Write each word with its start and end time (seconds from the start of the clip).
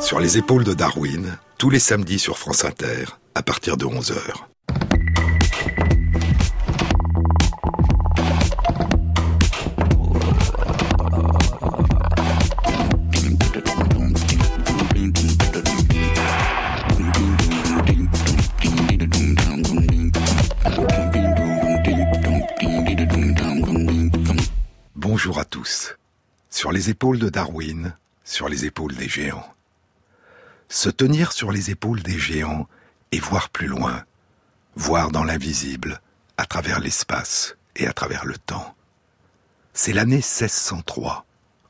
Sur 0.00 0.20
les 0.20 0.38
épaules 0.38 0.64
de 0.64 0.74
Darwin, 0.74 1.36
tous 1.58 1.70
les 1.70 1.78
samedis 1.78 2.18
sur 2.18 2.38
France 2.38 2.64
Inter, 2.64 3.04
à 3.34 3.42
partir 3.42 3.76
de 3.76 3.84
11h. 3.84 4.14
Bonjour 24.94 25.38
à 25.38 25.44
tous. 25.44 25.96
Sur 26.50 26.72
les 26.72 26.90
épaules 26.90 27.18
de 27.18 27.28
Darwin, 27.28 27.94
sur 28.24 28.48
les 28.48 28.64
épaules 28.64 28.94
des 28.94 29.08
géants. 29.08 29.44
Se 30.68 30.90
tenir 30.90 31.32
sur 31.32 31.50
les 31.50 31.70
épaules 31.70 32.02
des 32.02 32.18
géants 32.18 32.68
et 33.10 33.20
voir 33.20 33.48
plus 33.48 33.68
loin, 33.68 34.04
voir 34.76 35.10
dans 35.10 35.24
l'invisible, 35.24 36.00
à 36.36 36.44
travers 36.44 36.78
l'espace 36.78 37.56
et 37.76 37.86
à 37.86 37.92
travers 37.92 38.26
le 38.26 38.36
temps. 38.36 38.74
C'est 39.72 39.92
l'année 39.92 40.16
1603, 40.16 41.24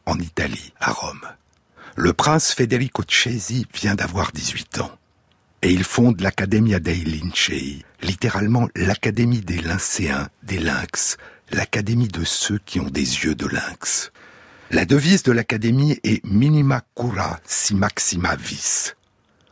en 0.06 0.18
Italie, 0.18 0.72
à 0.80 0.92
Rome. 0.92 1.26
Le 1.94 2.12
prince 2.12 2.52
Federico 2.52 3.02
Cesi 3.08 3.66
vient 3.74 3.94
d'avoir 3.94 4.32
18 4.32 4.80
ans. 4.80 4.98
Et 5.62 5.72
il 5.72 5.84
fonde 5.84 6.20
l'Accademia 6.20 6.78
dei 6.78 7.04
Lincei, 7.04 7.84
littéralement 8.02 8.68
l'Académie 8.76 9.40
des 9.40 9.60
Lyncéens, 9.60 10.28
des 10.44 10.58
lynx, 10.60 11.16
l'Académie 11.50 12.08
de 12.08 12.24
ceux 12.24 12.58
qui 12.64 12.78
ont 12.78 12.90
des 12.90 13.00
yeux 13.24 13.34
de 13.34 13.46
lynx. 13.46 14.12
La 14.70 14.84
devise 14.84 15.22
de 15.22 15.32
l'Académie 15.32 15.98
est 16.04 16.22
Minima 16.26 16.82
cura 16.94 17.40
si 17.46 17.74
maxima 17.74 18.36
vis. 18.36 18.96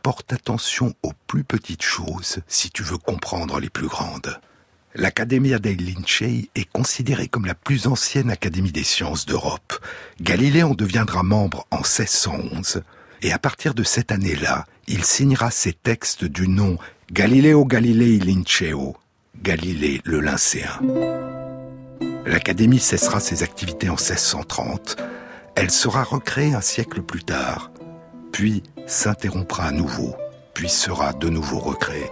Porte 0.03 0.31
attention 0.31 0.93
aux 1.01 1.13
plus 1.25 1.43
petites 1.43 1.81
choses 1.81 2.37
si 2.47 2.69
tu 2.69 2.83
veux 2.83 2.99
comprendre 2.99 3.59
les 3.59 3.71
plus 3.71 3.87
grandes. 3.87 4.39
L'Accademia 4.93 5.57
dei 5.57 5.75
Lincei 5.75 6.51
est 6.53 6.69
considérée 6.71 7.27
comme 7.27 7.47
la 7.47 7.55
plus 7.55 7.87
ancienne 7.87 8.29
académie 8.29 8.71
des 8.71 8.83
sciences 8.83 9.25
d'Europe. 9.25 9.73
Galilée 10.21 10.61
en 10.61 10.75
deviendra 10.75 11.23
membre 11.23 11.65
en 11.71 11.77
1611, 11.77 12.83
et 13.23 13.33
à 13.33 13.39
partir 13.39 13.73
de 13.73 13.83
cette 13.83 14.11
année-là, 14.11 14.67
il 14.87 15.03
signera 15.03 15.49
ses 15.49 15.73
textes 15.73 16.25
du 16.25 16.47
nom 16.47 16.77
Galileo 17.11 17.65
Galilei 17.65 18.19
Linceo, 18.19 18.95
Galilée 19.41 19.99
le 20.03 20.19
Lyncéen. 20.19 20.79
L'Académie 22.27 22.79
cessera 22.79 23.21
ses 23.21 23.41
activités 23.41 23.87
en 23.87 23.93
1630. 23.93 24.97
Elle 25.55 25.71
sera 25.71 26.03
recréée 26.03 26.53
un 26.53 26.61
siècle 26.61 27.01
plus 27.01 27.23
tard, 27.23 27.71
puis 28.33 28.63
s'interrompra 28.85 29.63
à 29.63 29.71
nouveau, 29.71 30.13
puis 30.53 30.67
sera 30.67 31.13
de 31.13 31.29
nouveau 31.29 31.57
recréée. 31.59 32.11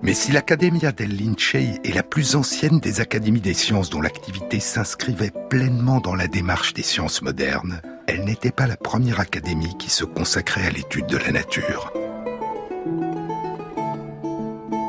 Mais 0.00 0.14
si 0.14 0.32
l'Accademia 0.32 0.92
del 0.92 1.14
Lincei 1.14 1.78
est 1.84 1.94
la 1.94 2.02
plus 2.02 2.34
ancienne 2.34 2.80
des 2.80 3.02
académies 3.02 3.42
des 3.42 3.52
sciences 3.52 3.90
dont 3.90 4.00
l'activité 4.00 4.58
s'inscrivait 4.58 5.32
pleinement 5.50 6.00
dans 6.00 6.14
la 6.14 6.28
démarche 6.28 6.72
des 6.72 6.82
sciences 6.82 7.20
modernes, 7.20 7.82
elle 8.06 8.24
n'était 8.24 8.52
pas 8.52 8.66
la 8.66 8.78
première 8.78 9.20
académie 9.20 9.76
qui 9.78 9.90
se 9.90 10.04
consacrait 10.04 10.66
à 10.66 10.70
l'étude 10.70 11.06
de 11.06 11.18
la 11.18 11.30
nature. 11.30 11.92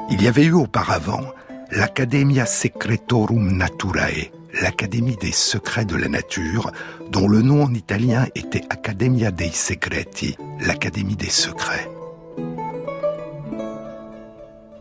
Il 0.09 0.23
y 0.23 0.27
avait 0.29 0.45
eu 0.45 0.53
auparavant 0.53 1.33
l'Academia 1.71 2.45
Secretorum 2.45 3.55
Naturae, 3.55 4.31
l'Académie 4.61 5.15
des 5.15 5.31
secrets 5.31 5.85
de 5.85 5.95
la 5.95 6.09
nature, 6.09 6.71
dont 7.09 7.29
le 7.29 7.41
nom 7.41 7.63
en 7.63 7.73
italien 7.73 8.27
était 8.35 8.63
Accademia 8.69 9.31
dei 9.31 9.51
Segreti, 9.51 10.35
l'Académie 10.59 11.15
des 11.15 11.29
secrets. 11.29 11.89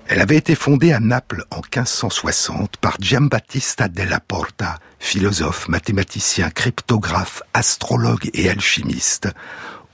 Elle 0.08 0.20
avait 0.20 0.36
été 0.36 0.56
fondée 0.56 0.92
à 0.92 0.98
Naples 0.98 1.44
en 1.52 1.58
1560 1.58 2.78
par 2.78 2.96
Giambattista 3.00 3.86
della 3.86 4.18
Porta, 4.18 4.80
philosophe, 4.98 5.68
mathématicien, 5.68 6.50
cryptographe, 6.50 7.44
astrologue 7.54 8.28
et 8.34 8.50
alchimiste, 8.50 9.28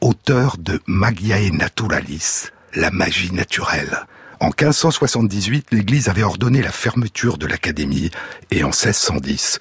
auteur 0.01 0.57
de 0.59 0.81
Magiae 0.87 1.51
Naturalis, 1.53 2.49
la 2.75 2.91
magie 2.91 3.33
naturelle, 3.33 4.07
en 4.39 4.47
1578, 4.47 5.69
l'Église 5.73 6.09
avait 6.09 6.23
ordonné 6.23 6.61
la 6.61 6.71
fermeture 6.71 7.39
de 7.39 7.47
l'Académie 7.47 8.11
et 8.51 8.65
en 8.65 8.69
1610, 8.69 9.59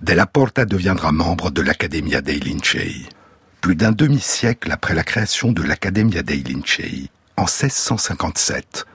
Della 0.00 0.26
Porta 0.26 0.64
deviendra 0.64 1.12
membre 1.12 1.50
de 1.50 1.60
l'Accademia 1.60 2.22
dei 2.22 2.40
Lincei. 2.40 3.06
Plus 3.60 3.76
d'un 3.76 3.92
demi-siècle 3.92 4.72
après 4.72 4.94
la 4.94 5.02
création 5.02 5.52
de 5.52 5.62
l'Accademia 5.62 6.22
dei 6.22 6.42
Lincei, 6.42 7.10
en 7.36 7.42
1657, 7.42 8.86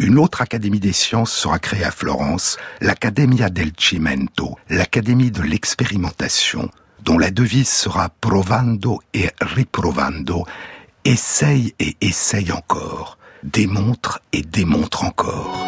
une 0.00 0.18
autre 0.18 0.42
académie 0.42 0.80
des 0.80 0.92
sciences 0.92 1.32
sera 1.32 1.58
créée 1.58 1.84
à 1.84 1.90
Florence, 1.90 2.58
l'Accademia 2.80 3.48
del 3.48 3.72
Cimento, 3.78 4.58
l'Académie 4.68 5.30
de 5.30 5.42
l'expérimentation, 5.42 6.70
dont 7.02 7.16
la 7.16 7.30
devise 7.30 7.68
sera 7.68 8.10
provando 8.20 9.00
et 9.14 9.30
riprovando, 9.40 10.44
essaye 11.04 11.74
et 11.78 11.96
essaye 12.02 12.52
encore 12.52 13.18
démontre 13.44 14.22
et 14.32 14.40
démontre 14.40 15.04
encore. 15.04 15.66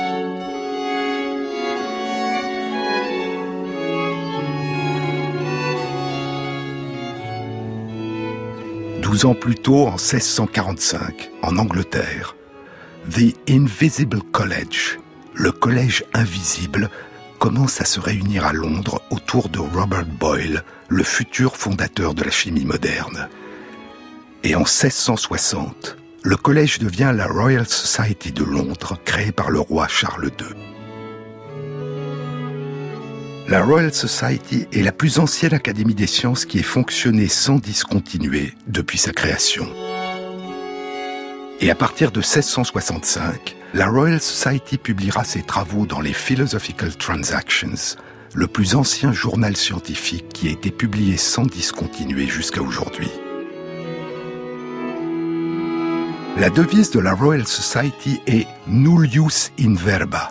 Douze 9.03 9.26
ans 9.26 9.34
plus 9.34 9.56
tôt, 9.56 9.86
en 9.86 9.92
1645, 9.92 11.31
en 11.42 11.59
Angleterre, 11.59 12.34
The 13.10 13.36
Invisible 13.48 14.22
College, 14.32 14.98
le 15.34 15.53
collège 15.53 16.03
invisible, 16.15 16.91
commence 17.38 17.82
à 17.82 17.84
se 17.84 18.00
réunir 18.00 18.47
à 18.47 18.54
Londres 18.54 19.03
autour 19.10 19.50
de 19.50 19.59
Robert 19.59 20.06
Boyle, 20.06 20.65
le 20.88 21.04
futur 21.04 21.56
fondateur 21.56 22.15
de 22.15 22.25
la 22.25 22.31
chimie 22.31 22.65
moderne. 22.65 23.28
Et 24.44 24.54
en 24.54 24.60
1660, 24.60 25.98
le 26.26 26.37
collège 26.37 26.81
devient 26.81 27.12
la 27.14 27.28
Royal 27.28 27.69
Society 27.69 28.32
de 28.32 28.42
Londres, 28.42 28.98
créée 29.04 29.31
par 29.31 29.48
le 29.48 29.60
roi 29.60 29.87
Charles 29.87 30.32
II. 30.41 30.56
La 33.47 33.62
Royal 33.62 33.94
Society 33.94 34.66
est 34.72 34.82
la 34.82 34.91
plus 34.91 35.20
ancienne 35.20 35.54
académie 35.54 35.94
des 35.94 36.09
sciences 36.09 36.44
qui 36.44 36.59
ait 36.59 36.65
fonctionné 36.65 37.28
sans 37.28 37.60
discontinuer 37.60 38.54
depuis 38.66 38.98
sa 38.98 39.12
création. 39.12 39.69
Et 41.60 41.70
à 41.70 41.76
partir 41.76 42.10
de 42.10 42.19
1665, 42.19 43.54
la 43.72 43.86
Royal 43.86 44.20
Society 44.20 44.78
publiera 44.78 45.22
ses 45.22 45.42
travaux 45.42 45.86
dans 45.86 46.00
les 46.00 46.12
Philosophical 46.12 46.97
Transactions, 46.97 47.97
le 48.34 48.48
plus 48.48 48.75
ancien 48.75 49.12
journal 49.12 49.56
scientifique 49.56 50.28
qui 50.31 50.48
a 50.48 50.50
été 50.50 50.72
publié 50.72 51.19
sans 51.19 51.44
discontinuer 51.44 52.26
jusqu'à 52.26 52.62
aujourd'hui. 52.62 53.12
La 56.38 56.50
devise 56.50 56.91
de 56.91 57.00
la 57.00 57.14
Royal 57.14 57.47
Society 57.47 58.20
est 58.26 58.47
Nullius 58.66 59.52
in 59.58 59.74
verba, 59.74 60.30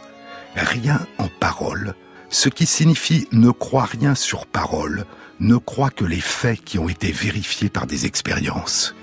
rien 0.56 1.00
en 1.18 1.30
parole, 1.40 1.96
ce 2.30 2.48
qui 2.48 2.68
signifie 2.68 3.28
ne 3.32 3.50
crois 3.50 3.86
rien 3.86 4.14
sur 4.14 4.46
parole, 4.46 5.06
ne 5.40 5.58
crois 5.58 5.90
que 5.90 6.06
les 6.06 6.22
faits 6.22 6.64
qui 6.64 6.78
ont 6.78 6.90
été 6.90 7.12
vérifiés 7.12 7.70
par 7.70 7.88
des 7.88 8.06
expériences. 8.06 8.94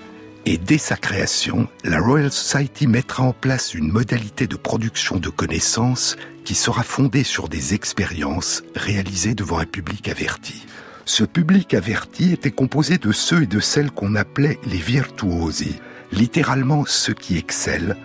Et 0.46 0.58
dès 0.58 0.78
sa 0.78 0.94
création, 0.96 1.66
la 1.82 1.98
Royal 1.98 2.30
Society 2.30 2.86
mettra 2.86 3.24
en 3.24 3.32
place 3.32 3.74
une 3.74 3.90
modalité 3.90 4.46
de 4.46 4.56
production 4.56 5.16
de 5.16 5.28
connaissances 5.28 6.16
qui 6.44 6.54
sera 6.54 6.84
fondée 6.84 7.24
sur 7.24 7.48
des 7.48 7.74
expériences 7.74 8.62
réalisées 8.76 9.34
devant 9.34 9.58
un 9.58 9.66
public 9.66 10.08
averti. 10.08 10.66
Ce 11.04 11.24
public 11.24 11.74
averti 11.74 12.32
était 12.32 12.52
composé 12.52 12.98
de 12.98 13.10
ceux 13.10 13.42
et 13.42 13.46
de 13.46 13.58
celles 13.58 13.90
qu'on 13.90 14.14
appelait 14.14 14.60
les 14.66 14.78
virtuosi, 14.78 15.80
littéralement 16.12 16.84
ceux 16.86 17.14
qui 17.14 17.36
excellent, 17.36 17.96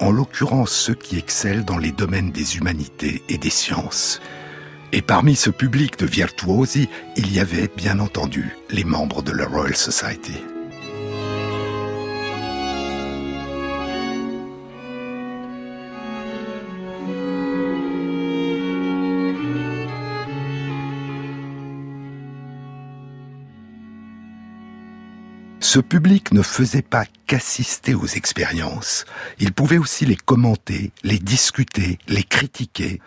en 0.00 0.10
l'occurrence 0.10 0.72
ceux 0.72 0.94
qui 0.94 1.18
excellent 1.18 1.62
dans 1.62 1.78
les 1.78 1.92
domaines 1.92 2.32
des 2.32 2.56
humanités 2.56 3.22
et 3.28 3.38
des 3.38 3.50
sciences. 3.50 4.20
Et 4.92 5.02
parmi 5.02 5.36
ce 5.36 5.50
public 5.50 5.98
de 5.98 6.06
virtuosi, 6.06 6.88
il 7.16 7.32
y 7.32 7.38
avait, 7.38 7.70
bien 7.76 8.00
entendu, 8.00 8.56
les 8.70 8.84
membres 8.84 9.22
de 9.22 9.32
la 9.32 9.46
Royal 9.46 9.76
Society. 9.76 10.38
Ce 25.72 25.78
public 25.78 26.32
ne 26.32 26.42
faisait 26.42 26.82
pas 26.82 27.04
qu'assister 27.28 27.94
aux 27.94 28.08
expériences, 28.08 29.04
il 29.38 29.52
pouvait 29.52 29.78
aussi 29.78 30.04
les 30.04 30.16
commenter, 30.16 30.90
les 31.04 31.20
discuter, 31.20 32.00
les 32.08 32.24
critiquer, 32.24 33.00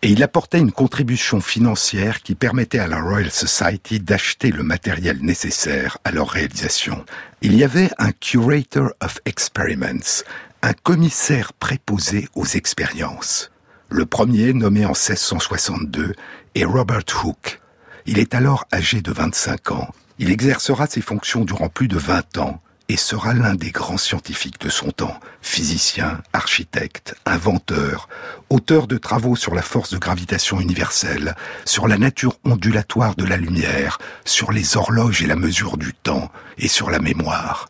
Et 0.00 0.10
il 0.10 0.22
apportait 0.22 0.60
une 0.60 0.70
contribution 0.70 1.40
financière 1.40 2.22
qui 2.22 2.36
permettait 2.36 2.78
à 2.78 2.86
la 2.86 3.00
Royal 3.00 3.32
Society 3.32 3.98
d'acheter 3.98 4.52
le 4.52 4.62
matériel 4.62 5.22
nécessaire 5.22 5.98
à 6.04 6.12
leur 6.12 6.28
réalisation. 6.28 7.04
Il 7.42 7.56
y 7.56 7.64
avait 7.64 7.90
un 7.98 8.12
Curator 8.12 8.92
of 9.00 9.18
Experiments, 9.24 10.22
un 10.62 10.72
commissaire 10.72 11.52
préposé 11.52 12.28
aux 12.36 12.46
expériences. 12.46 13.50
Le 13.88 14.06
premier, 14.06 14.52
nommé 14.52 14.84
en 14.86 14.94
1662, 14.94 16.14
est 16.54 16.64
Robert 16.64 17.06
Hooke. 17.24 17.60
Il 18.06 18.20
est 18.20 18.36
alors 18.36 18.66
âgé 18.72 19.02
de 19.02 19.10
25 19.10 19.72
ans. 19.72 19.88
Il 20.18 20.30
exercera 20.30 20.86
ses 20.86 21.00
fonctions 21.00 21.44
durant 21.44 21.68
plus 21.68 21.88
de 21.88 21.98
20 21.98 22.38
ans 22.38 22.60
et 22.88 22.96
sera 22.96 23.32
l'un 23.32 23.54
des 23.54 23.70
grands 23.70 23.98
scientifiques 23.98 24.60
de 24.60 24.68
son 24.68 24.90
temps, 24.90 25.18
physicien, 25.40 26.20
architecte, 26.32 27.14
inventeur, 27.24 28.08
auteur 28.50 28.86
de 28.86 28.98
travaux 28.98 29.36
sur 29.36 29.54
la 29.54 29.62
force 29.62 29.90
de 29.90 29.98
gravitation 29.98 30.60
universelle, 30.60 31.34
sur 31.64 31.88
la 31.88 31.96
nature 31.96 32.38
ondulatoire 32.44 33.14
de 33.16 33.24
la 33.24 33.38
lumière, 33.38 33.98
sur 34.24 34.52
les 34.52 34.76
horloges 34.76 35.22
et 35.22 35.26
la 35.26 35.36
mesure 35.36 35.78
du 35.78 35.94
temps, 35.94 36.30
et 36.58 36.68
sur 36.68 36.90
la 36.90 36.98
mémoire. 36.98 37.68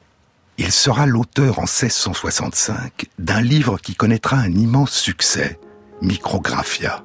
Il 0.58 0.72
sera 0.72 1.06
l'auteur 1.06 1.58
en 1.58 1.62
1665 1.62 3.06
d'un 3.18 3.40
livre 3.40 3.78
qui 3.78 3.94
connaîtra 3.94 4.36
un 4.36 4.52
immense 4.52 4.92
succès, 4.92 5.58
Micrographia. 6.02 7.02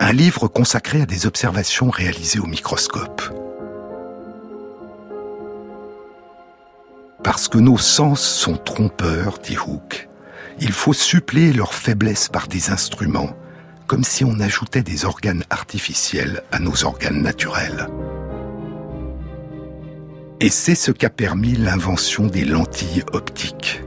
Un 0.00 0.12
livre 0.12 0.48
consacré 0.48 1.02
à 1.02 1.06
des 1.06 1.26
observations 1.26 1.90
réalisées 1.90 2.40
au 2.40 2.46
microscope. 2.46 3.41
Parce 7.24 7.46
que 7.46 7.58
nos 7.58 7.78
sens 7.78 8.20
sont 8.20 8.56
trompeurs, 8.56 9.38
dit 9.38 9.56
Hooke, 9.56 10.08
il 10.60 10.72
faut 10.72 10.92
suppléer 10.92 11.52
leur 11.52 11.72
faiblesse 11.72 12.28
par 12.28 12.48
des 12.48 12.70
instruments, 12.70 13.36
comme 13.86 14.04
si 14.04 14.24
on 14.24 14.40
ajoutait 14.40 14.82
des 14.82 15.04
organes 15.04 15.44
artificiels 15.50 16.42
à 16.50 16.58
nos 16.58 16.84
organes 16.84 17.22
naturels. 17.22 17.88
Et 20.40 20.50
c'est 20.50 20.74
ce 20.74 20.90
qu'a 20.90 21.10
permis 21.10 21.52
l'invention 21.52 22.26
des 22.26 22.44
lentilles 22.44 23.04
optiques. 23.12 23.82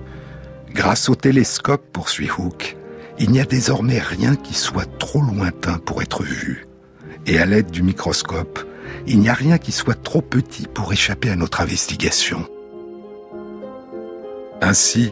Grâce 0.71 1.09
au 1.09 1.15
télescope, 1.15 1.85
poursuit 1.91 2.29
Hooke, 2.37 2.77
il 3.19 3.31
n'y 3.31 3.41
a 3.41 3.45
désormais 3.45 3.99
rien 3.99 4.35
qui 4.35 4.53
soit 4.53 4.89
trop 4.97 5.21
lointain 5.21 5.77
pour 5.79 6.01
être 6.01 6.23
vu. 6.23 6.67
Et 7.25 7.39
à 7.39 7.45
l'aide 7.45 7.71
du 7.71 7.83
microscope, 7.83 8.59
il 9.07 9.19
n'y 9.19 9.29
a 9.29 9.33
rien 9.33 9.57
qui 9.57 9.73
soit 9.73 10.01
trop 10.01 10.21
petit 10.21 10.67
pour 10.67 10.93
échapper 10.93 11.29
à 11.29 11.35
notre 11.35 11.59
investigation. 11.59 12.45
Ainsi, 14.65 15.11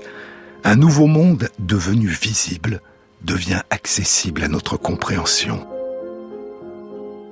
un 0.63 0.75
nouveau 0.75 1.05
monde 1.05 1.47
devenu 1.59 2.07
visible 2.07 2.81
devient 3.23 3.61
accessible 3.69 4.43
à 4.43 4.47
notre 4.47 4.77
compréhension. 4.77 5.67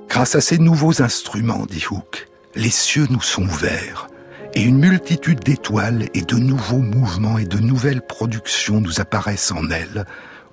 Grâce 0.08 0.36
à 0.36 0.40
ces 0.40 0.58
nouveaux 0.58 1.02
instruments, 1.02 1.66
dit 1.68 1.84
Hooke, 1.90 2.28
les 2.54 2.70
cieux 2.70 3.08
nous 3.10 3.20
sont 3.20 3.42
ouverts 3.42 4.06
et 4.54 4.62
une 4.62 4.78
multitude 4.78 5.40
d'étoiles 5.40 6.10
et 6.14 6.22
de 6.22 6.36
nouveaux 6.36 6.78
mouvements 6.78 7.38
et 7.38 7.44
de 7.44 7.58
nouvelles 7.58 8.06
productions 8.06 8.80
nous 8.80 9.00
apparaissent 9.00 9.50
en 9.50 9.68
elles 9.70 10.04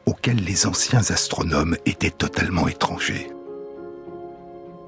auxquelles 0.08 0.44
les 0.44 0.66
anciens 0.66 1.12
astronomes 1.12 1.78
étaient 1.86 2.10
totalement 2.10 2.68
étrangers. 2.68 3.30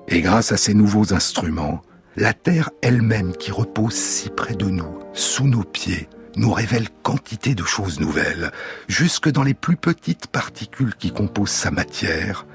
Et 0.07 0.21
grâce 0.21 0.51
à 0.51 0.57
ces 0.57 0.73
nouveaux 0.73 1.13
instruments, 1.13 1.83
la 2.15 2.33
Terre 2.33 2.71
elle-même 2.81 3.33
qui 3.33 3.51
repose 3.51 3.93
si 3.93 4.29
près 4.29 4.55
de 4.55 4.65
nous, 4.65 4.97
sous 5.13 5.47
nos 5.47 5.63
pieds, 5.63 6.09
nous 6.35 6.51
révèle 6.51 6.87
quantité 7.03 7.55
de 7.55 7.63
choses 7.63 7.99
nouvelles, 7.99 8.51
jusque 8.87 9.29
dans 9.29 9.43
les 9.43 9.53
plus 9.53 9.75
petites 9.75 10.27
particules 10.27 10.95
qui 10.95 11.11
composent 11.11 11.49
sa 11.49 11.71
matière, 11.71 12.45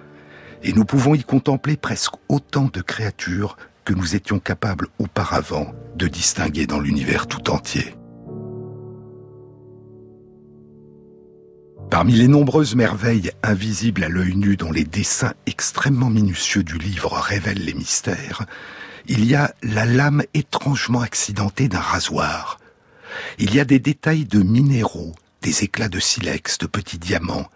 et 0.62 0.73
nous 0.73 0.84
pouvons 0.84 1.14
y 1.14 1.23
contempler 1.23 1.76
presque 1.76 2.14
autant 2.28 2.70
de 2.73 2.81
créatures 2.81 3.56
que 3.84 3.93
nous 3.93 4.17
étions 4.17 4.40
capables 4.40 4.88
auparavant 4.99 5.73
de 5.94 6.08
distinguer 6.08 6.67
dans 6.67 6.81
l'univers 6.81 7.26
tout 7.26 7.50
entier. 7.50 7.94
Parmi 11.90 12.14
les 12.14 12.26
nombreuses 12.26 12.75
merveilles 12.75 13.31
invisibles 13.44 14.02
à 14.02 14.08
l'œil 14.08 14.34
nu 14.34 14.56
dont 14.56 14.73
les 14.73 14.84
dessins 14.84 15.34
extrêmement 15.46 16.11
minutieux 16.11 16.64
du 16.64 16.78
livre 16.78 17.12
révèlent 17.12 17.64
les 17.64 17.75
mystères, 17.75 18.44
il 19.06 19.25
y 19.25 19.37
a 19.37 19.55
la 19.62 19.87
lame 19.87 20.25
étrangement 20.34 21.00
accidentée 21.00 21.69
d'un 21.69 21.78
rasoir, 21.78 22.58
il 23.38 23.54
y 23.54 23.60
a 23.60 23.64
des 23.64 23.78
détails 23.78 24.24
de 24.24 24.42
minéraux, 24.42 25.14
des 25.42 25.64
éclats 25.64 25.88
de 25.88 26.00
silex, 26.00 26.58
de 26.58 26.66
petits 26.66 26.98
diamants, 26.98 27.48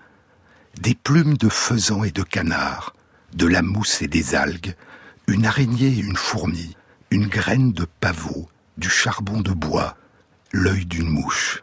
des 0.80 0.94
plumes 0.94 1.36
de 1.36 1.48
faisan 1.48 2.04
et 2.04 2.10
de 2.10 2.22
canard, 2.22 2.94
de 3.34 3.46
la 3.46 3.62
mousse 3.62 4.02
et 4.02 4.08
des 4.08 4.34
algues, 4.34 4.74
une 5.26 5.46
araignée 5.46 5.88
et 5.88 6.00
une 6.00 6.16
fourmi, 6.16 6.76
une 7.10 7.26
graine 7.26 7.72
de 7.72 7.86
pavot, 8.00 8.48
du 8.78 8.88
charbon 8.88 9.40
de 9.40 9.52
bois, 9.52 9.96
l'œil 10.52 10.86
d'une 10.86 11.08
mouche. 11.08 11.62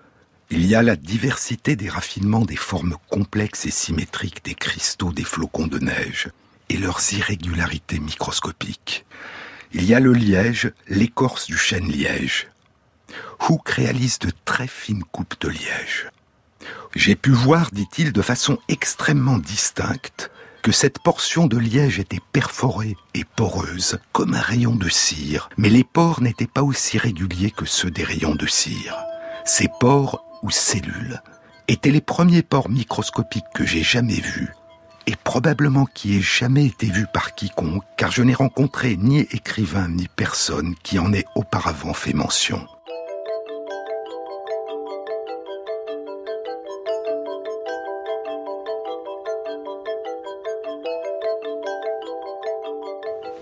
Il 0.50 0.66
y 0.66 0.76
a 0.76 0.82
la 0.82 0.96
diversité 0.96 1.76
des 1.76 1.90
raffinements 1.90 2.46
des 2.46 2.56
formes 2.56 2.96
complexes 3.10 3.66
et 3.66 3.72
symétriques 3.72 4.46
des 4.46 4.56
cristaux 4.56 5.12
des 5.12 5.26
flocons 5.26 5.68
de 5.68 5.80
neige 5.80 6.30
et 6.70 6.78
leurs 6.78 7.02
irrégularités 7.14 8.00
microscopiques. 8.00 9.06
Il 9.74 9.84
y 9.84 9.94
a 9.94 10.00
le 10.00 10.14
liège, 10.14 10.72
l'écorce 10.88 11.48
du 11.48 11.58
chêne 11.58 11.92
liège, 11.92 12.48
Hook 13.48 13.70
réalise 13.70 14.20
de 14.20 14.32
très 14.46 14.68
fines 14.68 15.04
coupes 15.04 15.40
de 15.42 15.50
liège. 15.50 16.10
J'ai 16.96 17.16
pu 17.16 17.32
voir, 17.32 17.70
dit-il, 17.72 18.12
de 18.12 18.22
façon 18.22 18.58
extrêmement 18.68 19.38
distincte, 19.38 20.32
que 20.64 20.72
cette 20.72 21.00
portion 21.00 21.48
de 21.48 21.58
liège 21.58 22.00
était 22.00 22.20
perforée 22.34 22.98
et 23.14 23.24
poreuse, 23.24 24.00
comme 24.12 24.34
un 24.34 24.42
rayon 24.42 24.76
de 24.76 24.90
cire, 24.90 25.50
mais 25.58 25.70
les 25.70 25.84
pores 25.84 26.22
n'étaient 26.22 26.48
pas 26.48 26.64
aussi 26.64 26.98
réguliers 26.98 27.52
que 27.52 27.66
ceux 27.66 27.92
des 27.92 28.04
rayons 28.04 28.36
de 28.36 28.48
cire. 28.48 28.98
Ces 29.46 29.70
pores, 29.80 30.26
ou 30.44 30.52
cellules, 30.52 31.22
étaient 31.68 31.92
les 31.92 32.02
premiers 32.02 32.42
pores 32.42 32.70
microscopiques 32.70 33.46
que 33.54 33.66
j'ai 33.66 33.84
jamais 33.84 34.20
vus, 34.20 34.50
et 35.06 35.16
probablement 35.16 35.86
qui 35.86 36.18
aient 36.18 36.22
jamais 36.22 36.66
été 36.66 36.88
vus 36.88 37.08
par 37.14 37.34
quiconque, 37.34 37.84
car 37.96 38.12
je 38.12 38.24
n'ai 38.24 38.34
rencontré 38.34 38.98
ni 38.98 39.20
écrivain 39.20 39.88
ni 39.88 40.08
personne 40.08 40.76
qui 40.84 41.00
en 41.00 41.14
ait 41.14 41.26
auparavant 41.36 41.94
fait 41.94 42.14
mention. 42.14 42.68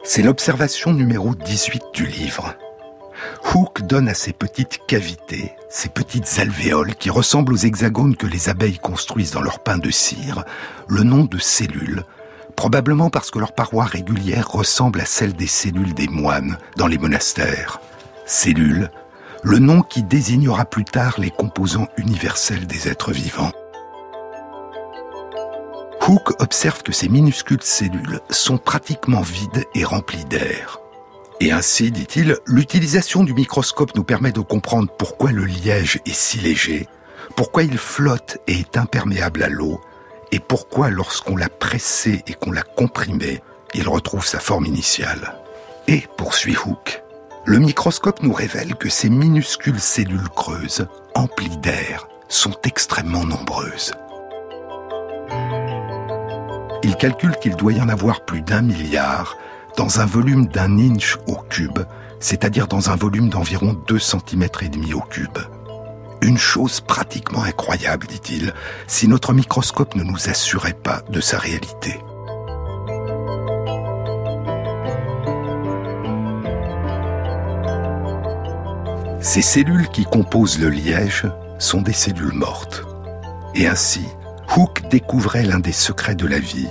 C'est 0.07 0.21
l'observation 0.21 0.93
numéro 0.93 1.33
18 1.33 1.81
du 1.95 2.05
livre. 2.05 2.53
Hooke 3.43 3.81
donne 3.87 4.07
à 4.07 4.13
ces 4.13 4.33
petites 4.33 4.85
cavités, 4.87 5.51
ces 5.67 5.89
petites 5.89 6.31
alvéoles 6.37 6.93
qui 6.93 7.09
ressemblent 7.09 7.53
aux 7.53 7.57
hexagones 7.57 8.15
que 8.15 8.27
les 8.27 8.47
abeilles 8.47 8.77
construisent 8.77 9.31
dans 9.31 9.41
leur 9.41 9.63
pain 9.63 9.79
de 9.79 9.89
cire, 9.89 10.45
le 10.87 11.01
nom 11.01 11.23
de 11.23 11.39
cellules, 11.39 12.03
probablement 12.55 13.09
parce 13.09 13.31
que 13.31 13.39
leurs 13.39 13.55
parois 13.55 13.85
régulières 13.85 14.47
ressemblent 14.47 15.01
à 15.01 15.05
celles 15.05 15.33
des 15.33 15.47
cellules 15.47 15.95
des 15.95 16.07
moines 16.07 16.59
dans 16.77 16.87
les 16.87 16.99
monastères. 16.99 17.81
Cellules, 18.27 18.91
le 19.41 19.57
nom 19.57 19.81
qui 19.81 20.03
désignera 20.03 20.65
plus 20.65 20.85
tard 20.85 21.15
les 21.17 21.31
composants 21.31 21.87
universels 21.97 22.67
des 22.67 22.89
êtres 22.89 23.11
vivants. 23.11 23.51
Hooke 26.07 26.39
observe 26.39 26.83
que 26.83 26.91
ces 26.91 27.09
minuscules 27.09 27.63
cellules 27.63 28.19
sont 28.29 28.59
pratiquement 28.59 29.21
vides 29.21 29.65
et 29.73 29.83
remplies 29.83 30.25
d'air. 30.25 30.79
Et 31.39 31.51
ainsi, 31.51 31.91
dit-il, 31.91 32.37
l'utilisation 32.45 33.23
du 33.23 33.33
microscope 33.33 33.95
nous 33.95 34.03
permet 34.03 34.31
de 34.31 34.39
comprendre 34.39 34.91
pourquoi 34.97 35.31
le 35.31 35.45
liège 35.45 35.99
est 36.05 36.13
si 36.13 36.37
léger, 36.37 36.87
pourquoi 37.35 37.63
il 37.63 37.77
flotte 37.77 38.37
et 38.47 38.59
est 38.59 38.77
imperméable 38.77 39.41
à 39.41 39.49
l'eau, 39.49 39.81
et 40.31 40.39
pourquoi 40.39 40.91
lorsqu'on 40.91 41.37
l'a 41.37 41.49
pressé 41.49 42.23
et 42.27 42.33
qu'on 42.33 42.51
l'a 42.51 42.61
comprimé, 42.61 43.41
il 43.73 43.89
retrouve 43.89 44.25
sa 44.25 44.39
forme 44.39 44.67
initiale. 44.67 45.35
Et, 45.87 46.03
poursuit 46.17 46.55
Hooke, 46.55 47.03
le 47.45 47.57
microscope 47.57 48.21
nous 48.21 48.33
révèle 48.33 48.75
que 48.75 48.89
ces 48.89 49.09
minuscules 49.09 49.79
cellules 49.79 50.29
creuses, 50.29 50.87
emplies 51.15 51.57
d'air, 51.57 52.07
sont 52.27 52.55
extrêmement 52.63 53.25
nombreuses. 53.25 53.91
Il 56.95 56.97
calcule 56.97 57.35
qu'il 57.35 57.57
doit 57.57 57.73
y 57.73 57.81
en 57.81 57.89
avoir 57.89 58.23
plus 58.23 58.41
d'un 58.41 58.61
milliard 58.61 59.35
dans 59.75 59.99
un 59.99 60.05
volume 60.05 60.45
d'un 60.45 60.79
inch 60.79 61.17
au 61.27 61.35
cube, 61.35 61.79
c'est-à-dire 62.21 62.67
dans 62.67 62.89
un 62.89 62.95
volume 62.95 63.27
d'environ 63.27 63.73
2 63.85 63.99
cm 63.99 64.47
et 64.61 64.69
demi 64.69 64.93
au 64.93 65.01
cube. 65.01 65.37
Une 66.21 66.37
chose 66.37 66.79
pratiquement 66.79 67.43
incroyable, 67.43 68.07
dit-il, 68.07 68.53
si 68.87 69.09
notre 69.09 69.33
microscope 69.33 69.95
ne 69.95 70.03
nous 70.03 70.29
assurait 70.29 70.71
pas 70.71 71.01
de 71.09 71.19
sa 71.19 71.37
réalité. 71.37 71.99
Ces 79.19 79.41
cellules 79.41 79.89
qui 79.89 80.05
composent 80.05 80.59
le 80.59 80.69
liège 80.69 81.25
sont 81.59 81.81
des 81.81 81.91
cellules 81.91 82.31
mortes. 82.31 82.85
Et 83.53 83.67
ainsi, 83.67 84.05
Hooke 84.55 84.87
découvrait 84.89 85.43
l'un 85.43 85.59
des 85.59 85.73
secrets 85.73 86.15
de 86.15 86.25
la 86.25 86.39
vie, 86.39 86.69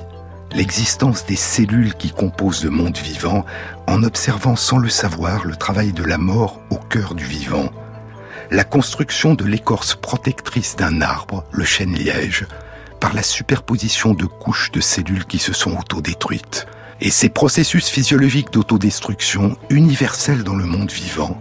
l'existence 0.55 1.27
des 1.27 1.37
cellules 1.37 1.95
qui 1.95 2.11
composent 2.11 2.65
le 2.65 2.71
monde 2.71 2.97
vivant 2.97 3.45
en 3.87 4.03
observant 4.05 4.57
sans 4.57 4.79
le 4.79 4.89
savoir 4.89 5.45
le 5.45 5.57
travail 5.57 5.93
de 5.93 6.05
la 6.05 6.17
mort 6.17 6.61
au 6.71 6.77
cœur 6.77 7.15
du 7.15 7.25
vivant, 7.25 7.71
la 8.51 8.65
construction 8.65 9.35
de 9.35 9.45
l'écorce 9.45 9.95
protectrice 9.95 10.77
d'un 10.77 11.01
arbre, 11.01 11.45
le 11.51 11.65
chêne-liège, 11.65 12.47
par 13.01 13.15
la 13.15 13.23
superposition 13.23 14.15
de 14.15 14.27
couches 14.27 14.71
de 14.71 14.81
cellules 14.81 15.27
qui 15.27 15.39
se 15.39 15.53
sont 15.53 15.77
autodétruites. 15.77 16.67
Et 17.01 17.11
ces 17.11 17.29
processus 17.29 17.89
physiologiques 17.89 18.53
d'autodestruction, 18.53 19.59
universels 19.71 20.45
dans 20.45 20.55
le 20.55 20.65
monde 20.65 20.93
vivant, 20.93 21.37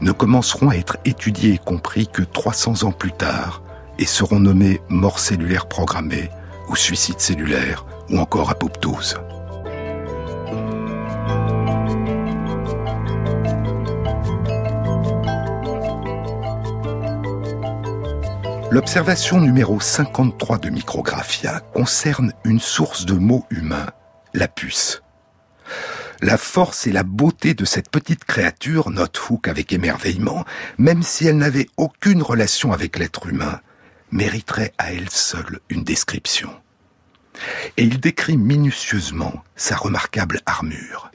ne 0.00 0.12
commenceront 0.12 0.70
à 0.70 0.76
être 0.76 0.96
étudiés 1.04 1.54
et 1.54 1.58
compris 1.58 2.08
que 2.08 2.22
300 2.22 2.84
ans 2.84 2.92
plus 2.92 3.12
tard 3.12 3.62
et 3.98 4.06
seront 4.06 4.40
nommés 4.40 4.80
mort 4.88 5.18
cellulaire 5.18 5.66
programmée 5.66 6.30
ou 6.68 6.76
suicide 6.76 7.20
cellulaire 7.20 7.84
ou 8.10 8.18
encore 8.18 8.50
apoptose. 8.50 9.16
L'observation 18.74 19.40
numéro 19.40 19.78
53 19.78 20.58
de 20.58 20.68
Micrographia 20.68 21.60
concerne 21.74 22.32
une 22.42 22.58
source 22.58 23.06
de 23.06 23.12
mots 23.12 23.46
humains, 23.48 23.86
la 24.32 24.48
puce. 24.48 25.02
La 26.20 26.36
force 26.36 26.88
et 26.88 26.92
la 26.92 27.04
beauté 27.04 27.54
de 27.54 27.64
cette 27.64 27.88
petite 27.88 28.24
créature 28.24 28.90
note 28.90 29.30
Hook 29.30 29.46
avec 29.46 29.72
émerveillement, 29.72 30.44
même 30.76 31.04
si 31.04 31.26
elle 31.28 31.38
n'avait 31.38 31.68
aucune 31.76 32.20
relation 32.20 32.72
avec 32.72 32.98
l'être 32.98 33.28
humain, 33.28 33.60
mériterait 34.10 34.72
à 34.78 34.92
elle 34.92 35.08
seule 35.08 35.60
une 35.68 35.84
description. 35.84 36.50
Et 37.76 37.84
il 37.84 38.00
décrit 38.00 38.36
minutieusement 38.36 39.44
sa 39.56 39.76
remarquable 39.76 40.40
armure, 40.46 41.10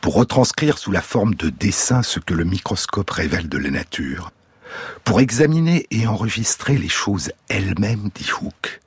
pour 0.00 0.14
retranscrire 0.14 0.78
sous 0.78 0.92
la 0.92 1.02
forme 1.02 1.34
de 1.34 1.50
dessin 1.50 2.02
ce 2.02 2.20
que 2.20 2.34
le 2.34 2.44
microscope 2.44 3.10
révèle 3.10 3.48
de 3.48 3.58
la 3.58 3.70
nature, 3.70 4.32
pour 5.04 5.20
examiner 5.20 5.86
et 5.90 6.06
enregistrer 6.06 6.76
les 6.76 6.88
choses 6.88 7.32
elles-mêmes, 7.48 8.10
dit 8.14 8.30
Hooke, 8.40 8.80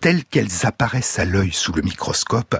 telles 0.00 0.24
qu'elles 0.24 0.66
apparaissent 0.66 1.18
à 1.18 1.24
l'œil 1.24 1.52
sous 1.52 1.72
le 1.72 1.82
microscope, 1.82 2.56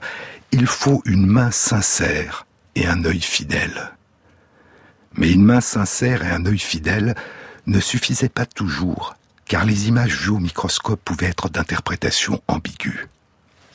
il 0.53 0.67
faut 0.67 1.03
une 1.05 1.27
main 1.27 1.51
sincère 1.51 2.47
et 2.75 2.87
un 2.87 3.05
œil 3.05 3.21
fidèle. 3.21 3.93
Mais 5.15 5.33
une 5.33 5.45
main 5.45 5.61
sincère 5.61 6.25
et 6.25 6.31
un 6.31 6.47
œil 6.47 6.59
fidèle 6.59 7.15
ne 7.67 7.81
suffisaient 7.81 8.29
pas 8.29 8.47
toujours, 8.47 9.17
car 9.47 9.65
les 9.65 9.89
images 9.89 10.17
vues 10.23 10.31
au 10.31 10.39
microscope 10.39 11.01
pouvaient 11.05 11.27
être 11.27 11.49
d'interprétation 11.49 12.41
ambiguë. 12.49 13.09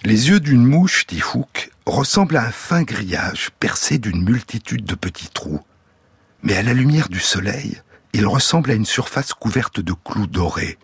Les 0.05 0.27
yeux 0.27 0.41
d'une 0.41 0.65
mouche, 0.65 1.07
dit 1.07 1.22
Hooke, 1.33 1.72
ressemblent 1.86 2.36
à 2.36 2.45
un 2.45 2.51
fin 2.51 2.83
grillage 2.83 3.51
percé 3.62 4.00
d'une 4.00 4.22
multitude 4.22 4.83
de 4.83 4.95
petits 4.95 5.29
trous. 5.29 5.62
Mais 6.41 6.57
à 6.57 6.62
la 6.62 6.74
lumière 6.74 7.07
du 7.07 7.22
soleil, 7.22 7.81
il 8.12 8.27
ressemble 8.27 8.72
à 8.72 8.74
une 8.74 8.86
surface 8.86 9.33
couverte 9.33 9.79
de 9.79 9.93
clous 9.93 10.27
dorés. 10.27 10.77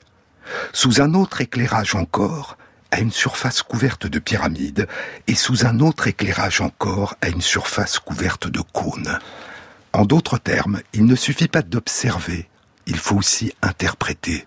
Sous 0.71 1.01
un 1.01 1.13
autre 1.15 1.41
éclairage 1.41 1.95
encore, 1.95 2.57
à 2.91 3.01
une 3.01 3.11
surface 3.11 3.61
couverte 3.61 4.07
de 4.07 4.19
pyramides, 4.19 4.88
et 5.27 5.35
sous 5.35 5.65
un 5.65 5.81
autre 5.81 6.07
éclairage 6.07 6.61
encore, 6.61 7.15
à 7.19 7.27
une 7.27 7.41
surface 7.41 7.99
couverte 7.99 8.47
de 8.47 8.61
cônes. 8.61 9.19
En 9.91 10.05
d'autres 10.05 10.38
termes, 10.38 10.79
il 10.93 11.03
ne 11.03 11.15
suffit 11.15 11.49
pas 11.49 11.61
d'observer, 11.61 12.47
il 12.85 12.97
faut 12.97 13.17
aussi 13.17 13.51
interpréter. 13.61 14.45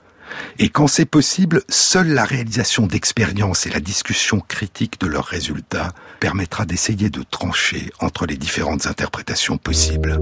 Et 0.58 0.68
quand 0.68 0.86
c'est 0.86 1.06
possible, 1.06 1.62
seule 1.68 2.08
la 2.08 2.24
réalisation 2.24 2.86
d'expériences 2.86 3.66
et 3.66 3.70
la 3.70 3.80
discussion 3.80 4.40
critique 4.40 5.00
de 5.00 5.06
leurs 5.06 5.24
résultats 5.24 5.92
permettra 6.20 6.64
d'essayer 6.64 7.10
de 7.10 7.22
trancher 7.22 7.90
entre 8.00 8.26
les 8.26 8.36
différentes 8.36 8.86
interprétations 8.86 9.58
possibles. 9.58 10.20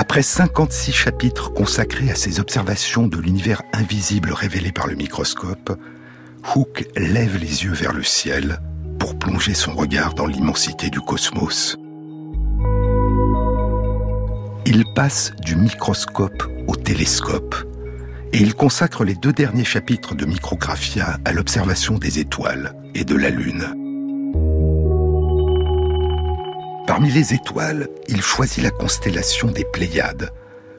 Après 0.00 0.22
56 0.22 0.92
chapitres 0.92 1.52
consacrés 1.52 2.08
à 2.10 2.14
ces 2.14 2.38
observations 2.38 3.08
de 3.08 3.18
l'univers 3.18 3.62
invisible 3.72 4.32
révélé 4.32 4.70
par 4.70 4.86
le 4.86 4.94
microscope, 4.94 5.76
Hooke 6.54 6.86
lève 6.96 7.36
les 7.36 7.64
yeux 7.64 7.72
vers 7.72 7.92
le 7.92 8.04
ciel 8.04 8.60
pour 9.00 9.18
plonger 9.18 9.54
son 9.54 9.74
regard 9.74 10.14
dans 10.14 10.26
l'immensité 10.26 10.88
du 10.88 11.00
cosmos. 11.00 11.76
Il 14.66 14.84
passe 14.94 15.32
du 15.42 15.56
microscope 15.56 16.42
au 16.66 16.76
télescope 16.76 17.54
et 18.32 18.38
il 18.38 18.54
consacre 18.54 19.04
les 19.04 19.14
deux 19.14 19.32
derniers 19.32 19.64
chapitres 19.64 20.14
de 20.14 20.26
Micrographia 20.26 21.18
à 21.24 21.32
l'observation 21.32 21.96
des 21.96 22.18
étoiles 22.18 22.74
et 22.94 23.04
de 23.04 23.16
la 23.16 23.30
Lune. 23.30 23.64
Parmi 26.86 27.10
les 27.10 27.34
étoiles, 27.34 27.88
il 28.08 28.20
choisit 28.20 28.62
la 28.62 28.70
constellation 28.70 29.50
des 29.50 29.64
Pléiades, 29.72 30.30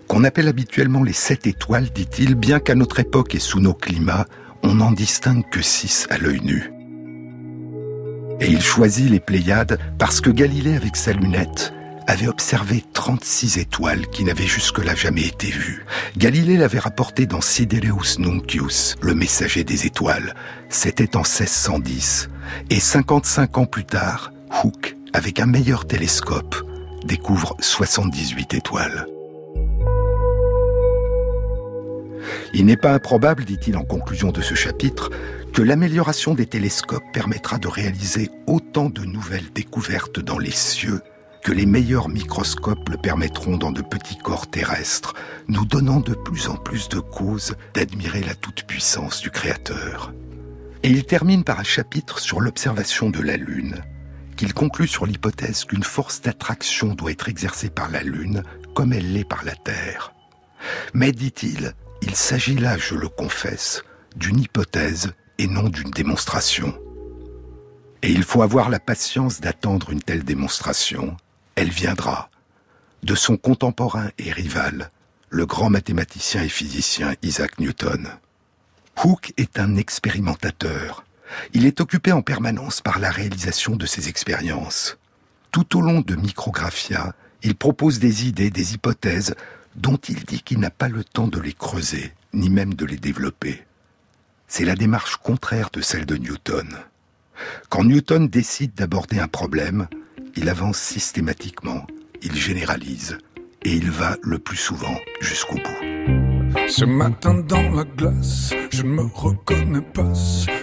qu'on 0.07 0.23
appelle 0.23 0.47
habituellement 0.47 1.03
les 1.03 1.13
sept 1.13 1.47
étoiles, 1.47 1.89
dit-il, 1.93 2.35
bien 2.35 2.59
qu'à 2.59 2.75
notre 2.75 2.99
époque 2.99 3.35
et 3.35 3.39
sous 3.39 3.59
nos 3.59 3.75
climats, 3.75 4.25
on 4.63 4.75
n'en 4.75 4.91
distingue 4.91 5.47
que 5.49 5.61
six 5.61 6.07
à 6.09 6.17
l'œil 6.17 6.41
nu. 6.41 6.73
Et 8.41 8.49
il 8.49 8.61
choisit 8.61 9.09
les 9.09 9.19
Pléiades 9.19 9.79
parce 9.97 10.21
que 10.21 10.29
Galilée, 10.29 10.75
avec 10.75 10.95
sa 10.95 11.13
lunette, 11.13 11.73
avait 12.09 12.27
observé 12.27 12.83
36 12.93 13.59
étoiles 13.59 14.07
qui 14.07 14.23
n'avaient 14.23 14.47
jusque-là 14.47 14.95
jamais 14.95 15.27
été 15.27 15.51
vues. 15.51 15.85
Galilée 16.17 16.57
l'avait 16.57 16.79
rapporté 16.79 17.27
dans 17.27 17.39
Sidereus 17.39 18.17
Nuncius, 18.17 18.95
le 18.99 19.13
messager 19.13 19.63
des 19.63 19.85
étoiles. 19.85 20.33
C'était 20.69 21.15
en 21.15 21.19
1610. 21.19 22.31
Et 22.71 22.79
55 22.79 23.59
ans 23.59 23.65
plus 23.67 23.85
tard, 23.85 24.31
Hooke 24.63 24.97
avec 25.13 25.39
un 25.39 25.45
meilleur 25.45 25.85
télescope, 25.85 26.55
découvre 27.05 27.55
78 27.59 28.55
étoiles. 28.55 29.05
Il 32.55 32.65
n'est 32.65 32.75
pas 32.75 32.93
improbable, 32.93 33.45
dit-il 33.45 33.77
en 33.77 33.83
conclusion 33.83 34.31
de 34.31 34.41
ce 34.41 34.55
chapitre, 34.55 35.11
que 35.53 35.61
l'amélioration 35.61 36.33
des 36.33 36.47
télescopes 36.47 37.11
permettra 37.13 37.59
de 37.59 37.67
réaliser 37.67 38.31
autant 38.47 38.89
de 38.89 39.03
nouvelles 39.03 39.51
découvertes 39.53 40.19
dans 40.19 40.39
les 40.39 40.51
cieux 40.51 41.01
que 41.43 41.51
les 41.51 41.65
meilleurs 41.65 42.09
microscopes 42.09 42.89
le 42.89 42.97
permettront 42.97 43.57
dans 43.57 43.71
de 43.71 43.81
petits 43.81 44.17
corps 44.17 44.47
terrestres, 44.47 45.13
nous 45.47 45.65
donnant 45.65 45.99
de 45.99 46.13
plus 46.13 46.47
en 46.47 46.55
plus 46.55 46.89
de 46.89 46.99
causes 46.99 47.55
d'admirer 47.73 48.21
la 48.21 48.35
toute-puissance 48.35 49.21
du 49.21 49.31
Créateur. 49.31 50.13
Et 50.83 50.89
il 50.89 51.05
termine 51.05 51.43
par 51.43 51.59
un 51.59 51.63
chapitre 51.63 52.19
sur 52.19 52.39
l'observation 52.39 53.09
de 53.09 53.21
la 53.21 53.37
Lune, 53.37 53.83
qu'il 54.37 54.53
conclut 54.53 54.87
sur 54.87 55.05
l'hypothèse 55.05 55.65
qu'une 55.65 55.83
force 55.83 56.21
d'attraction 56.21 56.93
doit 56.93 57.11
être 57.11 57.29
exercée 57.29 57.69
par 57.69 57.89
la 57.89 58.03
Lune 58.03 58.43
comme 58.73 58.93
elle 58.93 59.11
l'est 59.11 59.27
par 59.27 59.43
la 59.43 59.55
Terre. 59.55 60.13
Mais, 60.93 61.11
dit-il, 61.11 61.73
il 62.01 62.15
s'agit 62.15 62.55
là, 62.55 62.77
je 62.77 62.95
le 62.95 63.09
confesse, 63.09 63.83
d'une 64.15 64.39
hypothèse 64.39 65.11
et 65.37 65.47
non 65.47 65.69
d'une 65.69 65.91
démonstration. 65.91 66.73
Et 68.01 68.11
il 68.11 68.23
faut 68.23 68.41
avoir 68.41 68.69
la 68.69 68.79
patience 68.79 69.41
d'attendre 69.41 69.89
une 69.89 70.01
telle 70.01 70.23
démonstration. 70.23 71.17
Elle 71.59 71.71
viendra 71.71 72.29
de 73.03 73.15
son 73.15 73.35
contemporain 73.35 74.11
et 74.17 74.31
rival, 74.31 74.91
le 75.29 75.45
grand 75.45 75.69
mathématicien 75.69 76.41
et 76.41 76.47
physicien 76.47 77.15
Isaac 77.21 77.59
Newton. 77.59 78.07
Hooke 79.03 79.33
est 79.35 79.59
un 79.59 79.75
expérimentateur, 79.75 81.03
il 81.51 81.65
est 81.65 81.81
occupé 81.81 82.13
en 82.13 82.21
permanence 82.21 82.79
par 82.79 82.97
la 82.99 83.11
réalisation 83.11 83.75
de 83.75 83.85
ses 83.85 84.07
expériences. 84.07 84.97
Tout 85.51 85.77
au 85.77 85.81
long 85.81 85.99
de 85.99 86.15
Micrographia, 86.15 87.13
il 87.43 87.55
propose 87.55 87.99
des 87.99 88.25
idées, 88.25 88.51
des 88.51 88.75
hypothèses, 88.75 89.35
dont 89.75 89.97
il 90.07 90.23
dit 90.23 90.41
qu'il 90.41 90.59
n'a 90.61 90.71
pas 90.71 90.87
le 90.87 91.03
temps 91.03 91.27
de 91.27 91.41
les 91.41 91.51
creuser, 91.51 92.13
ni 92.31 92.49
même 92.49 92.73
de 92.73 92.85
les 92.85 92.95
développer. 92.95 93.65
C'est 94.47 94.63
la 94.63 94.75
démarche 94.75 95.17
contraire 95.17 95.71
de 95.73 95.81
celle 95.81 96.05
de 96.05 96.15
Newton. 96.15 96.69
Quand 97.67 97.83
Newton 97.83 98.29
décide 98.29 98.75
d'aborder 98.75 99.19
un 99.19 99.27
problème, 99.27 99.89
il 100.41 100.47
avance 100.47 100.77
systématiquement, 100.77 101.85
il 102.21 102.33
généralise, 102.33 103.17
et 103.63 103.73
il 103.73 103.91
va 103.91 104.15
le 104.21 104.39
plus 104.39 104.55
souvent 104.55 104.95
jusqu'au 105.19 105.55
bout. 105.55 106.59
Ce 106.69 106.85
matin 106.85 107.43
dans 107.45 107.69
la 107.75 107.83
glace, 107.83 108.53
je 108.71 108.83
ne 108.83 108.89
me 108.89 109.01
reconnais 109.01 109.81
pas. 109.81 110.13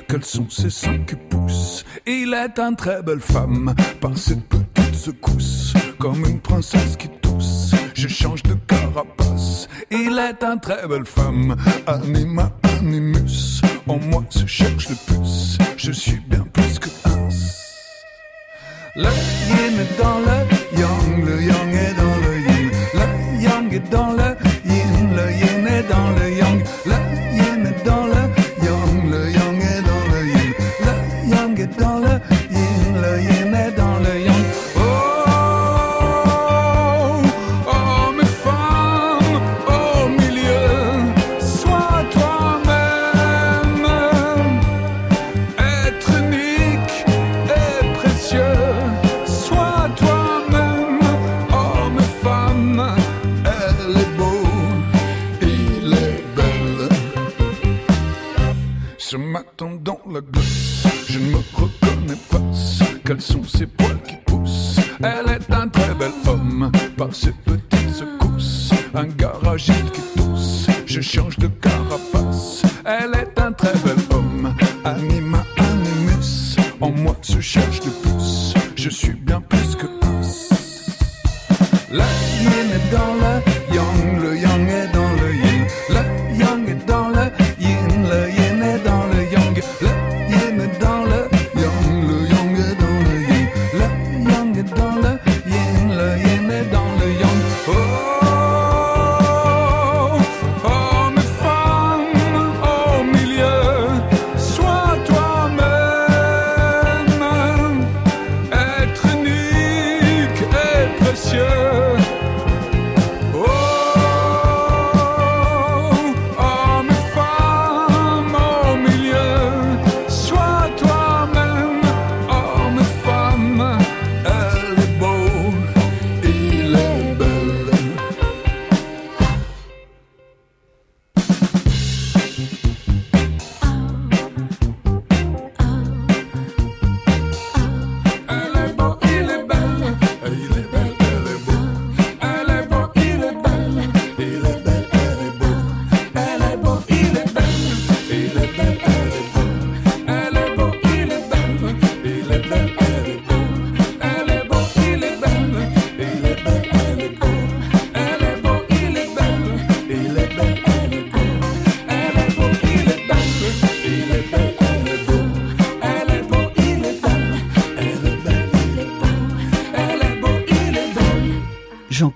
Quels 0.09 0.25
sont 0.25 0.49
ces 0.49 0.71
seins 0.71 1.05
qui 1.05 1.17
poussent? 1.29 1.85
Il 2.07 2.33
est 2.33 2.59
une 2.59 2.75
très 2.75 3.03
belle 3.03 3.21
femme, 3.21 3.75
par 4.01 4.17
ses 4.17 4.37
petites 4.37 4.95
secousses, 4.95 5.75
comme 5.99 6.25
une 6.25 6.41
princesse 6.41 6.97
qui 6.97 7.11
tousse. 7.21 7.73
Je 7.93 8.09
change 8.09 8.43
de 8.45 8.55
carapace. 8.55 9.69
Il 9.91 10.19
est 10.19 10.43
une 10.43 10.61
très 10.61 10.89
belle 10.89 11.05
femme, 11.05 11.55
anima 11.87 12.51
animus. 12.63 13.61
En 13.87 13.99
moi 13.99 14.25
se 14.31 14.47
cherche 14.47 14.89
le 14.89 14.97
plus. 15.07 15.59
Je 15.77 15.93
suis 15.93 16.21
bien 16.29 16.47
plus 16.53 16.79
que 16.79 16.89
un. 17.05 17.06
Le 18.99 19.03
yin 19.03 19.79
est 19.79 19.99
dans 19.99 20.21
le 20.21 20.39
yang, 20.81 21.25
le 21.27 21.43
yang 21.43 21.75
est 21.75 21.95
dans 22.01 22.17
le 22.25 22.33
yin. 22.47 22.71
Le 22.95 23.07
yang 23.45 23.71
est 23.75 23.91
dans 23.91 24.13
le 24.13 24.37
yin, 24.65 25.15
le 25.15 25.33
yin 25.33 25.67
est 25.67 25.83
dans 25.83 26.11
le 26.19 26.31
yang. 26.33 26.63
Quels 26.83 27.16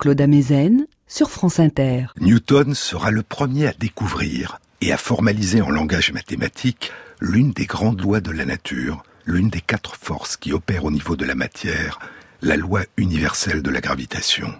Jean-Claude 0.00 0.22
Amezen 0.22 0.86
sur 1.06 1.30
France 1.30 1.60
Inter. 1.60 2.06
Newton 2.18 2.74
sera 2.74 3.10
le 3.10 3.22
premier 3.22 3.66
à 3.66 3.74
découvrir 3.74 4.58
et 4.80 4.94
à 4.94 4.96
formaliser 4.96 5.60
en 5.60 5.68
langage 5.68 6.10
mathématique 6.10 6.90
l'une 7.20 7.52
des 7.52 7.66
grandes 7.66 8.00
lois 8.00 8.22
de 8.22 8.30
la 8.30 8.46
nature, 8.46 9.02
l'une 9.26 9.50
des 9.50 9.60
quatre 9.60 9.96
forces 9.96 10.38
qui 10.38 10.54
opèrent 10.54 10.86
au 10.86 10.90
niveau 10.90 11.16
de 11.16 11.26
la 11.26 11.34
matière, 11.34 11.98
la 12.40 12.56
loi 12.56 12.80
universelle 12.96 13.60
de 13.60 13.68
la 13.68 13.82
gravitation. 13.82 14.54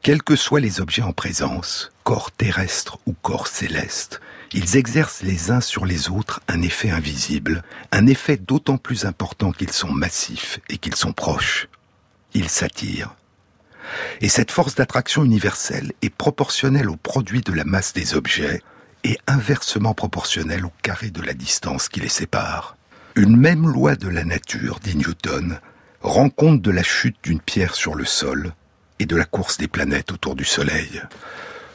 Quels 0.00 0.22
que 0.22 0.36
soient 0.36 0.60
les 0.60 0.80
objets 0.80 1.02
en 1.02 1.12
présence, 1.12 1.92
corps 2.02 2.30
terrestres 2.32 2.96
ou 3.04 3.12
corps 3.12 3.48
célestes, 3.48 4.22
ils 4.54 4.78
exercent 4.78 5.22
les 5.22 5.50
uns 5.50 5.60
sur 5.60 5.84
les 5.84 6.08
autres 6.08 6.40
un 6.48 6.62
effet 6.62 6.88
invisible, 6.88 7.62
un 7.92 8.06
effet 8.06 8.38
d'autant 8.38 8.78
plus 8.78 9.04
important 9.04 9.52
qu'ils 9.52 9.72
sont 9.72 9.92
massifs 9.92 10.60
et 10.70 10.78
qu'ils 10.78 10.96
sont 10.96 11.12
proches. 11.12 11.68
Ils 12.32 12.48
s'attirent. 12.48 13.14
Et 14.20 14.28
cette 14.28 14.50
force 14.50 14.74
d'attraction 14.74 15.24
universelle 15.24 15.92
est 16.02 16.14
proportionnelle 16.14 16.90
au 16.90 16.96
produit 16.96 17.40
de 17.40 17.52
la 17.52 17.64
masse 17.64 17.92
des 17.92 18.14
objets 18.14 18.62
et 19.04 19.18
inversement 19.26 19.94
proportionnelle 19.94 20.66
au 20.66 20.72
carré 20.82 21.10
de 21.10 21.22
la 21.22 21.34
distance 21.34 21.88
qui 21.88 22.00
les 22.00 22.08
sépare. 22.08 22.76
Une 23.14 23.36
même 23.36 23.68
loi 23.68 23.96
de 23.96 24.08
la 24.08 24.24
nature, 24.24 24.80
dit 24.82 24.96
Newton, 24.96 25.60
rend 26.02 26.28
compte 26.28 26.60
de 26.62 26.70
la 26.70 26.82
chute 26.82 27.16
d'une 27.22 27.40
pierre 27.40 27.74
sur 27.74 27.94
le 27.94 28.04
sol 28.04 28.52
et 28.98 29.06
de 29.06 29.16
la 29.16 29.24
course 29.24 29.58
des 29.58 29.68
planètes 29.68 30.12
autour 30.12 30.34
du 30.34 30.44
Soleil. 30.44 31.02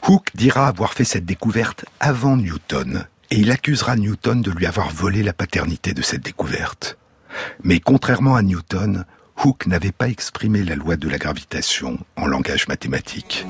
Hooke 0.07 0.29
dira 0.35 0.67
avoir 0.67 0.93
fait 0.93 1.03
cette 1.03 1.25
découverte 1.25 1.85
avant 1.99 2.35
Newton, 2.35 3.05
et 3.29 3.37
il 3.37 3.51
accusera 3.51 3.95
Newton 3.95 4.41
de 4.41 4.51
lui 4.51 4.65
avoir 4.65 4.89
volé 4.89 5.23
la 5.23 5.33
paternité 5.33 5.93
de 5.93 6.01
cette 6.01 6.23
découverte. 6.23 6.97
Mais 7.63 7.79
contrairement 7.79 8.35
à 8.35 8.41
Newton, 8.41 9.05
Hooke 9.43 9.65
n'avait 9.65 9.91
pas 9.91 10.07
exprimé 10.07 10.63
la 10.63 10.75
loi 10.75 10.97
de 10.97 11.09
la 11.09 11.17
gravitation 11.17 11.97
en 12.15 12.27
langage 12.27 12.67
mathématique. 12.67 13.45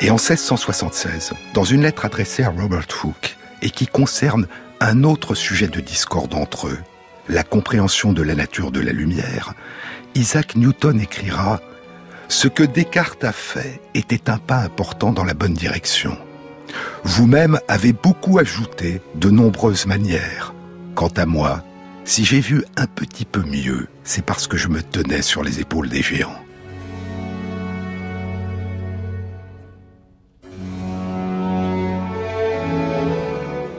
Et 0.00 0.10
en 0.10 0.14
1676, 0.14 1.32
dans 1.52 1.64
une 1.64 1.82
lettre 1.82 2.04
adressée 2.04 2.44
à 2.44 2.50
Robert 2.50 2.86
Hooke, 3.02 3.36
et 3.60 3.70
qui 3.70 3.88
concerne 3.88 4.46
un 4.78 5.02
autre 5.02 5.34
sujet 5.34 5.66
de 5.66 5.80
discorde 5.80 6.34
entre 6.34 6.68
eux, 6.68 6.78
la 7.28 7.42
compréhension 7.42 8.12
de 8.12 8.22
la 8.22 8.36
nature 8.36 8.70
de 8.70 8.80
la 8.80 8.92
lumière, 8.92 9.54
Isaac 10.14 10.54
Newton 10.54 11.00
écrira 11.00 11.60
Ce 12.28 12.46
que 12.46 12.62
Descartes 12.62 13.24
a 13.24 13.32
fait 13.32 13.80
était 13.94 14.30
un 14.30 14.38
pas 14.38 14.58
important 14.58 15.12
dans 15.12 15.24
la 15.24 15.34
bonne 15.34 15.54
direction. 15.54 16.16
Vous-même 17.04 17.58
avez 17.68 17.92
beaucoup 17.92 18.38
ajouté 18.38 19.00
de 19.14 19.30
nombreuses 19.30 19.86
manières. 19.86 20.54
Quant 20.94 21.12
à 21.16 21.26
moi, 21.26 21.62
si 22.04 22.24
j'ai 22.24 22.40
vu 22.40 22.64
un 22.76 22.86
petit 22.86 23.24
peu 23.24 23.42
mieux, 23.42 23.86
c'est 24.02 24.24
parce 24.24 24.46
que 24.46 24.56
je 24.56 24.68
me 24.68 24.82
tenais 24.82 25.22
sur 25.22 25.42
les 25.42 25.60
épaules 25.60 25.88
des 25.88 26.02
géants. 26.02 26.42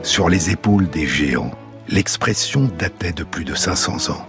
Sur 0.04 0.30
les 0.30 0.50
épaules 0.50 0.90
des 0.90 1.08
géants, 1.08 1.52
l'expression 1.88 2.70
datait 2.80 3.12
de 3.12 3.24
plus 3.24 3.46
de 3.46 3.56
500 3.56 4.12
ans. 4.12 4.28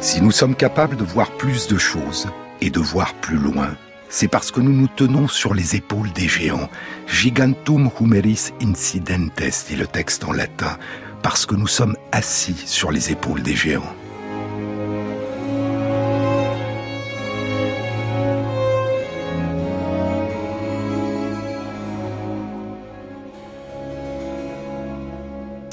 Si 0.00 0.22
nous 0.22 0.30
sommes 0.30 0.54
capables 0.54 0.96
de 0.96 1.04
voir 1.04 1.30
plus 1.32 1.68
de 1.68 1.76
choses 1.76 2.28
et 2.60 2.70
de 2.70 2.80
voir 2.80 3.14
plus 3.14 3.36
loin, 3.36 3.76
c'est 4.10 4.28
parce 4.28 4.50
que 4.50 4.60
nous 4.60 4.72
nous 4.72 4.88
tenons 4.88 5.28
sur 5.28 5.54
les 5.54 5.76
épaules 5.76 6.12
des 6.12 6.28
géants. 6.28 6.68
Gigantum 7.06 7.90
humeris 8.00 8.50
incidentes, 8.60 9.40
dit 9.68 9.76
le 9.76 9.86
texte 9.86 10.24
en 10.24 10.32
latin, 10.32 10.76
parce 11.22 11.46
que 11.46 11.54
nous 11.54 11.68
sommes 11.68 11.96
assis 12.12 12.60
sur 12.66 12.90
les 12.90 13.12
épaules 13.12 13.42
des 13.42 13.54
géants. 13.54 13.94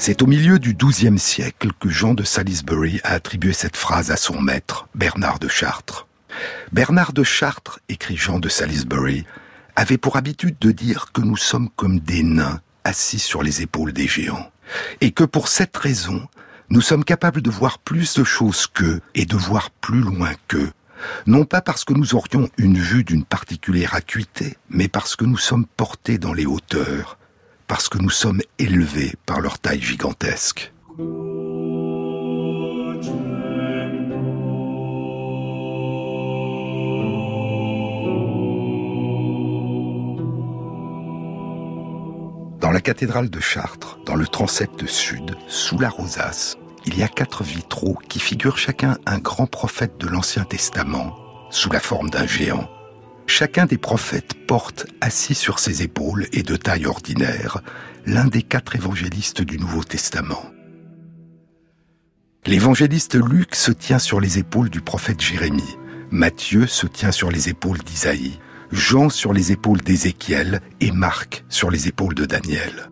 C'est 0.00 0.22
au 0.22 0.26
milieu 0.26 0.58
du 0.58 0.74
XIIe 0.74 1.18
siècle 1.18 1.70
que 1.78 1.90
Jean 1.90 2.14
de 2.14 2.22
Salisbury 2.22 3.00
a 3.04 3.12
attribué 3.12 3.52
cette 3.52 3.76
phrase 3.76 4.10
à 4.10 4.16
son 4.16 4.40
maître, 4.40 4.88
Bernard 4.94 5.38
de 5.38 5.48
Chartres. 5.48 6.07
Bernard 6.72 7.12
de 7.12 7.22
Chartres, 7.22 7.80
écrit 7.88 8.16
Jean 8.16 8.38
de 8.38 8.48
Salisbury, 8.48 9.24
avait 9.74 9.96
pour 9.96 10.16
habitude 10.16 10.56
de 10.60 10.70
dire 10.70 11.12
que 11.12 11.22
nous 11.22 11.36
sommes 11.36 11.70
comme 11.70 11.98
des 11.98 12.22
nains 12.22 12.60
assis 12.84 13.18
sur 13.18 13.42
les 13.42 13.62
épaules 13.62 13.92
des 13.92 14.06
géants, 14.06 14.50
et 15.00 15.12
que 15.12 15.24
pour 15.24 15.48
cette 15.48 15.76
raison, 15.76 16.28
nous 16.68 16.80
sommes 16.82 17.04
capables 17.04 17.40
de 17.40 17.50
voir 17.50 17.78
plus 17.78 18.14
de 18.14 18.24
choses 18.24 18.66
qu'eux 18.66 19.00
et 19.14 19.24
de 19.24 19.36
voir 19.36 19.70
plus 19.70 20.00
loin 20.00 20.32
qu'eux, 20.46 20.70
non 21.26 21.44
pas 21.44 21.62
parce 21.62 21.84
que 21.84 21.94
nous 21.94 22.14
aurions 22.14 22.50
une 22.58 22.78
vue 22.78 23.04
d'une 23.04 23.24
particulière 23.24 23.94
acuité, 23.94 24.58
mais 24.68 24.88
parce 24.88 25.16
que 25.16 25.24
nous 25.24 25.38
sommes 25.38 25.66
portés 25.66 26.18
dans 26.18 26.34
les 26.34 26.46
hauteurs, 26.46 27.18
parce 27.66 27.88
que 27.88 27.98
nous 27.98 28.10
sommes 28.10 28.42
élevés 28.58 29.14
par 29.24 29.40
leur 29.40 29.58
taille 29.58 29.82
gigantesque. 29.82 30.72
Dans 42.60 42.72
la 42.72 42.80
cathédrale 42.80 43.30
de 43.30 43.38
Chartres, 43.38 43.98
dans 44.04 44.16
le 44.16 44.26
transept 44.26 44.84
sud, 44.86 45.36
sous 45.46 45.78
la 45.78 45.88
rosace, 45.88 46.56
il 46.86 46.98
y 46.98 47.04
a 47.04 47.08
quatre 47.08 47.44
vitraux 47.44 47.96
qui 48.08 48.18
figurent 48.18 48.58
chacun 48.58 48.98
un 49.06 49.18
grand 49.18 49.46
prophète 49.46 49.96
de 49.98 50.08
l'Ancien 50.08 50.42
Testament, 50.42 51.16
sous 51.50 51.70
la 51.70 51.78
forme 51.78 52.10
d'un 52.10 52.26
géant. 52.26 52.68
chacun 53.26 53.66
des 53.66 53.78
prophètes 53.78 54.46
porte, 54.46 54.86
assis 55.00 55.34
sur 55.34 55.60
ses 55.60 55.82
épaules 55.82 56.26
et 56.32 56.42
de 56.42 56.56
taille 56.56 56.86
ordinaire, 56.86 57.60
l'un 58.06 58.24
des 58.24 58.42
quatre 58.42 58.74
évangélistes 58.74 59.42
du 59.42 59.58
Nouveau 59.58 59.84
Testament. 59.84 60.42
L'évangéliste 62.46 63.14
Luc 63.14 63.54
se 63.54 63.70
tient 63.70 63.98
sur 63.98 64.18
les 64.18 64.38
épaules 64.38 64.70
du 64.70 64.80
prophète 64.80 65.20
Jérémie, 65.20 65.76
Matthieu 66.10 66.66
se 66.66 66.86
tient 66.86 67.12
sur 67.12 67.30
les 67.30 67.50
épaules 67.50 67.78
d'Isaïe, 67.78 68.40
Jean 68.70 69.08
sur 69.08 69.32
les 69.32 69.50
épaules 69.50 69.80
d'Ézéchiel 69.80 70.60
et 70.80 70.90
Marc 70.90 71.44
sur 71.48 71.70
les 71.70 71.88
épaules 71.88 72.14
de 72.14 72.26
Daniel. 72.26 72.90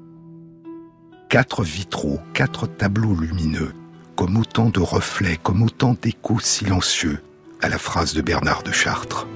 Quatre 1.29 1.63
vitraux, 1.63 2.19
quatre 2.33 2.67
tableaux 2.67 3.15
lumineux, 3.15 3.73
comme 4.15 4.39
autant 4.39 4.71
de 4.71 4.81
reflets, 4.81 5.37
comme 5.37 5.63
autant 5.63 5.95
d'échos 6.01 6.41
silencieux 6.41 7.23
à 7.61 7.69
la 7.69 7.79
phrase 7.79 8.15
de 8.15 8.23
Bernard 8.23 8.63
de 8.63 8.73
Chartres. 8.73 9.27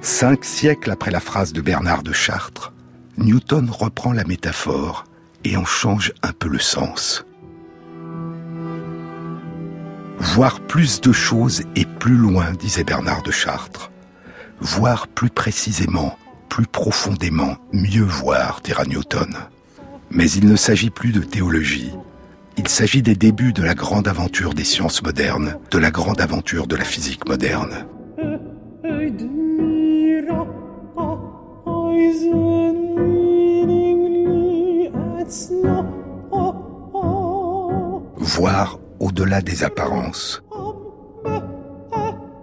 Cinq 0.00 0.44
siècles 0.44 0.92
après 0.92 1.10
la 1.10 1.20
phrase 1.20 1.52
de 1.52 1.60
Bernard 1.60 2.04
de 2.04 2.12
Chartres, 2.12 2.72
Newton 3.16 3.68
reprend 3.68 4.12
la 4.12 4.24
métaphore 4.24 5.06
et 5.42 5.56
en 5.56 5.64
change 5.64 6.12
un 6.22 6.32
peu 6.32 6.48
le 6.48 6.60
sens. 6.60 7.24
Voir 10.18 10.60
plus 10.60 11.00
de 11.00 11.12
choses 11.12 11.62
et 11.76 11.84
plus 11.84 12.16
loin, 12.16 12.52
disait 12.52 12.84
Bernard 12.84 13.22
de 13.22 13.30
Chartres. 13.30 13.90
Voir 14.60 15.08
plus 15.08 15.30
précisément, 15.30 16.16
plus 16.48 16.66
profondément, 16.66 17.56
mieux 17.72 18.04
voir, 18.04 18.60
dira 18.62 18.84
Newton. 18.84 19.34
Mais 20.10 20.30
il 20.30 20.48
ne 20.48 20.56
s'agit 20.56 20.90
plus 20.90 21.12
de 21.12 21.20
théologie. 21.20 21.92
Il 22.56 22.68
s'agit 22.68 23.02
des 23.02 23.16
débuts 23.16 23.52
de 23.52 23.62
la 23.62 23.74
grande 23.74 24.06
aventure 24.06 24.54
des 24.54 24.64
sciences 24.64 25.02
modernes, 25.02 25.56
de 25.70 25.78
la 25.78 25.90
grande 25.90 26.20
aventure 26.20 26.66
de 26.66 26.76
la 26.76 26.84
physique 26.84 27.26
moderne. 27.28 27.86
Voir 38.16 38.78
au-delà 39.00 39.40
des 39.40 39.64
apparences. 39.64 40.42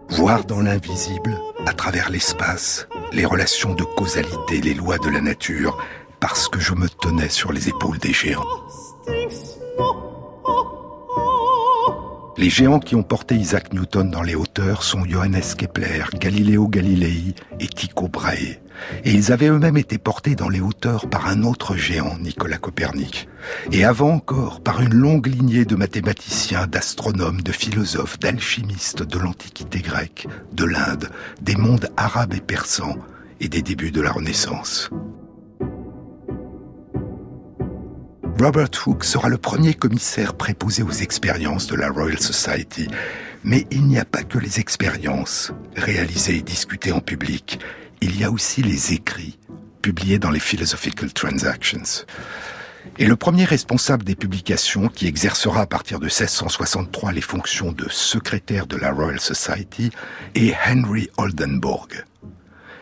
Voir 0.10 0.46
dans 0.46 0.62
l'invisible, 0.62 1.38
à 1.66 1.74
travers 1.74 2.10
l'espace, 2.10 2.88
les 3.12 3.26
relations 3.26 3.74
de 3.74 3.84
causalité, 3.84 4.62
les 4.62 4.74
lois 4.74 4.98
de 4.98 5.10
la 5.10 5.22
nature, 5.22 5.78
parce 6.20 6.48
que 6.48 6.60
je 6.60 6.74
me 6.74 6.88
tenais 6.88 7.30
sur 7.30 7.52
les 7.52 7.70
épaules 7.70 7.98
des 7.98 8.14
géants. 8.14 8.46
Les 12.38 12.50
géants 12.50 12.80
qui 12.80 12.96
ont 12.96 13.04
porté 13.04 13.36
Isaac 13.36 13.74
Newton 13.74 14.10
dans 14.10 14.24
les 14.24 14.36
hauteurs 14.36 14.84
sont 14.84 15.04
Johannes 15.06 15.42
Kepler, 15.58 16.06
Galileo 16.16 16.68
Galilei 16.68 17.36
et 17.60 17.68
Tycho 17.68 18.08
Brahe. 18.08 18.61
Et 19.04 19.12
ils 19.12 19.32
avaient 19.32 19.50
eux-mêmes 19.50 19.78
été 19.78 19.98
portés 19.98 20.36
dans 20.36 20.50
les 20.50 20.62
hauteurs 20.62 21.10
par 21.10 21.28
un 21.28 21.44
autre 21.44 21.76
géant, 21.76 22.18
Nicolas 22.20 22.58
Copernic. 22.58 23.28
Et 23.72 23.84
avant 23.84 24.12
encore, 24.12 24.62
par 24.62 24.82
une 24.82 24.94
longue 24.94 25.28
lignée 25.28 25.66
de 25.66 25.76
mathématiciens, 25.76 26.68
d'astronomes, 26.68 27.42
de 27.42 27.52
philosophes, 27.52 28.20
d'alchimistes 28.20 29.04
de 29.04 29.20
l'Antiquité 29.20 29.80
grecque, 29.80 30.28
de 30.54 30.66
l'Inde, 30.66 31.10
des 31.42 31.56
mondes 31.56 31.90
arabes 31.98 32.34
et 32.34 32.42
persans 32.42 32.98
et 33.40 33.48
des 33.48 33.62
débuts 33.62 33.92
de 33.92 34.02
la 34.02 34.12
Renaissance. 34.12 34.90
Robert 38.40 38.70
Hooke 38.88 39.04
sera 39.04 39.30
le 39.30 39.38
premier 39.38 39.76
commissaire 39.76 40.34
préposé 40.34 40.82
aux 40.82 40.92
expériences 40.92 41.68
de 41.68 41.76
la 41.76 41.90
Royal 41.90 42.20
Society. 42.20 42.88
Mais 43.44 43.68
il 43.70 43.86
n'y 43.86 44.00
a 44.00 44.06
pas 44.06 44.24
que 44.24 44.40
les 44.40 44.60
expériences 44.60 45.52
réalisées 45.76 46.38
et 46.38 46.42
discutées 46.42 46.92
en 46.92 47.02
public. 47.02 47.60
Il 48.02 48.20
y 48.20 48.24
a 48.24 48.32
aussi 48.32 48.64
les 48.64 48.94
écrits 48.94 49.38
publiés 49.82 50.18
dans 50.18 50.32
les 50.32 50.40
Philosophical 50.40 51.14
Transactions. 51.14 52.06
Et 52.98 53.06
le 53.06 53.16
premier 53.16 53.46
responsable 53.46 54.04
des 54.04 54.16
publications, 54.16 54.88
qui 54.88 55.06
exercera 55.06 55.62
à 55.62 55.66
partir 55.68 56.00
de 56.00 56.06
1663 56.06 57.12
les 57.12 57.22
fonctions 57.22 57.72
de 57.72 57.88
secrétaire 57.90 58.66
de 58.66 58.76
la 58.76 58.92
Royal 58.92 59.20
Society, 59.20 59.92
est 60.34 60.56
Henry 60.68 61.10
Oldenburg. 61.18 62.06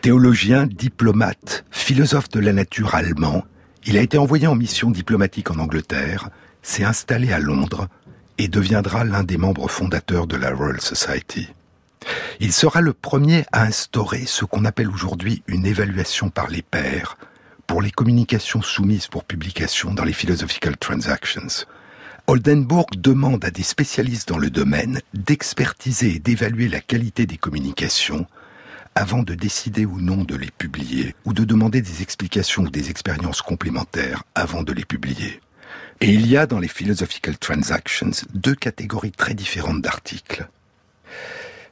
Théologien, 0.00 0.66
diplomate, 0.66 1.64
philosophe 1.70 2.30
de 2.30 2.40
la 2.40 2.54
nature 2.54 2.94
allemand, 2.94 3.44
il 3.84 3.98
a 3.98 4.02
été 4.02 4.16
envoyé 4.16 4.46
en 4.46 4.54
mission 4.54 4.90
diplomatique 4.90 5.50
en 5.50 5.58
Angleterre, 5.58 6.30
s'est 6.62 6.84
installé 6.84 7.32
à 7.32 7.38
Londres 7.38 7.88
et 8.38 8.48
deviendra 8.48 9.04
l'un 9.04 9.22
des 9.22 9.36
membres 9.36 9.68
fondateurs 9.68 10.26
de 10.26 10.36
la 10.36 10.50
Royal 10.50 10.80
Society. 10.80 11.48
Il 12.40 12.52
sera 12.52 12.80
le 12.80 12.92
premier 12.92 13.44
à 13.52 13.62
instaurer 13.62 14.24
ce 14.26 14.44
qu'on 14.44 14.64
appelle 14.64 14.90
aujourd'hui 14.90 15.42
une 15.46 15.66
évaluation 15.66 16.30
par 16.30 16.48
les 16.48 16.62
pairs 16.62 17.18
pour 17.66 17.82
les 17.82 17.90
communications 17.90 18.62
soumises 18.62 19.06
pour 19.06 19.24
publication 19.24 19.94
dans 19.94 20.04
les 20.04 20.12
Philosophical 20.12 20.76
Transactions. 20.76 21.66
Oldenburg 22.26 22.86
demande 22.96 23.44
à 23.44 23.50
des 23.50 23.62
spécialistes 23.62 24.28
dans 24.28 24.38
le 24.38 24.50
domaine 24.50 25.00
d'expertiser 25.14 26.16
et 26.16 26.18
d'évaluer 26.18 26.68
la 26.68 26.80
qualité 26.80 27.26
des 27.26 27.36
communications 27.36 28.26
avant 28.94 29.22
de 29.22 29.34
décider 29.34 29.84
ou 29.84 30.00
non 30.00 30.24
de 30.24 30.34
les 30.34 30.50
publier, 30.50 31.14
ou 31.24 31.32
de 31.32 31.44
demander 31.44 31.80
des 31.80 32.02
explications 32.02 32.62
ou 32.62 32.70
des 32.70 32.90
expériences 32.90 33.42
complémentaires 33.42 34.24
avant 34.34 34.62
de 34.62 34.72
les 34.72 34.84
publier. 34.84 35.40
Et 36.00 36.12
il 36.12 36.26
y 36.26 36.36
a 36.36 36.46
dans 36.46 36.58
les 36.58 36.68
Philosophical 36.68 37.38
Transactions 37.38 38.10
deux 38.34 38.54
catégories 38.54 39.12
très 39.12 39.34
différentes 39.34 39.82
d'articles. 39.82 40.48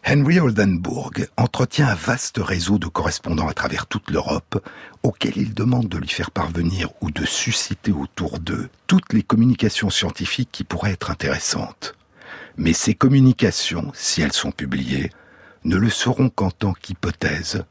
Henry 0.04 0.40
Oldenburg 0.40 1.28
entretient 1.36 1.88
un 1.88 1.94
vaste 1.94 2.38
réseau 2.38 2.78
de 2.78 2.86
correspondants 2.86 3.48
à 3.48 3.52
travers 3.52 3.86
toute 3.86 4.10
l'Europe, 4.10 4.64
auxquels 5.02 5.36
il 5.36 5.54
demande 5.54 5.88
de 5.88 5.98
lui 5.98 6.08
faire 6.08 6.30
parvenir 6.30 6.90
ou 7.00 7.10
de 7.10 7.26
susciter 7.26 7.92
autour 7.92 8.38
d'eux 8.38 8.70
toutes 8.86 9.12
les 9.12 9.22
communications 9.22 9.90
scientifiques 9.90 10.50
qui 10.50 10.64
pourraient 10.64 10.92
être 10.92 11.10
intéressantes. 11.10 11.94
Mais 12.56 12.72
ces 12.72 12.94
communications, 12.94 13.90
si 13.94 14.22
elles 14.22 14.32
sont 14.32 14.50
publiées, 14.50 15.10
ne 15.64 15.76
le 15.76 15.90
seront 15.90 16.30
qu'en 16.30 16.50
tant 16.50 16.72
qu'hypothèse 16.72 17.64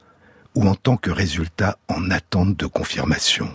ou 0.54 0.68
en 0.68 0.76
tant 0.76 0.98
que 0.98 1.12
résultat 1.12 1.78
en 1.88 2.12
attente 2.12 2.56
de 2.56 2.66
confirmation. 2.66 3.50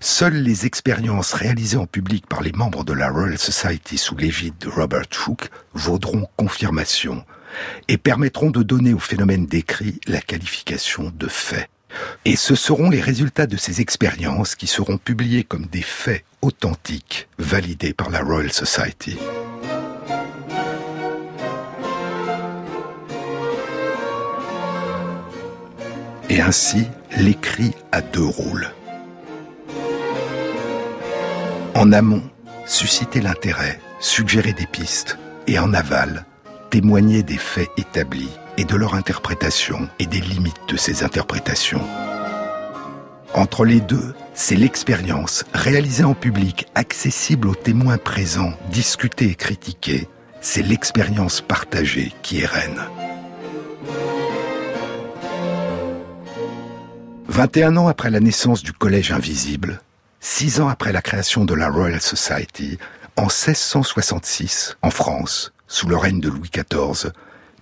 Seules 0.00 0.42
les 0.42 0.64
expériences 0.64 1.34
réalisées 1.34 1.76
en 1.76 1.86
public 1.86 2.26
par 2.26 2.40
les 2.40 2.52
membres 2.52 2.84
de 2.84 2.94
la 2.94 3.10
Royal 3.10 3.36
Society 3.36 3.98
sous 3.98 4.16
l'égide 4.16 4.56
de 4.58 4.68
Robert 4.68 5.06
Hooke 5.26 5.50
vaudront 5.74 6.28
confirmation 6.36 7.24
et 7.88 7.98
permettront 7.98 8.50
de 8.50 8.62
donner 8.62 8.92
au 8.92 8.98
phénomène 8.98 9.46
décrit 9.46 10.00
la 10.06 10.20
qualification 10.20 11.12
de 11.14 11.28
fait. 11.28 11.68
Et 12.24 12.36
ce 12.36 12.54
seront 12.54 12.90
les 12.90 13.00
résultats 13.00 13.46
de 13.46 13.56
ces 13.56 13.80
expériences 13.80 14.54
qui 14.54 14.66
seront 14.66 14.98
publiés 14.98 15.44
comme 15.44 15.66
des 15.66 15.82
faits 15.82 16.24
authentiques 16.42 17.28
validés 17.38 17.94
par 17.94 18.10
la 18.10 18.20
Royal 18.20 18.52
Society. 18.52 19.16
Et 26.28 26.40
ainsi, 26.40 26.86
l'écrit 27.18 27.72
a 27.92 28.00
deux 28.00 28.24
rôles. 28.24 28.68
En 31.74 31.92
amont, 31.92 32.22
susciter 32.66 33.20
l'intérêt, 33.20 33.80
suggérer 34.00 34.52
des 34.52 34.66
pistes, 34.66 35.18
et 35.46 35.58
en 35.58 35.72
aval, 35.72 36.24
témoigner 36.76 37.22
des 37.22 37.38
faits 37.38 37.70
établis 37.78 38.28
et 38.58 38.66
de 38.66 38.76
leur 38.76 38.96
interprétation 38.96 39.88
et 39.98 40.04
des 40.04 40.20
limites 40.20 40.60
de 40.68 40.76
ces 40.76 41.04
interprétations. 41.04 41.80
Entre 43.32 43.64
les 43.64 43.80
deux, 43.80 44.14
c'est 44.34 44.56
l'expérience 44.56 45.46
réalisée 45.54 46.04
en 46.04 46.12
public, 46.12 46.66
accessible 46.74 47.48
aux 47.48 47.54
témoins 47.54 47.96
présents, 47.96 48.52
discutée 48.70 49.30
et 49.30 49.34
critiquée, 49.34 50.06
c'est 50.42 50.60
l'expérience 50.60 51.40
partagée 51.40 52.12
qui 52.20 52.42
est 52.42 52.46
reine. 52.46 52.82
21 57.28 57.78
ans 57.78 57.88
après 57.88 58.10
la 58.10 58.20
naissance 58.20 58.62
du 58.62 58.74
Collège 58.74 59.12
Invisible, 59.12 59.80
six 60.20 60.60
ans 60.60 60.68
après 60.68 60.92
la 60.92 61.00
création 61.00 61.46
de 61.46 61.54
la 61.54 61.70
Royal 61.70 62.02
Society, 62.02 62.76
en 63.16 63.28
1666, 63.28 64.76
en 64.82 64.90
France, 64.90 65.54
sous 65.68 65.88
le 65.88 65.96
règne 65.96 66.20
de 66.20 66.28
Louis 66.28 66.50
XIV, 66.50 67.12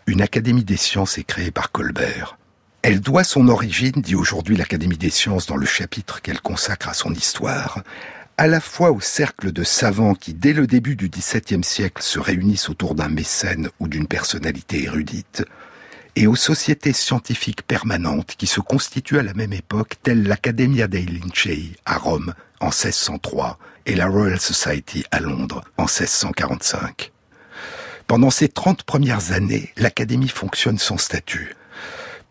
une 0.07 0.23
Académie 0.23 0.65
des 0.65 0.77
sciences 0.77 1.19
est 1.19 1.25
créée 1.25 1.51
par 1.51 1.73
Colbert. 1.73 2.37
Elle 2.83 3.01
doit 3.01 3.25
son 3.25 3.49
origine, 3.49 4.03
dit 4.03 4.15
aujourd'hui 4.15 4.57
l'Académie 4.57 4.99
des 4.99 5.11
sciences 5.11 5.47
dans 5.47 5.57
le 5.57 5.65
chapitre 5.65 6.21
qu'elle 6.21 6.43
consacre 6.43 6.91
à 6.91 6.95
son 6.95 7.15
histoire, 7.15 7.83
à 8.37 8.47
la 8.47 8.61
fois 8.61 8.91
au 8.91 9.01
cercle 9.01 9.53
de 9.53 9.65
savants 9.65 10.15
qui, 10.15 10.35
dès 10.35 10.53
le 10.53 10.67
début 10.67 10.97
du 10.97 11.09
XVIIe 11.09 11.65
siècle, 11.65 12.03
se 12.03 12.19
réunissent 12.19 12.69
autour 12.69 12.95
d'un 12.95 13.09
mécène 13.09 13.71
ou 13.81 13.89
d'une 13.89 14.07
personnalité 14.07 14.83
érudite, 14.83 15.45
et 16.17 16.27
aux 16.27 16.37
sociétés 16.37 16.93
scientifiques 16.93 17.63
permanentes 17.63 18.35
qui 18.37 18.47
se 18.47 18.61
constituent 18.61 19.19
à 19.19 19.23
la 19.23 19.35
même 19.35 19.55
époque, 19.55 19.95
telles 20.03 20.25
l'Accademia 20.25 20.87
dei 20.87 21.07
Lincei 21.07 21.73
à 21.87 21.97
Rome 21.97 22.35
en 22.61 22.67
1603 22.67 23.59
et 23.87 23.95
la 23.95 24.09
Royal 24.09 24.39
Society 24.39 25.05
à 25.11 25.21
Londres 25.21 25.65
en 25.79 25.85
1645. 25.85 27.14
Pendant 28.07 28.31
ces 28.31 28.49
30 28.49 28.83
premières 28.83 29.33
années, 29.33 29.73
l'Académie 29.77 30.29
fonctionne 30.29 30.79
sans 30.79 30.99
statut. 30.99 31.57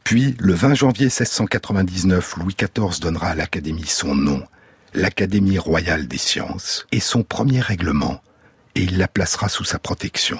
Puis, 0.04 0.36
le 0.40 0.54
20 0.54 0.76
janvier 0.76 1.06
1699, 1.06 2.36
Louis 2.38 2.56
XIV 2.56 3.00
donnera 3.00 3.30
à 3.30 3.36
l'Académie 3.36 3.88
son 3.88 4.14
nom, 4.14 4.44
l'Académie 4.94 5.58
royale 5.58 6.08
des 6.08 6.18
sciences, 6.18 6.86
et 6.92 7.00
son 7.00 7.24
premier 7.24 7.60
règlement, 7.60 8.22
et 8.76 8.84
il 8.84 8.98
la 8.98 9.08
placera 9.08 9.50
sous 9.50 9.64
sa 9.64 9.80
protection. 9.80 10.38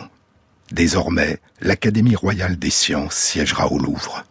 Désormais, 0.72 1.40
l'Académie 1.62 2.16
royale 2.16 2.58
des 2.58 2.70
sciences 2.70 3.16
siégera 3.16 3.72
au 3.72 3.80
Louvre. 3.80 4.24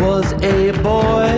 Was 0.00 0.32
a 0.44 0.70
boy, 0.82 1.30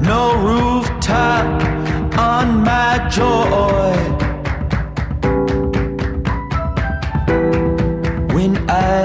no 0.00 0.22
rooftop 0.42 1.44
on 2.18 2.62
my 2.64 3.08
joy. 3.10 3.92
When 8.34 8.56
I 8.70 9.02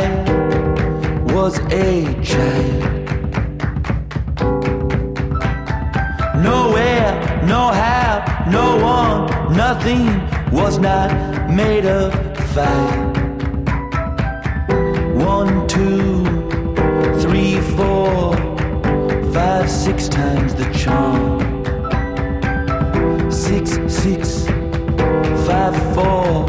was 1.33 1.59
a 1.71 2.13
child, 2.23 2.83
nowhere, 6.41 7.11
no 7.45 7.67
how, 7.81 8.45
no 8.49 8.77
one, 8.77 9.55
nothing 9.57 10.05
was 10.51 10.79
not 10.79 11.09
made 11.53 11.85
of 11.85 12.13
fire. 12.53 13.08
One, 15.29 15.67
two, 15.67 16.23
three, 17.21 17.61
four, 17.77 18.35
five, 19.31 19.69
six 19.69 20.09
times 20.09 20.55
the 20.55 20.67
charm. 20.73 21.39
Six, 23.31 23.77
six, 23.87 24.47
five, 25.47 25.75
four, 25.93 26.47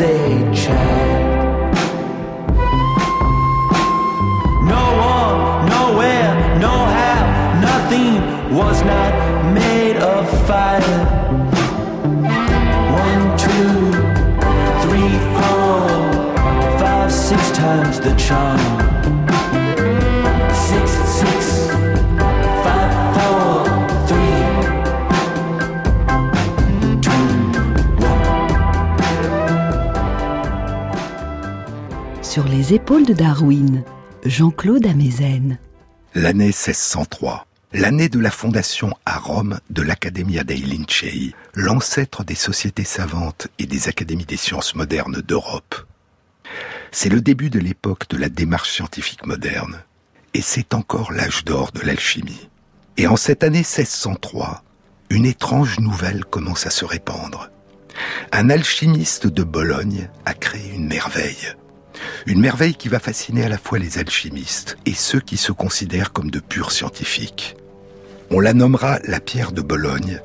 a 0.00 0.54
child. 0.54 1.74
No 4.64 4.84
one, 5.10 5.66
nowhere, 5.68 6.58
no 6.60 6.68
how, 6.68 7.60
nothing 7.60 8.54
was 8.54 8.82
not 8.84 9.52
made 9.52 9.96
of 9.96 10.28
fire. 10.46 10.80
One, 13.06 13.38
two, 13.38 13.90
three, 14.82 15.18
four, 15.38 16.78
five, 16.78 17.12
six 17.12 17.50
times 17.50 17.98
the 17.98 18.14
charm. 18.14 18.77
Sur 32.38 32.46
les 32.46 32.72
épaules 32.72 33.04
de 33.04 33.14
Darwin, 33.14 33.82
Jean-Claude 34.24 34.86
Amezen. 34.86 35.58
L'année 36.14 36.52
1603, 36.52 37.48
l'année 37.72 38.08
de 38.08 38.20
la 38.20 38.30
fondation 38.30 38.94
à 39.06 39.18
Rome 39.18 39.58
de 39.70 39.82
l'Accademia 39.82 40.44
dei 40.44 40.58
Lincei, 40.58 41.34
l'ancêtre 41.54 42.22
des 42.22 42.36
sociétés 42.36 42.84
savantes 42.84 43.48
et 43.58 43.66
des 43.66 43.88
académies 43.88 44.24
des 44.24 44.36
sciences 44.36 44.76
modernes 44.76 45.20
d'Europe. 45.20 45.84
C'est 46.92 47.08
le 47.08 47.20
début 47.20 47.50
de 47.50 47.58
l'époque 47.58 48.08
de 48.08 48.16
la 48.16 48.28
démarche 48.28 48.70
scientifique 48.70 49.26
moderne, 49.26 49.82
et 50.32 50.40
c'est 50.40 50.74
encore 50.74 51.10
l'âge 51.10 51.44
d'or 51.44 51.72
de 51.72 51.80
l'alchimie. 51.80 52.48
Et 52.98 53.08
en 53.08 53.16
cette 53.16 53.42
année 53.42 53.64
1603, 53.66 54.62
une 55.10 55.26
étrange 55.26 55.80
nouvelle 55.80 56.24
commence 56.24 56.68
à 56.68 56.70
se 56.70 56.84
répandre. 56.84 57.50
Un 58.30 58.48
alchimiste 58.48 59.26
de 59.26 59.42
Bologne 59.42 60.08
a 60.24 60.34
créé 60.34 60.70
une 60.72 60.86
merveille. 60.86 61.56
Une 62.26 62.40
merveille 62.40 62.74
qui 62.74 62.88
va 62.88 62.98
fasciner 62.98 63.44
à 63.44 63.48
la 63.48 63.58
fois 63.58 63.78
les 63.78 63.98
alchimistes 63.98 64.76
et 64.86 64.94
ceux 64.94 65.20
qui 65.20 65.36
se 65.36 65.52
considèrent 65.52 66.12
comme 66.12 66.30
de 66.30 66.40
purs 66.40 66.72
scientifiques. 66.72 67.56
On 68.30 68.40
la 68.40 68.52
nommera 68.52 68.98
la 69.04 69.20
pierre 69.20 69.52
de 69.52 69.62
Bologne, 69.62 70.20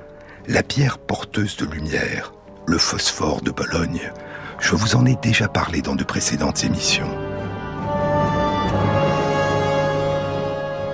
la 0.47 0.63
pierre 0.63 0.97
porteuse 0.97 1.55
de 1.57 1.65
lumière, 1.65 2.33
le 2.67 2.77
phosphore 2.77 3.41
de 3.41 3.51
Bologne. 3.51 4.11
Je 4.59 4.75
vous 4.75 4.95
en 4.95 5.05
ai 5.05 5.15
déjà 5.21 5.47
parlé 5.47 5.81
dans 5.81 5.95
de 5.95 6.03
précédentes 6.03 6.63
émissions. 6.63 7.09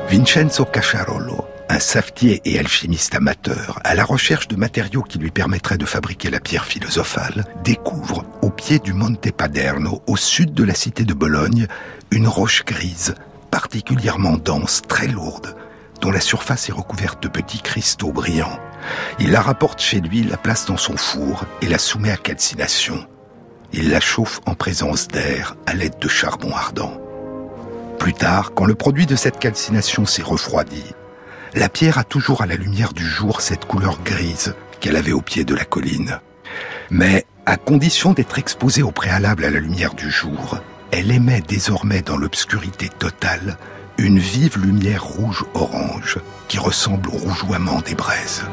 Vincenzo 0.09 0.65
Cacciarolo, 0.65 1.45
un 1.69 1.79
savetier 1.79 2.41
et 2.45 2.57
alchimiste 2.57 3.13
amateur, 3.13 3.79
à 3.83 3.93
la 3.93 4.03
recherche 4.03 4.47
de 4.47 4.55
matériaux 4.55 5.03
qui 5.03 5.19
lui 5.19 5.29
permettraient 5.29 5.77
de 5.77 5.85
fabriquer 5.85 6.31
la 6.31 6.39
pierre 6.39 6.65
philosophale, 6.65 7.45
découvre, 7.63 8.25
au 8.41 8.49
pied 8.49 8.79
du 8.79 8.91
Monte 8.93 9.31
Paderno, 9.31 10.01
au 10.07 10.17
sud 10.17 10.53
de 10.55 10.63
la 10.63 10.73
cité 10.73 11.03
de 11.03 11.13
Bologne, 11.13 11.67
une 12.09 12.27
roche 12.27 12.65
grise, 12.65 13.13
particulièrement 13.51 14.37
dense, 14.37 14.81
très 14.87 15.07
lourde, 15.07 15.55
dont 16.01 16.09
la 16.09 16.21
surface 16.21 16.69
est 16.69 16.73
recouverte 16.73 17.21
de 17.21 17.27
petits 17.27 17.61
cristaux 17.61 18.11
brillants. 18.11 18.59
Il 19.19 19.31
la 19.31 19.41
rapporte 19.41 19.79
chez 19.79 20.01
lui, 20.01 20.23
la 20.23 20.37
place 20.37 20.65
dans 20.65 20.77
son 20.77 20.97
four 20.97 21.45
et 21.61 21.67
la 21.67 21.77
soumet 21.77 22.11
à 22.11 22.17
calcination. 22.17 23.05
Il 23.73 23.91
la 23.91 23.99
chauffe 23.99 24.41
en 24.47 24.55
présence 24.55 25.07
d'air 25.07 25.55
à 25.67 25.75
l'aide 25.75 25.99
de 26.01 26.07
charbon 26.07 26.51
ardent. 26.51 26.99
Plus 27.99 28.13
tard, 28.13 28.53
quand 28.55 28.65
le 28.65 28.73
produit 28.73 29.05
de 29.05 29.15
cette 29.15 29.37
calcination 29.37 30.07
s'est 30.07 30.23
refroidi, 30.23 30.83
la 31.53 31.69
pierre 31.69 31.97
a 31.97 32.03
toujours 32.03 32.41
à 32.41 32.45
la 32.45 32.55
lumière 32.55 32.93
du 32.93 33.05
jour 33.05 33.41
cette 33.41 33.65
couleur 33.65 33.99
grise 34.03 34.55
qu'elle 34.79 34.95
avait 34.95 35.11
au 35.11 35.21
pied 35.21 35.43
de 35.43 35.55
la 35.55 35.65
colline. 35.65 36.19
Mais, 36.89 37.25
à 37.45 37.57
condition 37.57 38.13
d'être 38.13 38.39
exposée 38.39 38.83
au 38.83 38.91
préalable 38.91 39.45
à 39.45 39.49
la 39.49 39.59
lumière 39.59 39.93
du 39.93 40.09
jour, 40.09 40.59
elle 40.91 41.11
émet 41.11 41.41
désormais 41.41 42.01
dans 42.01 42.17
l'obscurité 42.17 42.89
totale 42.89 43.57
une 43.97 44.19
vive 44.19 44.57
lumière 44.57 45.03
rouge-orange 45.03 46.19
qui 46.47 46.57
ressemble 46.57 47.09
au 47.09 47.17
rougeoiement 47.17 47.81
des 47.81 47.95
braises. 47.95 48.43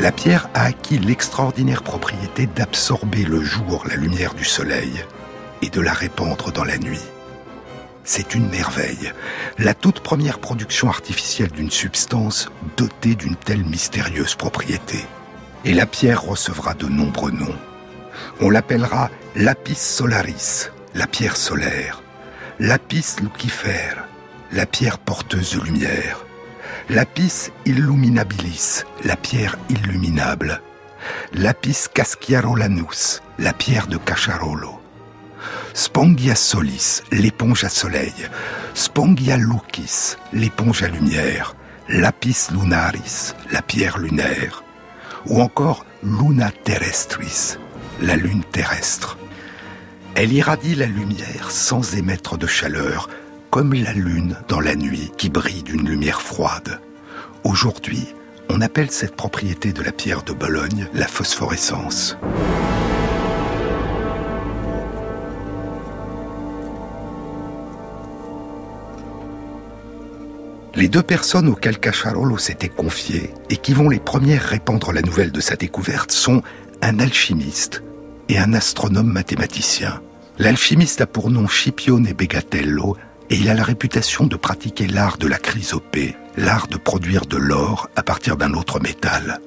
La 0.00 0.12
pierre 0.12 0.48
a 0.54 0.64
acquis 0.64 0.98
l'extraordinaire 0.98 1.82
propriété 1.82 2.46
d'absorber 2.46 3.24
le 3.24 3.42
jour 3.42 3.84
la 3.86 3.96
lumière 3.96 4.32
du 4.32 4.44
soleil 4.44 5.04
et 5.60 5.68
de 5.68 5.80
la 5.82 5.92
répandre 5.92 6.50
dans 6.52 6.64
la 6.64 6.78
nuit. 6.78 7.04
C'est 8.02 8.34
une 8.34 8.48
merveille, 8.48 9.12
la 9.58 9.74
toute 9.74 10.00
première 10.00 10.38
production 10.38 10.88
artificielle 10.88 11.50
d'une 11.50 11.70
substance 11.70 12.50
dotée 12.78 13.14
d'une 13.14 13.36
telle 13.36 13.62
mystérieuse 13.62 14.36
propriété. 14.36 15.04
Et 15.66 15.74
la 15.74 15.84
pierre 15.84 16.22
recevra 16.22 16.72
de 16.72 16.86
nombreux 16.86 17.32
noms. 17.32 17.58
On 18.40 18.48
l'appellera 18.48 19.10
lapis 19.36 19.74
solaris, 19.74 20.70
la 20.94 21.06
pierre 21.06 21.36
solaire, 21.36 22.02
lapis 22.58 23.16
lucifère, 23.20 24.06
la 24.50 24.64
pierre 24.64 24.98
porteuse 24.98 25.56
de 25.56 25.60
lumière, 25.60 26.24
Lapis 26.90 27.52
illuminabilis, 27.66 28.82
la 29.04 29.14
pierre 29.14 29.56
illuminable. 29.68 30.60
Lapis 31.34 31.84
casciarolanus, 31.94 33.22
la 33.38 33.52
pierre 33.52 33.86
de 33.86 33.96
Cacharolo. 33.96 34.80
Spongia 35.72 36.34
solis, 36.34 37.02
l'éponge 37.12 37.62
à 37.62 37.68
soleil. 37.68 38.12
Spongia 38.74 39.36
lucis, 39.36 40.16
l'éponge 40.32 40.82
à 40.82 40.88
lumière. 40.88 41.54
Lapis 41.88 42.48
lunaris, 42.50 43.34
la 43.52 43.62
pierre 43.62 43.98
lunaire. 43.98 44.64
Ou 45.26 45.40
encore 45.40 45.86
luna 46.02 46.50
terrestris, 46.64 47.56
la 48.02 48.16
lune 48.16 48.42
terrestre. 48.42 49.16
Elle 50.16 50.32
irradie 50.32 50.74
la 50.74 50.86
lumière 50.86 51.52
sans 51.52 51.94
émettre 51.94 52.36
de 52.36 52.48
chaleur, 52.48 53.08
comme 53.50 53.74
la 53.74 53.92
lune 53.92 54.36
dans 54.48 54.60
la 54.60 54.76
nuit 54.76 55.10
qui 55.18 55.28
brille 55.28 55.64
d'une 55.64 55.88
lumière 55.88 56.22
froide. 56.22 56.80
Aujourd'hui, 57.42 58.06
on 58.48 58.60
appelle 58.60 58.90
cette 58.90 59.16
propriété 59.16 59.72
de 59.72 59.82
la 59.82 59.92
pierre 59.92 60.22
de 60.22 60.32
Bologne 60.32 60.86
la 60.94 61.08
phosphorescence. 61.08 62.16
Les 70.76 70.88
deux 70.88 71.02
personnes 71.02 71.48
auxquelles 71.48 71.80
Cacharolo 71.80 72.38
s'était 72.38 72.68
confié 72.68 73.34
et 73.50 73.56
qui 73.56 73.74
vont 73.74 73.88
les 73.88 73.98
premières 73.98 74.44
répandre 74.44 74.92
la 74.92 75.02
nouvelle 75.02 75.32
de 75.32 75.40
sa 75.40 75.56
découverte 75.56 76.12
sont 76.12 76.42
un 76.82 77.00
alchimiste 77.00 77.82
et 78.28 78.38
un 78.38 78.54
astronome 78.54 79.12
mathématicien. 79.12 80.00
L'alchimiste 80.38 81.00
a 81.00 81.06
pour 81.06 81.30
nom 81.30 81.48
Scipione 81.48 82.12
Begatello 82.16 82.96
et 83.30 83.36
il 83.36 83.48
a 83.48 83.54
la 83.54 83.62
réputation 83.62 84.26
de 84.26 84.36
pratiquer 84.36 84.86
l'art 84.86 85.16
de 85.16 85.28
la 85.28 85.38
chrysopée, 85.38 86.16
l'art 86.36 86.66
de 86.66 86.76
produire 86.76 87.26
de 87.26 87.36
l'or 87.36 87.88
à 87.96 88.02
partir 88.02 88.36
d'un 88.36 88.54
autre 88.54 88.80
métal. 88.80 89.40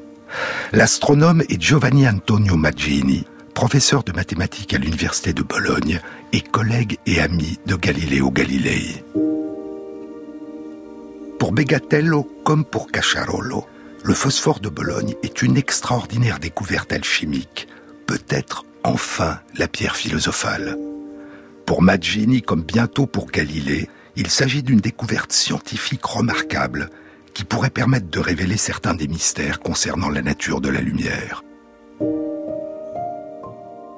L'astronome 0.72 1.44
est 1.50 1.62
Giovanni 1.62 2.08
Antonio 2.08 2.56
Maggini, 2.56 3.26
professeur 3.54 4.04
de 4.04 4.14
mathématiques 4.14 4.74
à 4.74 4.78
l'université 4.78 5.34
de 5.34 5.44
Bologne 5.44 6.00
et 6.32 6.42
collègue 6.42 6.98
et 7.06 7.20
ami 7.20 7.60
de 7.66 7.76
Galileo 7.76 8.32
Galilei. 8.32 9.04
Pour 11.38 11.52
Begatello 11.52 12.24
comme 12.46 12.64
pour 12.64 12.90
Cacciarolo, 12.90 13.66
le 14.04 14.14
phosphore 14.14 14.60
de 14.60 14.70
Bologne 14.70 15.16
est 15.24 15.42
une 15.42 15.58
extraordinaire 15.58 16.40
découverte 16.40 16.94
alchimique, 16.94 17.68
peut-être 18.08 18.66
enfin 18.84 19.40
la 19.58 19.68
pierre 19.68 19.96
philosophale. 19.96 20.78
Pour 21.66 21.82
Maggini, 21.82 22.42
comme 22.42 22.64
bientôt 22.64 23.08
pour 23.08 23.28
Galilée, 23.28 23.90
il 24.16 24.30
s'agit 24.30 24.64
d'une 24.64 24.80
découverte 24.80 25.32
scientifique 25.32 26.06
remarquable 26.06 26.90
qui 27.34 27.46
pourrait 27.46 27.70
permettre 27.70 28.10
de 28.10 28.20
révéler 28.20 28.58
certains 28.58 28.94
des 28.94 29.08
mystères 29.08 29.60
concernant 29.60 30.10
la 30.10 30.22
nature 30.22 30.62
de 30.62 30.70
la 30.70 30.82
lumière. 30.82 31.44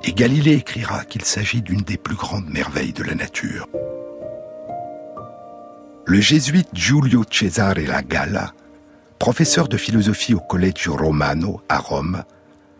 Et 0.03 0.13
Galilée 0.13 0.53
écrira 0.53 1.03
qu'il 1.03 1.25
s'agit 1.25 1.61
d'une 1.61 1.81
des 1.81 1.97
plus 1.97 2.15
grandes 2.15 2.49
merveilles 2.49 2.93
de 2.93 3.03
la 3.03 3.15
nature. 3.15 3.67
Le 6.05 6.21
jésuite 6.21 6.69
Giulio 6.73 7.23
Cesare 7.29 7.79
Lagalla, 7.87 8.53
professeur 9.17 9.67
de 9.67 9.77
philosophie 9.77 10.35
au 10.35 10.39
Collegio 10.39 10.95
Romano 10.95 11.61
à 11.67 11.79
Rome, 11.79 12.23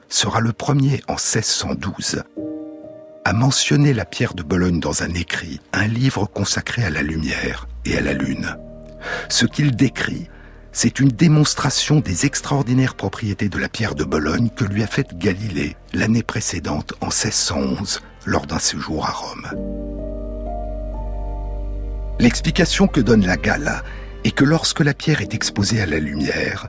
sera 0.07 0.39
le 0.39 0.53
premier 0.53 1.01
en 1.07 1.13
1612 1.13 2.23
a 3.25 3.33
mentionné 3.33 3.91
la 3.91 4.05
pierre 4.05 4.35
de 4.35 4.43
Bologne 4.43 4.79
dans 4.79 5.01
un 5.01 5.11
écrit, 5.15 5.59
un 5.73 5.87
livre 5.87 6.27
consacré 6.27 6.83
à 6.83 6.91
la 6.91 7.01
lumière 7.01 7.67
et 7.83 7.97
à 7.97 8.01
la 8.01 8.13
lune. 8.13 8.55
Ce 9.29 9.47
qu'il 9.47 9.75
décrit, 9.75 10.29
c'est 10.71 10.99
une 10.99 11.09
démonstration 11.09 12.01
des 12.01 12.27
extraordinaires 12.27 12.93
propriétés 12.93 13.49
de 13.49 13.57
la 13.57 13.67
pierre 13.67 13.95
de 13.95 14.03
Bologne 14.03 14.49
que 14.55 14.63
lui 14.63 14.83
a 14.83 14.87
faite 14.87 15.17
Galilée 15.17 15.75
l'année 15.91 16.21
précédente 16.21 16.93
en 17.01 17.07
1611 17.07 18.01
lors 18.25 18.45
d'un 18.45 18.59
séjour 18.59 19.07
à 19.07 19.11
Rome. 19.11 19.47
L'explication 22.19 22.87
que 22.87 23.01
donne 23.01 23.25
la 23.25 23.37
Gala 23.37 23.83
est 24.23 24.35
que 24.35 24.45
lorsque 24.45 24.81
la 24.81 24.93
pierre 24.93 25.21
est 25.21 25.33
exposée 25.33 25.81
à 25.81 25.87
la 25.87 25.97
lumière, 25.97 26.67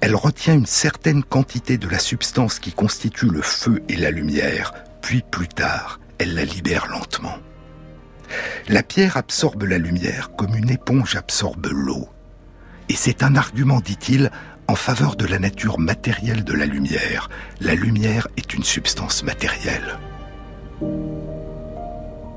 elle 0.00 0.14
retient 0.14 0.54
une 0.54 0.66
certaine 0.66 1.24
quantité 1.24 1.76
de 1.76 1.88
la 1.88 1.98
substance 1.98 2.60
qui 2.60 2.70
constitue 2.70 3.30
le 3.30 3.42
feu 3.42 3.82
et 3.88 3.96
la 3.96 4.12
lumière, 4.12 4.72
puis 5.00 5.22
plus 5.22 5.48
tard, 5.48 6.00
elle 6.18 6.34
la 6.34 6.44
libère 6.44 6.86
lentement. 6.88 7.38
La 8.68 8.82
pierre 8.82 9.16
absorbe 9.16 9.62
la 9.64 9.78
lumière 9.78 10.30
comme 10.36 10.54
une 10.54 10.70
éponge 10.70 11.16
absorbe 11.16 11.66
l'eau. 11.70 12.08
Et 12.88 12.94
c'est 12.94 13.22
un 13.22 13.36
argument, 13.36 13.80
dit-il, 13.80 14.30
en 14.66 14.74
faveur 14.74 15.16
de 15.16 15.26
la 15.26 15.38
nature 15.38 15.78
matérielle 15.78 16.44
de 16.44 16.52
la 16.52 16.66
lumière. 16.66 17.30
La 17.60 17.74
lumière 17.74 18.28
est 18.36 18.52
une 18.52 18.64
substance 18.64 19.22
matérielle. 19.22 19.98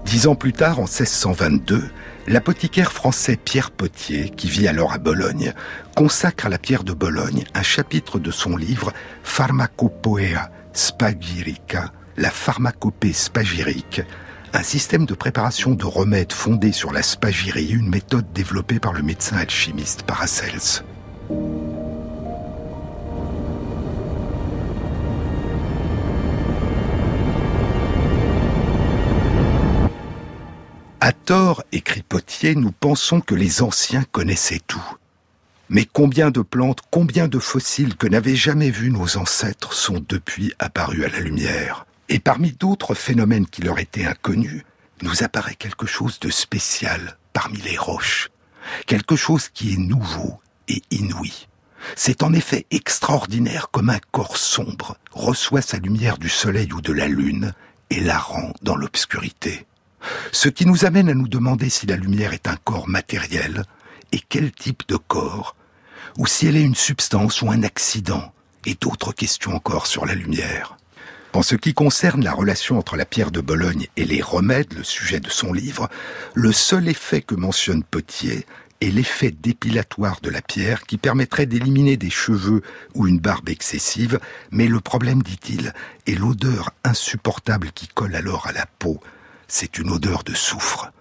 Dix 0.06 0.28
ans 0.28 0.36
plus 0.36 0.54
tard, 0.54 0.80
en 0.80 0.84
1622, 0.84 1.90
l'apothicaire 2.28 2.92
français 2.92 3.38
Pierre 3.38 3.72
Potier, 3.72 4.30
qui 4.30 4.50
vit 4.50 4.68
alors 4.68 4.94
à 4.94 4.98
Bologne, 4.98 5.54
consacre 5.96 6.46
à 6.46 6.50
la 6.50 6.58
pierre 6.58 6.84
de 6.84 6.94
Bologne 6.94 7.44
un 7.54 7.64
chapitre 7.64 8.20
de 8.20 8.32
son 8.32 8.58
livre 8.58 8.94
Pharmacopoea 9.24 10.50
Spagyrica, 10.74 11.92
la 12.22 12.30
pharmacopée 12.30 13.14
spagyrique, 13.14 14.02
un 14.54 14.62
système 14.62 15.06
de 15.06 15.16
préparation 15.16 15.72
de 15.72 15.86
remèdes 15.86 16.34
fondé 16.34 16.72
sur 16.72 16.94
la 16.94 17.02
spagyrie, 17.02 17.72
une 17.72 17.90
méthode 17.90 18.32
développée 18.32 18.80
par 18.80 18.94
le 18.94 19.02
médecin 19.02 19.38
alchimiste 19.38 20.04
Paracels. 20.04 20.84
À 31.00 31.14
tort, 31.14 31.64
écrit 31.72 32.04
Potier, 32.04 32.54
nous 32.54 32.72
pensons 32.72 33.20
que 33.20 33.34
les 33.34 33.64
anciens 33.64 34.04
connaissaient 34.12 34.62
tout. 34.68 34.96
Mais 35.70 35.86
combien 35.92 36.30
de 36.30 36.42
plantes, 36.42 36.82
combien 36.92 37.28
de 37.28 37.40
fossiles 37.40 37.96
que 37.96 38.06
n'avaient 38.06 38.36
jamais 38.36 38.70
vus 38.70 38.92
nos 38.92 39.18
ancêtres 39.18 39.74
sont 39.74 40.06
depuis 40.08 40.54
apparus 40.60 41.06
à 41.06 41.10
la 41.10 41.22
lumière 41.22 41.88
et 42.12 42.20
parmi 42.20 42.52
d'autres 42.52 42.94
phénomènes 42.94 43.48
qui 43.48 43.62
leur 43.62 43.80
étaient 43.80 44.06
inconnus, 44.06 44.66
nous 45.02 45.24
apparaît 45.24 45.56
quelque 45.56 45.88
chose 45.88 46.20
de 46.20 46.30
spécial 46.30 47.18
parmi 47.32 47.58
les 47.62 47.78
roches, 47.78 48.28
quelque 48.86 49.16
chose 49.16 49.48
qui 49.48 49.74
est 49.74 49.78
nouveau 49.78 50.42
et 50.68 50.84
inouï. 50.92 51.48
C'est 51.96 52.22
en 52.22 52.34
effet 52.34 52.68
extraordinaire 52.70 53.70
comme 53.72 53.90
un 53.90 54.00
corps 54.12 54.36
sombre 54.36 54.98
reçoit 55.14 55.62
sa 55.62 55.78
lumière 55.78 56.18
du 56.18 56.28
soleil 56.28 56.74
ou 56.74 56.82
de 56.82 56.92
la 56.92 57.08
lune 57.08 57.54
et 57.90 58.02
la 58.02 58.20
rend 58.20 58.52
dans 58.62 58.76
l'obscurité. 58.76 59.66
Ce 60.34 60.50
qui 60.50 60.66
nous 60.66 60.84
amène 60.84 61.08
à 61.08 61.14
nous 61.14 61.30
demander 61.30 61.70
si 61.70 61.86
la 61.88 61.96
lumière 61.96 62.34
est 62.34 62.50
un 62.50 62.58
corps 62.58 62.90
matériel 62.90 63.64
et 64.12 64.20
quel 64.20 64.52
type 64.52 64.84
de 64.90 64.98
corps, 64.98 65.56
ou 66.18 66.28
si 66.28 66.46
elle 66.48 66.58
est 66.58 66.62
une 66.62 66.76
substance 66.76 67.42
ou 67.42 67.50
un 67.50 67.64
accident, 67.64 68.34
et 68.66 68.76
d'autres 68.76 69.14
questions 69.14 69.56
encore 69.56 69.88
sur 69.88 70.06
la 70.06 70.14
lumière. 70.14 70.76
En 71.34 71.44
ce 71.44 71.56
qui 71.56 71.74
concerne 71.74 72.26
la 72.26 72.34
relation 72.34 72.78
entre 72.78 72.98
la 72.98 73.06
pierre 73.06 73.32
de 73.32 73.40
Bologne 73.40 73.88
et 73.96 74.04
les 74.04 74.22
remèdes, 74.22 74.74
le 74.74 74.84
sujet 74.84 75.22
de 75.22 75.30
son 75.30 75.54
livre, 75.54 75.90
le 76.34 76.52
seul 76.52 76.90
effet 76.90 77.22
que 77.22 77.36
mentionne 77.36 77.84
Potier 77.84 78.46
est 78.82 78.90
l'effet 78.90 79.32
dépilatoire 79.32 80.20
de 80.22 80.30
la 80.30 80.42
pierre 80.42 80.84
qui 80.84 80.98
permettrait 80.98 81.46
d'éliminer 81.46 81.96
des 81.96 82.10
cheveux 82.10 82.64
ou 82.96 83.08
une 83.08 83.20
barbe 83.20 83.48
excessive, 83.48 84.20
mais 84.52 84.68
le 84.68 84.82
problème, 84.82 85.24
dit-il, 85.24 85.74
est 86.06 86.16
l'odeur 86.16 86.72
insupportable 86.84 87.72
qui 87.72 87.88
colle 87.88 88.16
alors 88.16 88.48
à 88.48 88.52
la 88.52 88.66
peau. 88.66 89.00
C'est 89.48 89.78
une 89.78 89.92
odeur 89.92 90.24
de 90.24 90.34
soufre. 90.34 90.92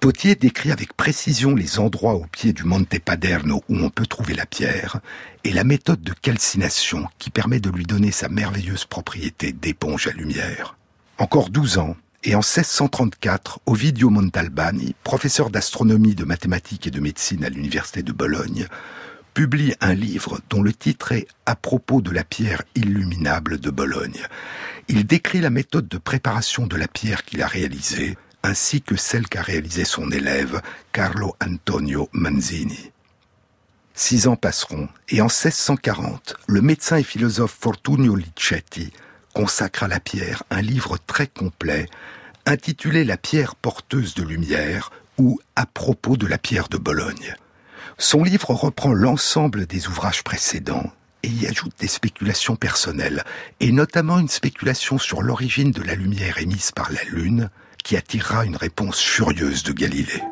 Potier 0.00 0.34
décrit 0.34 0.72
avec 0.72 0.94
précision 0.94 1.54
les 1.54 1.78
endroits 1.78 2.14
au 2.14 2.24
pied 2.24 2.54
du 2.54 2.64
Monte 2.64 2.98
Paderno 3.00 3.62
où 3.68 3.76
on 3.76 3.90
peut 3.90 4.06
trouver 4.06 4.32
la 4.32 4.46
pierre 4.46 5.00
et 5.44 5.52
la 5.52 5.62
méthode 5.62 6.00
de 6.00 6.14
calcination 6.14 7.06
qui 7.18 7.28
permet 7.28 7.60
de 7.60 7.68
lui 7.68 7.84
donner 7.84 8.10
sa 8.10 8.30
merveilleuse 8.30 8.86
propriété 8.86 9.52
d'éponge 9.52 10.06
à 10.06 10.12
lumière. 10.12 10.78
Encore 11.18 11.50
12 11.50 11.76
ans, 11.76 11.96
et 12.24 12.34
en 12.34 12.38
1634, 12.38 13.60
Ovidio 13.66 14.08
Montalbani, 14.08 14.94
professeur 15.04 15.50
d'astronomie, 15.50 16.14
de 16.14 16.24
mathématiques 16.24 16.86
et 16.86 16.90
de 16.90 17.00
médecine 17.00 17.44
à 17.44 17.50
l'université 17.50 18.02
de 18.02 18.12
Bologne, 18.12 18.68
publie 19.34 19.74
un 19.82 19.92
livre 19.92 20.40
dont 20.48 20.62
le 20.62 20.72
titre 20.72 21.12
est 21.12 21.28
À 21.44 21.56
propos 21.56 22.00
de 22.00 22.10
la 22.10 22.24
pierre 22.24 22.62
illuminable 22.74 23.58
de 23.58 23.68
Bologne. 23.68 24.26
Il 24.88 25.04
décrit 25.04 25.42
la 25.42 25.50
méthode 25.50 25.88
de 25.88 25.98
préparation 25.98 26.66
de 26.66 26.76
la 26.76 26.88
pierre 26.88 27.22
qu'il 27.26 27.42
a 27.42 27.46
réalisée 27.46 28.16
ainsi 28.42 28.82
que 28.82 28.96
celle 28.96 29.28
qu'a 29.28 29.42
réalisée 29.42 29.84
son 29.84 30.10
élève 30.10 30.60
Carlo 30.92 31.36
Antonio 31.44 32.08
Manzini. 32.12 32.92
Six 33.94 34.26
ans 34.28 34.36
passeront, 34.36 34.88
et 35.08 35.20
en 35.20 35.26
1640, 35.26 36.36
le 36.46 36.62
médecin 36.62 36.96
et 36.96 37.02
philosophe 37.02 37.56
Fortunio 37.60 38.16
Licetti 38.16 38.92
consacre 39.34 39.82
à 39.82 39.88
la 39.88 40.00
pierre 40.00 40.42
un 40.50 40.62
livre 40.62 40.96
très 41.06 41.26
complet 41.26 41.86
intitulé 42.46 43.04
La 43.04 43.16
pierre 43.16 43.54
porteuse 43.54 44.14
de 44.14 44.22
lumière 44.22 44.90
ou 45.18 45.38
À 45.54 45.66
propos 45.66 46.16
de 46.16 46.26
la 46.26 46.38
pierre 46.38 46.68
de 46.68 46.78
Bologne. 46.78 47.36
Son 47.98 48.24
livre 48.24 48.50
reprend 48.50 48.94
l'ensemble 48.94 49.66
des 49.66 49.86
ouvrages 49.88 50.24
précédents 50.24 50.90
et 51.22 51.28
y 51.28 51.46
ajoute 51.46 51.74
des 51.78 51.86
spéculations 51.86 52.56
personnelles, 52.56 53.24
et 53.60 53.72
notamment 53.72 54.18
une 54.18 54.28
spéculation 54.28 54.98
sur 54.98 55.20
l'origine 55.20 55.70
de 55.70 55.82
la 55.82 55.94
lumière 55.94 56.38
émise 56.38 56.70
par 56.70 56.90
la 56.90 57.04
Lune, 57.04 57.50
qui 57.82 57.96
attirera 57.96 58.44
une 58.44 58.56
réponse 58.56 59.00
furieuse 59.00 59.62
de 59.62 59.72
Galilée. 59.72 60.22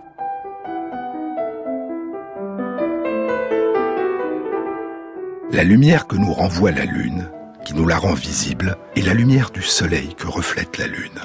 La 5.51 5.65
lumière 5.65 6.07
que 6.07 6.17
nous 6.17 6.33
renvoie 6.33 6.71
la 6.71 6.85
Lune, 6.85 7.31
qui 7.65 7.75
nous 7.75 7.87
la 7.87 7.99
rend 7.99 8.15
visible, 8.15 8.77
est 8.97 9.03
la 9.03 9.15
lumière 9.15 9.51
du 9.51 9.63
Soleil 9.63 10.15
que 10.17 10.27
reflète 10.27 10.79
la 10.79 10.87
Lune. 10.87 11.21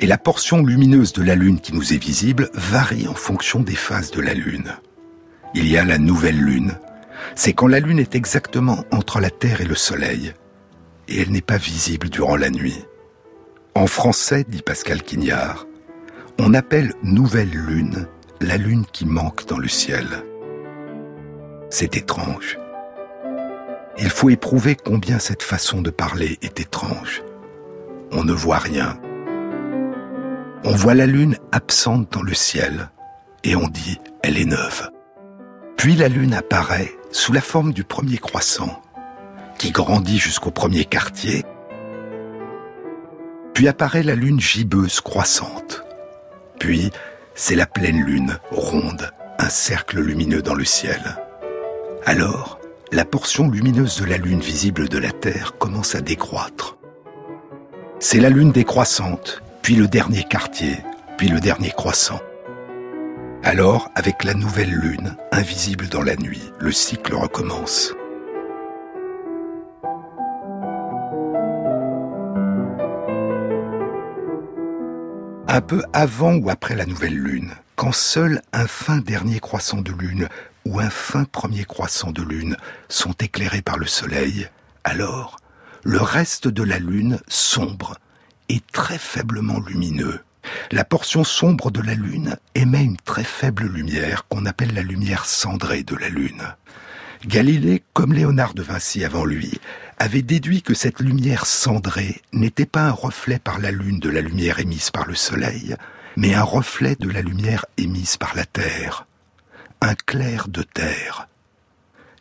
Et 0.00 0.06
la 0.06 0.18
portion 0.18 0.62
lumineuse 0.64 1.12
de 1.12 1.22
la 1.22 1.34
Lune 1.34 1.60
qui 1.60 1.74
nous 1.74 1.92
est 1.92 2.02
visible 2.02 2.50
varie 2.54 3.06
en 3.06 3.14
fonction 3.14 3.60
des 3.60 3.76
phases 3.76 4.10
de 4.10 4.20
la 4.20 4.34
Lune. 4.34 4.72
Il 5.54 5.68
y 5.68 5.76
a 5.76 5.84
la 5.84 5.98
nouvelle 5.98 6.38
Lune, 6.38 6.78
c'est 7.34 7.52
quand 7.52 7.66
la 7.66 7.80
Lune 7.80 7.98
est 7.98 8.14
exactement 8.14 8.84
entre 8.90 9.20
la 9.20 9.30
Terre 9.30 9.60
et 9.60 9.66
le 9.66 9.74
Soleil, 9.74 10.32
et 11.08 11.20
elle 11.20 11.30
n'est 11.30 11.40
pas 11.40 11.58
visible 11.58 12.08
durant 12.08 12.36
la 12.36 12.50
nuit. 12.50 12.84
En 13.74 13.86
français, 13.86 14.44
dit 14.48 14.62
Pascal 14.62 15.02
Quignard, 15.02 15.66
on 16.38 16.54
appelle 16.54 16.92
nouvelle 17.02 17.50
Lune 17.50 18.06
la 18.40 18.56
Lune 18.56 18.84
qui 18.92 19.06
manque 19.06 19.46
dans 19.46 19.58
le 19.58 19.68
ciel. 19.68 20.06
C'est 21.70 21.96
étrange. 21.96 22.58
Il 23.98 24.10
faut 24.10 24.28
éprouver 24.28 24.76
combien 24.76 25.18
cette 25.18 25.42
façon 25.42 25.82
de 25.82 25.90
parler 25.90 26.38
est 26.42 26.60
étrange. 26.60 27.22
On 28.12 28.24
ne 28.24 28.32
voit 28.32 28.58
rien. 28.58 28.98
On 30.64 30.72
voit 30.72 30.94
la 30.94 31.06
Lune 31.06 31.36
absente 31.52 32.12
dans 32.12 32.22
le 32.22 32.34
ciel, 32.34 32.90
et 33.44 33.56
on 33.56 33.68
dit 33.68 33.98
elle 34.22 34.38
est 34.38 34.44
neuve. 34.44 34.90
Puis 35.76 35.94
la 35.96 36.08
Lune 36.08 36.34
apparaît 36.34 36.92
sous 37.12 37.32
la 37.32 37.40
forme 37.40 37.72
du 37.72 37.84
premier 37.84 38.18
croissant, 38.18 38.82
qui 39.58 39.70
grandit 39.70 40.18
jusqu'au 40.18 40.50
premier 40.50 40.84
quartier, 40.84 41.44
puis 43.54 43.68
apparaît 43.68 44.02
la 44.02 44.16
lune 44.16 44.40
gibbeuse 44.40 45.00
croissante, 45.00 45.84
puis 46.58 46.90
c'est 47.34 47.54
la 47.54 47.66
pleine 47.66 48.02
lune 48.02 48.38
ronde, 48.50 49.10
un 49.38 49.48
cercle 49.48 50.00
lumineux 50.00 50.42
dans 50.42 50.54
le 50.54 50.64
ciel. 50.64 51.16
Alors, 52.04 52.58
la 52.92 53.04
portion 53.04 53.48
lumineuse 53.48 54.00
de 54.00 54.04
la 54.04 54.18
lune 54.18 54.40
visible 54.40 54.88
de 54.88 54.98
la 54.98 55.12
Terre 55.12 55.56
commence 55.58 55.94
à 55.94 56.00
décroître. 56.00 56.76
C'est 58.00 58.20
la 58.20 58.28
lune 58.28 58.52
décroissante, 58.52 59.42
puis 59.62 59.76
le 59.76 59.88
dernier 59.88 60.24
quartier, 60.24 60.76
puis 61.16 61.28
le 61.28 61.40
dernier 61.40 61.70
croissant. 61.70 62.20
Alors, 63.42 63.90
avec 63.94 64.24
la 64.24 64.34
nouvelle 64.34 64.72
lune, 64.72 65.16
invisible 65.32 65.88
dans 65.88 66.02
la 66.02 66.16
nuit, 66.16 66.52
le 66.58 66.72
cycle 66.72 67.14
recommence. 67.14 67.94
Un 75.54 75.60
peu 75.60 75.84
avant 75.92 76.34
ou 76.34 76.50
après 76.50 76.74
la 76.74 76.84
nouvelle 76.84 77.16
lune, 77.16 77.52
quand 77.76 77.92
seul 77.92 78.42
un 78.52 78.66
fin 78.66 78.98
dernier 78.98 79.38
croissant 79.38 79.82
de 79.82 79.92
lune 79.92 80.28
ou 80.64 80.80
un 80.80 80.90
fin 80.90 81.22
premier 81.22 81.62
croissant 81.62 82.10
de 82.10 82.22
lune 82.22 82.56
sont 82.88 83.12
éclairés 83.12 83.62
par 83.62 83.78
le 83.78 83.86
soleil, 83.86 84.48
alors 84.82 85.36
le 85.84 86.00
reste 86.02 86.48
de 86.48 86.64
la 86.64 86.80
lune 86.80 87.20
sombre 87.28 87.94
et 88.48 88.62
très 88.72 88.98
faiblement 88.98 89.60
lumineux 89.60 90.18
la 90.72 90.84
portion 90.84 91.22
sombre 91.22 91.70
de 91.70 91.80
la 91.80 91.94
Lune 91.94 92.36
émet 92.56 92.82
une 92.82 92.96
très 92.96 93.24
faible 93.24 93.66
lumière 93.66 94.26
qu'on 94.28 94.46
appelle 94.46 94.74
la 94.74 94.82
lumière 94.82 95.24
cendrée 95.24 95.84
de 95.84 95.96
la 95.96 96.08
Lune. 96.08 96.42
Galilée, 97.26 97.82
comme 97.94 98.12
Léonard 98.12 98.54
de 98.54 98.62
Vinci 98.62 99.04
avant 99.04 99.24
lui, 99.24 99.58
avait 99.98 100.22
déduit 100.22 100.62
que 100.62 100.74
cette 100.74 101.00
lumière 101.00 101.46
cendrée 101.46 102.20
n'était 102.32 102.66
pas 102.66 102.82
un 102.82 102.92
reflet 102.92 103.38
par 103.38 103.58
la 103.58 103.70
Lune 103.70 104.00
de 104.00 104.10
la 104.10 104.20
lumière 104.20 104.58
émise 104.58 104.90
par 104.90 105.06
le 105.06 105.14
Soleil, 105.14 105.76
mais 106.16 106.34
un 106.34 106.42
reflet 106.42 106.96
de 106.98 107.08
la 107.08 107.22
lumière 107.22 107.66
émise 107.76 108.16
par 108.16 108.34
la 108.34 108.44
Terre. 108.44 109.06
Un 109.80 109.94
clair 109.94 110.48
de 110.48 110.62
Terre. 110.62 111.28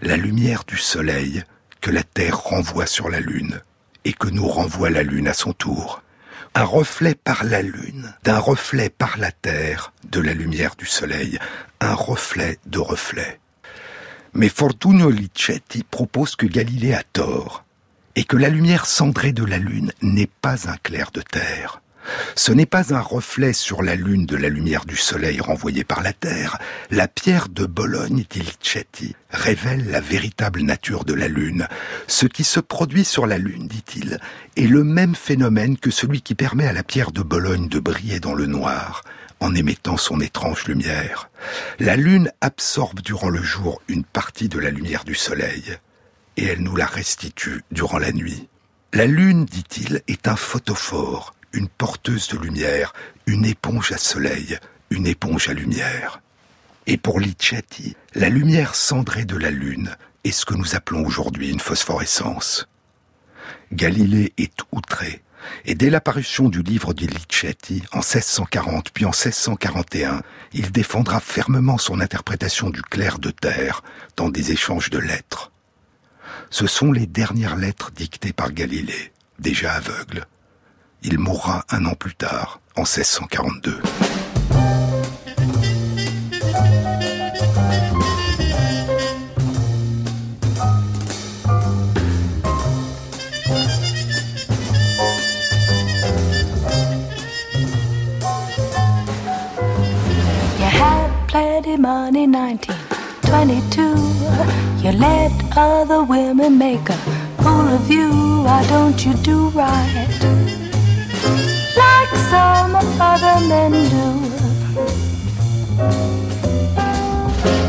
La 0.01 0.17
lumière 0.17 0.63
du 0.65 0.77
Soleil 0.77 1.43
que 1.81 1.91
la 1.91 2.03
Terre 2.03 2.37
renvoie 2.37 2.87
sur 2.87 3.09
la 3.09 3.19
Lune 3.19 3.61
et 4.05 4.13
que 4.13 4.27
nous 4.27 4.47
renvoie 4.47 4.89
la 4.89 5.03
Lune 5.03 5.27
à 5.27 5.33
son 5.33 5.53
tour 5.53 6.03
un 6.55 6.63
reflet 6.63 7.15
par 7.15 7.43
la 7.43 7.61
lune, 7.61 8.13
d'un 8.23 8.37
reflet 8.37 8.89
par 8.89 9.17
la 9.17 9.31
terre, 9.31 9.91
de 10.03 10.19
la 10.19 10.33
lumière 10.33 10.75
du 10.75 10.85
soleil, 10.85 11.39
un 11.79 11.93
reflet 11.93 12.59
de 12.65 12.79
reflet. 12.79 13.39
Mais 14.33 14.49
Fortunio 14.49 15.09
Licetti 15.09 15.83
propose 15.83 16.35
que 16.35 16.45
Galilée 16.45 16.93
a 16.93 17.03
tort, 17.03 17.62
et 18.15 18.23
que 18.23 18.37
la 18.37 18.49
lumière 18.49 18.85
cendrée 18.85 19.33
de 19.33 19.45
la 19.45 19.57
lune 19.57 19.91
n'est 20.01 20.29
pas 20.41 20.69
un 20.69 20.77
clair 20.77 21.11
de 21.11 21.21
terre, 21.21 21.81
ce 22.35 22.51
n'est 22.51 22.65
pas 22.65 22.93
un 22.93 22.99
reflet 22.99 23.53
sur 23.53 23.81
la 23.81 23.95
Lune 23.95 24.25
de 24.25 24.35
la 24.35 24.49
lumière 24.49 24.85
du 24.85 24.97
Soleil 24.97 25.39
renvoyée 25.39 25.83
par 25.83 26.01
la 26.01 26.13
Terre. 26.13 26.57
La 26.91 27.07
pierre 27.07 27.49
de 27.49 27.65
Bologne 27.65 28.25
d'Ilcetti 28.29 29.15
révèle 29.29 29.89
la 29.89 30.01
véritable 30.01 30.61
nature 30.61 31.05
de 31.05 31.13
la 31.13 31.27
Lune. 31.27 31.67
Ce 32.07 32.25
qui 32.25 32.43
se 32.43 32.59
produit 32.59 33.05
sur 33.05 33.27
la 33.27 33.37
Lune, 33.37 33.67
dit-il, 33.67 34.19
est 34.57 34.67
le 34.67 34.83
même 34.83 35.15
phénomène 35.15 35.77
que 35.77 35.91
celui 35.91 36.21
qui 36.21 36.35
permet 36.35 36.67
à 36.67 36.73
la 36.73 36.83
pierre 36.83 37.11
de 37.11 37.21
Bologne 37.21 37.69
de 37.69 37.79
briller 37.79 38.19
dans 38.19 38.33
le 38.33 38.47
noir 38.47 39.03
en 39.39 39.53
émettant 39.55 39.97
son 39.97 40.21
étrange 40.21 40.65
lumière. 40.67 41.29
La 41.79 41.97
Lune 41.97 42.31
absorbe 42.39 43.01
durant 43.01 43.29
le 43.29 43.41
jour 43.41 43.81
une 43.89 44.05
partie 44.05 44.47
de 44.47 44.57
la 44.57 44.69
lumière 44.69 45.03
du 45.03 45.15
Soleil, 45.15 45.77
et 46.37 46.45
elle 46.45 46.61
nous 46.61 46.75
la 46.75 46.85
restitue 46.85 47.63
durant 47.71 47.97
la 47.97 48.11
nuit. 48.11 48.47
La 48.93 49.05
Lune, 49.05 49.45
dit-il, 49.45 50.01
est 50.07 50.27
un 50.27 50.35
photophore, 50.35 51.33
une 51.51 51.67
porteuse 51.67 52.27
de 52.29 52.37
lumière, 52.37 52.93
une 53.25 53.45
éponge 53.45 53.91
à 53.91 53.97
soleil, 53.97 54.57
une 54.89 55.07
éponge 55.07 55.49
à 55.49 55.53
lumière. 55.53 56.21
Et 56.85 56.97
pour 56.97 57.19
Licetti, 57.19 57.95
la 58.13 58.29
lumière 58.29 58.75
cendrée 58.75 59.25
de 59.25 59.37
la 59.37 59.51
Lune 59.51 59.95
est 60.23 60.31
ce 60.31 60.45
que 60.45 60.53
nous 60.53 60.75
appelons 60.75 61.05
aujourd'hui 61.05 61.49
une 61.49 61.59
phosphorescence. 61.59 62.67
Galilée 63.71 64.33
est 64.37 64.59
outré, 64.71 65.23
et 65.65 65.75
dès 65.75 65.89
l'apparition 65.89 66.49
du 66.49 66.61
livre 66.61 66.93
de 66.93 67.07
Licetti, 67.07 67.83
en 67.91 67.99
1640 67.99 68.91
puis 68.91 69.05
en 69.05 69.09
1641, 69.09 70.21
il 70.53 70.71
défendra 70.71 71.19
fermement 71.19 71.77
son 71.77 71.99
interprétation 71.99 72.69
du 72.69 72.81
clair 72.81 73.19
de 73.19 73.31
terre 73.31 73.81
dans 74.15 74.29
des 74.29 74.51
échanges 74.51 74.89
de 74.89 74.99
lettres. 74.99 75.52
Ce 76.53 76.67
sont 76.67 76.91
les 76.91 77.07
dernières 77.07 77.55
lettres 77.55 77.89
dictées 77.89 78.31
par 78.31 78.51
Galilée, 78.51 79.11
déjà 79.39 79.73
aveugle, 79.73 80.27
il 81.01 81.17
mourra 81.17 81.65
un 81.71 81.83
an 81.87 81.95
plus 81.95 82.13
tard, 82.13 82.61
en 82.75 82.81
1642. 82.81 83.81
Let 104.93 105.31
other 105.57 106.03
women 106.03 106.57
make 106.57 106.89
a 106.89 106.97
fool 107.41 107.67
of 107.67 107.89
you. 107.89 108.43
Why 108.43 108.65
don't 108.67 109.05
you 109.05 109.13
do 109.15 109.49
right? 109.49 110.53
like 111.75 112.15
some 112.29 112.75
other 112.99 113.37
men 113.47 113.71
do. 113.93 114.07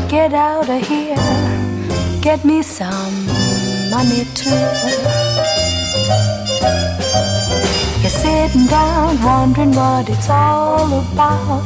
Get 0.07 0.33
out 0.33 0.69
of 0.69 0.87
here, 0.87 1.15
get 2.21 2.45
me 2.45 2.61
some 2.61 3.15
money 3.89 4.23
too. 4.33 4.67
You're 8.01 8.17
sitting 8.23 8.67
down 8.67 9.21
wondering 9.23 9.71
what 9.71 10.09
it's 10.09 10.29
all 10.29 10.89
about. 11.01 11.63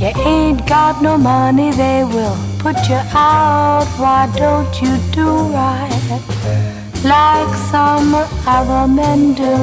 You 0.00 0.12
ain't 0.34 0.66
got 0.66 1.02
no 1.02 1.16
money, 1.16 1.70
they 1.70 2.04
will 2.04 2.45
put 2.58 2.76
you 2.88 3.00
out. 3.14 3.86
Why 3.98 4.30
don't 4.36 4.74
you 4.82 4.96
do 5.12 5.28
right 5.54 6.20
like 7.04 7.54
some 7.70 8.14
other 8.46 8.86
men 8.86 9.34
do? 9.34 9.56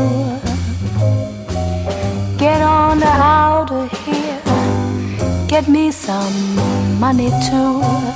Get 2.37 2.61
on 2.61 3.01
out 3.03 3.71
of 3.71 3.91
here. 4.05 4.41
Get 5.47 5.67
me 5.67 5.91
some 5.91 6.55
money 6.99 7.29
too. 7.49 8.12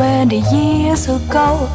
20 0.00 0.38
years 0.56 1.10
ago. 1.10 1.68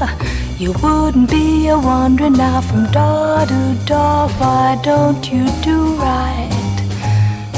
You 0.57 0.73
wouldn't 0.81 1.29
be 1.29 1.67
a 1.67 1.77
wandering 1.77 2.33
now 2.33 2.59
from 2.59 2.85
door 2.85 3.45
to 3.45 3.77
door. 3.85 4.27
Why 4.39 4.79
don't 4.81 5.31
you 5.31 5.45
do 5.61 5.93
right 5.97 6.49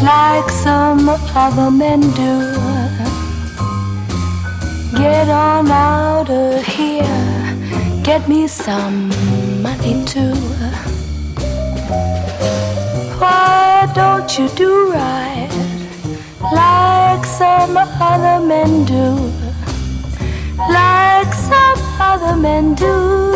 like 0.03 0.49
some 0.49 1.07
other 1.07 1.71
men 1.71 2.01
do? 2.21 2.33
Get 4.97 5.29
on 5.29 5.71
out 5.71 6.29
of 6.29 6.61
here, 6.65 8.03
get 8.03 8.27
me 8.27 8.45
some 8.47 9.07
money 9.61 10.03
too. 10.03 10.35
Why 13.21 13.89
don't 13.95 14.37
you 14.37 14.49
do 14.49 14.91
right 14.91 15.49
like 16.51 17.25
some 17.25 17.77
other 17.77 18.45
men 18.45 18.83
do? 18.83 19.36
Like 20.57 21.33
some 21.33 21.81
other 21.99 22.35
men 22.35 22.73
do. 22.75 23.27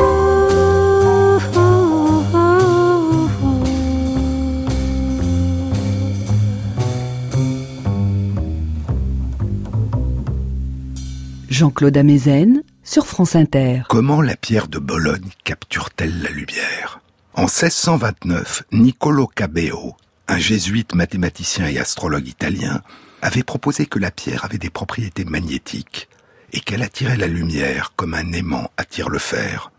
Jean-Claude 11.49 11.97
Amezen 11.97 12.63
sur 12.84 13.05
France 13.05 13.36
Inter. 13.36 13.84
Comment 13.88 14.24
la 14.24 14.36
pierre 14.36 14.67
de 14.67 14.80
Bologne 14.80 15.30
capture-t-elle 15.43 16.24
la 16.24 16.32
lumière? 16.32 17.01
En 17.36 17.43
1629, 17.43 18.63
Niccolo 18.72 19.28
Cabeo, 19.28 19.95
un 20.28 20.39
jésuite 20.39 20.95
mathématicien 20.95 21.67
et 21.67 21.78
astrologue 21.78 22.28
italien, 22.28 22.82
avait 23.22 23.43
proposé 23.43 23.86
que 23.86 23.99
la 23.99 24.09
pierre 24.09 24.43
avait 24.43 24.57
des 24.57 24.72
propriétés 24.72 25.24
magnétiques 25.24 26.09
et 26.52 26.60
qu'elle 26.60 26.84
attirait 26.84 27.18
la 27.18 27.28
lumière 27.28 27.93
comme 27.95 28.14
un 28.14 28.32
aimant 28.34 28.70
attire 28.78 29.10
le 29.10 29.20
fer. 29.20 29.72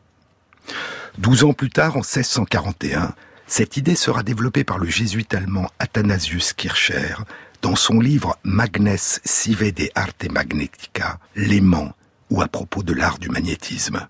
Douze 1.18 1.44
ans 1.44 1.52
plus 1.52 1.70
tard, 1.70 1.96
en 1.96 2.00
1641, 2.00 3.14
cette 3.46 3.76
idée 3.76 3.96
sera 3.96 4.22
développée 4.22 4.64
par 4.64 4.78
le 4.78 4.88
jésuite 4.88 5.34
allemand 5.34 5.70
Athanasius 5.78 6.52
Kircher 6.54 7.16
dans 7.60 7.76
son 7.76 8.00
livre 8.00 8.38
Magnes 8.42 8.96
Sive 8.96 9.72
de 9.72 9.88
Arte 9.94 10.30
Magnetica, 10.30 11.18
l'aimant, 11.36 11.92
ou 12.30 12.40
à 12.40 12.48
propos 12.48 12.82
de 12.82 12.92
l'art 12.92 13.18
du 13.18 13.28
magnétisme. 13.28 14.08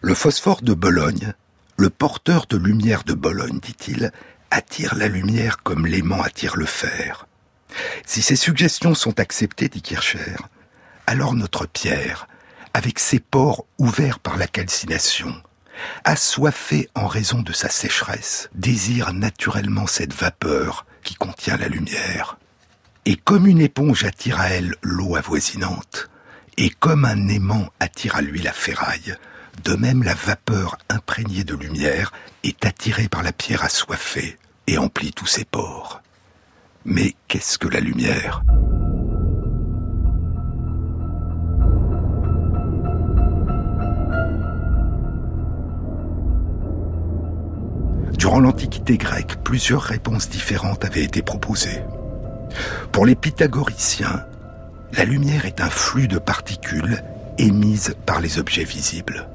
Le 0.00 0.14
phosphore 0.14 0.62
de 0.62 0.74
Bologne, 0.74 1.34
le 1.76 1.90
porteur 1.90 2.46
de 2.48 2.56
lumière 2.56 3.04
de 3.04 3.14
Bologne, 3.14 3.60
dit-il, 3.60 4.10
attire 4.50 4.94
la 4.94 5.08
lumière 5.08 5.62
comme 5.62 5.86
l'aimant 5.86 6.22
attire 6.22 6.56
le 6.56 6.66
fer. 6.66 7.26
Si 8.06 8.22
ces 8.22 8.36
suggestions 8.36 8.94
sont 8.94 9.20
acceptées, 9.20 9.68
dit 9.68 9.82
Kircher, 9.82 10.36
alors 11.08 11.32
notre 11.32 11.64
pierre, 11.64 12.28
avec 12.74 12.98
ses 12.98 13.18
pores 13.18 13.64
ouverts 13.78 14.18
par 14.18 14.36
la 14.36 14.46
calcination, 14.46 15.34
assoiffée 16.04 16.90
en 16.94 17.06
raison 17.06 17.40
de 17.40 17.54
sa 17.54 17.70
sécheresse, 17.70 18.50
désire 18.54 19.14
naturellement 19.14 19.86
cette 19.86 20.12
vapeur 20.12 20.84
qui 21.02 21.14
contient 21.14 21.56
la 21.56 21.68
lumière. 21.68 22.36
Et 23.06 23.16
comme 23.16 23.46
une 23.46 23.62
éponge 23.62 24.04
attire 24.04 24.38
à 24.38 24.50
elle 24.50 24.74
l'eau 24.82 25.16
avoisinante, 25.16 26.10
et 26.58 26.68
comme 26.68 27.06
un 27.06 27.28
aimant 27.28 27.70
attire 27.80 28.16
à 28.16 28.20
lui 28.20 28.42
la 28.42 28.52
ferraille, 28.52 29.16
de 29.64 29.76
même 29.76 30.02
la 30.02 30.14
vapeur 30.14 30.76
imprégnée 30.90 31.44
de 31.44 31.54
lumière 31.54 32.12
est 32.44 32.66
attirée 32.66 33.08
par 33.08 33.22
la 33.22 33.32
pierre 33.32 33.64
assoiffée 33.64 34.36
et 34.66 34.76
emplit 34.76 35.12
tous 35.12 35.26
ses 35.26 35.46
pores. 35.46 36.02
Mais 36.84 37.14
qu'est-ce 37.28 37.56
que 37.56 37.68
la 37.68 37.80
lumière? 37.80 38.42
Durant 48.28 48.40
l'Antiquité 48.40 48.98
grecque, 48.98 49.36
plusieurs 49.42 49.80
réponses 49.80 50.28
différentes 50.28 50.84
avaient 50.84 51.02
été 51.02 51.22
proposées. 51.22 51.82
Pour 52.92 53.06
les 53.06 53.14
pythagoriciens, 53.14 54.26
la 54.92 55.06
lumière 55.06 55.46
est 55.46 55.62
un 55.62 55.70
flux 55.70 56.08
de 56.08 56.18
particules 56.18 57.02
émises 57.38 57.94
par 58.04 58.20
les 58.20 58.38
objets 58.38 58.64
visibles. 58.64 59.30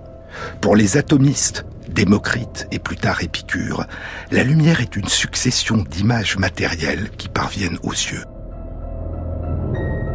Pour 0.61 0.75
les 0.75 0.95
atomistes, 0.95 1.65
Démocrite 1.89 2.67
et 2.69 2.77
plus 2.77 2.97
tard 2.97 3.23
Épicure, 3.23 3.87
la 4.29 4.43
lumière 4.43 4.79
est 4.79 4.95
une 4.95 5.07
succession 5.07 5.77
d'images 5.77 6.37
matérielles 6.37 7.09
qui 7.17 7.29
parviennent 7.29 7.79
aux 7.81 7.93
yeux. 7.93 8.25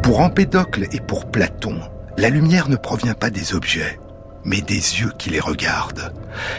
Pour 0.05 0.20
Empédocle 0.20 0.87
et 0.93 1.01
pour 1.01 1.29
Platon, 1.33 1.81
la 2.16 2.31
lumière 2.31 2.68
ne 2.68 2.76
provient 2.76 3.14
pas 3.14 3.31
des 3.31 3.55
objets, 3.55 3.99
mais 4.45 4.61
des 4.61 4.74
yeux 4.74 5.12
qui 5.18 5.30
les 5.30 5.41
regardent. 5.41 6.12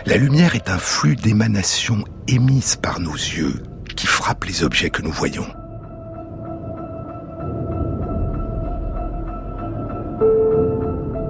La 0.06 0.18
lumière 0.18 0.56
est 0.56 0.70
un 0.70 0.78
flux 0.78 1.16
d'émanations 1.16 2.04
émises 2.28 2.76
par 2.76 3.00
nos 3.00 3.14
yeux 3.14 3.64
qui 3.96 4.08
frappent 4.08 4.46
les 4.46 4.64
objets 4.64 4.90
que 4.90 5.02
nous 5.02 5.12
voyons. 5.12 5.48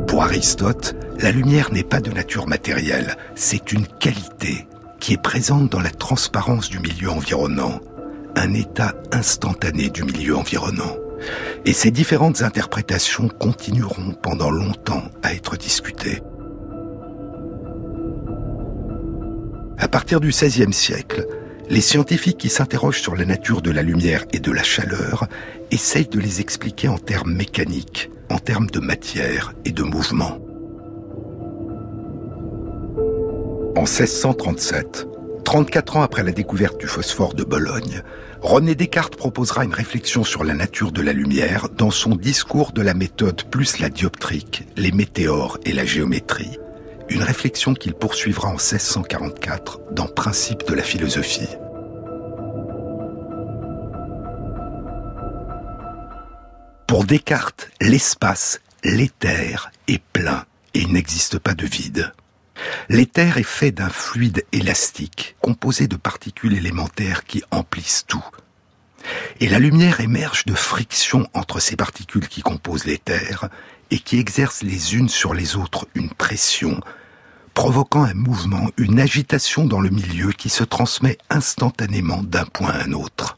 Pour 0.07 0.23
Aristote, 0.23 0.95
la 1.19 1.31
lumière 1.31 1.71
n'est 1.71 1.83
pas 1.83 2.01
de 2.01 2.11
nature 2.11 2.47
matérielle, 2.47 3.15
c'est 3.35 3.71
une 3.71 3.87
qualité 3.87 4.67
qui 4.99 5.13
est 5.13 5.21
présente 5.21 5.71
dans 5.71 5.79
la 5.79 5.91
transparence 5.91 6.69
du 6.69 6.79
milieu 6.79 7.09
environnant, 7.09 7.79
un 8.35 8.53
état 8.53 8.93
instantané 9.11 9.89
du 9.89 10.03
milieu 10.03 10.35
environnant. 10.35 10.95
Et 11.65 11.73
ces 11.73 11.91
différentes 11.91 12.41
interprétations 12.41 13.27
continueront 13.27 14.13
pendant 14.21 14.51
longtemps 14.51 15.03
à 15.23 15.33
être 15.33 15.57
discutées. 15.57 16.21
À 19.81 19.87
partir 19.87 20.19
du 20.19 20.27
XVIe 20.27 20.73
siècle, 20.73 21.25
les 21.69 21.79
scientifiques 21.79 22.37
qui 22.37 22.49
s'interrogent 22.49 23.01
sur 23.01 23.15
la 23.15 23.23
nature 23.23 23.61
de 23.61 23.71
la 23.71 23.81
lumière 23.81 24.25
et 24.33 24.39
de 24.39 24.51
la 24.51 24.61
chaleur 24.61 25.27
essayent 25.71 26.09
de 26.09 26.19
les 26.19 26.41
expliquer 26.41 26.89
en 26.89 26.97
termes 26.97 27.31
mécaniques, 27.31 28.11
en 28.29 28.39
termes 28.39 28.67
de 28.67 28.81
matière 28.81 29.53
et 29.63 29.71
de 29.71 29.83
mouvement. 29.83 30.37
En 33.77 33.83
1637, 33.83 35.07
34 35.45 35.95
ans 35.95 36.01
après 36.01 36.23
la 36.23 36.33
découverte 36.33 36.77
du 36.77 36.87
phosphore 36.87 37.33
de 37.33 37.45
Bologne, 37.45 38.03
René 38.41 38.75
Descartes 38.75 39.15
proposera 39.15 39.63
une 39.63 39.73
réflexion 39.73 40.25
sur 40.25 40.43
la 40.43 40.55
nature 40.55 40.91
de 40.91 41.01
la 41.01 41.13
lumière 41.13 41.69
dans 41.69 41.91
son 41.91 42.15
discours 42.15 42.73
de 42.73 42.81
la 42.81 42.93
méthode 42.93 43.43
plus 43.45 43.79
la 43.79 43.89
dioptrique, 43.89 44.67
les 44.75 44.91
météores 44.91 45.57
et 45.63 45.71
la 45.71 45.85
géométrie, 45.85 46.59
une 47.09 47.23
réflexion 47.23 47.73
qu'il 47.73 47.93
poursuivra 47.93 48.49
en 48.49 48.53
1644 48.53 49.79
dans 49.91 50.07
Principe 50.07 50.67
de 50.67 50.73
la 50.73 50.83
philosophie. 50.83 51.49
Pour 56.87 57.03
Descartes, 57.03 57.69
l'espace, 57.81 58.61
l'éther, 58.83 59.71
est 59.87 60.01
plein 60.13 60.45
et 60.73 60.81
il 60.81 60.91
n'existe 60.91 61.39
pas 61.39 61.53
de 61.53 61.65
vide. 61.65 62.13
L'éther 62.89 63.37
est 63.37 63.43
fait 63.43 63.71
d'un 63.71 63.89
fluide 63.89 64.43
élastique, 64.51 65.35
composé 65.41 65.87
de 65.87 65.95
particules 65.95 66.57
élémentaires 66.57 67.25
qui 67.25 67.43
emplissent 67.51 68.05
tout. 68.07 68.25
Et 69.39 69.47
la 69.47 69.59
lumière 69.59 70.01
émerge 70.01 70.45
de 70.45 70.53
frictions 70.53 71.27
entre 71.33 71.59
ces 71.59 71.75
particules 71.75 72.27
qui 72.27 72.41
composent 72.41 72.85
l'éther 72.85 73.47
et 73.91 73.99
qui 73.99 74.19
exercent 74.19 74.63
les 74.63 74.95
unes 74.95 75.09
sur 75.09 75.33
les 75.33 75.55
autres 75.55 75.87
une 75.95 76.09
pression 76.09 76.81
provoquant 77.59 78.05
un 78.05 78.13
mouvement, 78.13 78.69
une 78.77 79.01
agitation 79.01 79.65
dans 79.65 79.81
le 79.81 79.89
milieu 79.89 80.31
qui 80.31 80.47
se 80.47 80.63
transmet 80.63 81.17
instantanément 81.29 82.23
d'un 82.23 82.45
point 82.45 82.69
à 82.69 82.85
un 82.85 82.93
autre. 82.93 83.37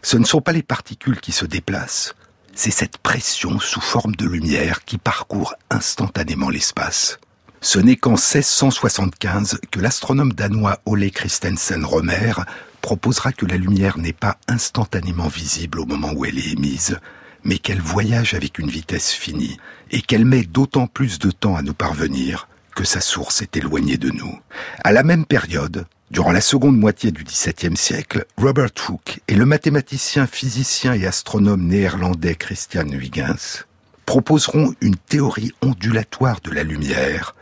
Ce 0.00 0.16
ne 0.16 0.24
sont 0.24 0.40
pas 0.40 0.52
les 0.52 0.62
particules 0.62 1.20
qui 1.20 1.32
se 1.32 1.44
déplacent, 1.44 2.14
c'est 2.54 2.70
cette 2.70 2.96
pression 2.96 3.60
sous 3.60 3.82
forme 3.82 4.16
de 4.16 4.24
lumière 4.24 4.86
qui 4.86 4.96
parcourt 4.96 5.52
instantanément 5.68 6.48
l'espace. 6.48 7.20
Ce 7.60 7.78
n'est 7.78 7.96
qu'en 7.96 8.12
1675 8.12 9.60
que 9.70 9.80
l'astronome 9.80 10.32
danois 10.32 10.78
Ole 10.86 11.10
Christensen 11.10 11.84
Romer 11.84 12.32
proposera 12.80 13.32
que 13.32 13.44
la 13.44 13.58
lumière 13.58 13.98
n'est 13.98 14.14
pas 14.14 14.38
instantanément 14.48 15.28
visible 15.28 15.80
au 15.80 15.84
moment 15.84 16.14
où 16.14 16.24
elle 16.24 16.38
est 16.38 16.52
émise, 16.52 16.98
mais 17.44 17.58
qu'elle 17.58 17.82
voyage 17.82 18.32
avec 18.32 18.58
une 18.58 18.70
vitesse 18.70 19.12
finie, 19.12 19.58
et 19.90 20.00
qu'elle 20.00 20.24
met 20.24 20.44
d'autant 20.44 20.86
plus 20.86 21.18
de 21.18 21.30
temps 21.30 21.56
à 21.56 21.60
nous 21.60 21.74
parvenir 21.74 22.47
que 22.78 22.84
sa 22.84 23.00
source 23.00 23.42
est 23.42 23.56
éloignée 23.56 23.96
de 23.96 24.10
nous. 24.10 24.38
À 24.84 24.92
la 24.92 25.02
même 25.02 25.26
période, 25.26 25.86
durant 26.12 26.30
la 26.30 26.40
seconde 26.40 26.78
moitié 26.78 27.10
du 27.10 27.24
XVIIe 27.24 27.76
siècle, 27.76 28.24
Robert 28.36 28.70
Hooke 28.88 29.18
et 29.26 29.34
le 29.34 29.46
mathématicien, 29.46 30.28
physicien 30.28 30.92
et 30.92 31.04
astronome 31.04 31.66
néerlandais 31.66 32.36
Christian 32.36 32.86
Huygens 32.86 33.66
proposeront 34.06 34.76
une 34.80 34.94
théorie 34.94 35.50
ondulatoire 35.60 36.38
de 36.40 36.52
la 36.52 36.62
lumière. 36.62 37.34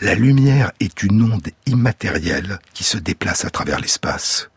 La 0.00 0.14
lumière 0.14 0.72
est 0.80 1.02
une 1.02 1.30
onde 1.30 1.50
immatérielle 1.66 2.58
qui 2.72 2.84
se 2.84 2.96
déplace 2.96 3.44
à 3.44 3.50
travers 3.50 3.80
l'espace. 3.80 4.48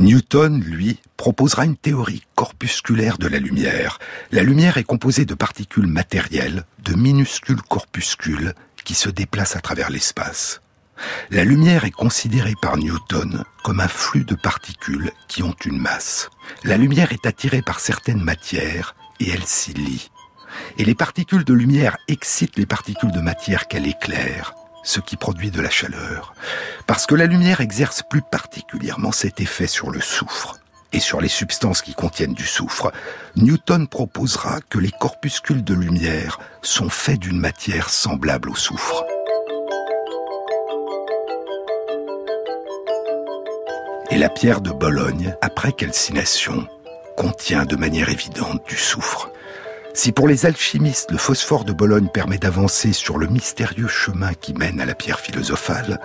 Newton, 0.00 0.60
lui, 0.60 0.98
proposera 1.16 1.66
une 1.66 1.76
théorie 1.76 2.24
corpusculaire 2.34 3.18
de 3.18 3.28
la 3.28 3.38
lumière. 3.38 4.00
La 4.32 4.42
lumière 4.42 4.76
est 4.76 4.82
composée 4.82 5.24
de 5.24 5.34
particules 5.34 5.86
matérielles, 5.86 6.64
de 6.82 6.94
minuscules 6.94 7.62
corpuscules 7.62 8.54
qui 8.84 8.94
se 8.94 9.08
déplacent 9.08 9.56
à 9.56 9.60
travers 9.60 9.90
l'espace. 9.90 10.60
La 11.30 11.44
lumière 11.44 11.84
est 11.84 11.90
considérée 11.90 12.54
par 12.60 12.76
Newton 12.76 13.44
comme 13.62 13.80
un 13.80 13.88
flux 13.88 14.24
de 14.24 14.34
particules 14.34 15.10
qui 15.28 15.42
ont 15.42 15.56
une 15.64 15.78
masse. 15.78 16.30
La 16.62 16.76
lumière 16.76 17.12
est 17.12 17.26
attirée 17.26 17.62
par 17.62 17.80
certaines 17.80 18.22
matières 18.22 18.94
et 19.20 19.30
elle 19.30 19.44
s'y 19.44 19.72
lie. 19.72 20.10
Et 20.78 20.84
les 20.84 20.94
particules 20.94 21.44
de 21.44 21.54
lumière 21.54 21.96
excitent 22.06 22.56
les 22.56 22.66
particules 22.66 23.10
de 23.10 23.20
matière 23.20 23.66
qu'elle 23.66 23.88
éclaire, 23.88 24.54
ce 24.84 25.00
qui 25.00 25.16
produit 25.16 25.50
de 25.50 25.60
la 25.60 25.70
chaleur. 25.70 26.34
Parce 26.86 27.06
que 27.06 27.16
la 27.16 27.26
lumière 27.26 27.60
exerce 27.60 28.02
plus 28.08 28.22
particulièrement 28.22 29.12
cet 29.12 29.40
effet 29.40 29.66
sur 29.66 29.90
le 29.90 30.00
soufre 30.00 30.58
et 30.94 31.00
sur 31.00 31.20
les 31.20 31.28
substances 31.28 31.82
qui 31.82 31.92
contiennent 31.92 32.34
du 32.34 32.46
soufre, 32.46 32.92
Newton 33.34 33.88
proposera 33.88 34.60
que 34.70 34.78
les 34.78 34.92
corpuscules 34.92 35.64
de 35.64 35.74
lumière 35.74 36.38
sont 36.62 36.88
faits 36.88 37.18
d'une 37.18 37.38
matière 37.38 37.90
semblable 37.90 38.48
au 38.48 38.54
soufre. 38.54 39.04
Et 44.10 44.18
la 44.18 44.28
pierre 44.28 44.60
de 44.60 44.70
Bologne, 44.70 45.34
après 45.40 45.72
calcination, 45.72 46.68
contient 47.16 47.64
de 47.64 47.74
manière 47.74 48.08
évidente 48.08 48.62
du 48.68 48.76
soufre. 48.76 49.30
Si 49.94 50.12
pour 50.12 50.28
les 50.28 50.46
alchimistes 50.46 51.10
le 51.10 51.18
phosphore 51.18 51.64
de 51.64 51.72
Bologne 51.72 52.08
permet 52.08 52.38
d'avancer 52.38 52.92
sur 52.92 53.18
le 53.18 53.26
mystérieux 53.26 53.88
chemin 53.88 54.32
qui 54.34 54.54
mène 54.54 54.80
à 54.80 54.86
la 54.86 54.94
pierre 54.94 55.18
philosophale, 55.18 55.98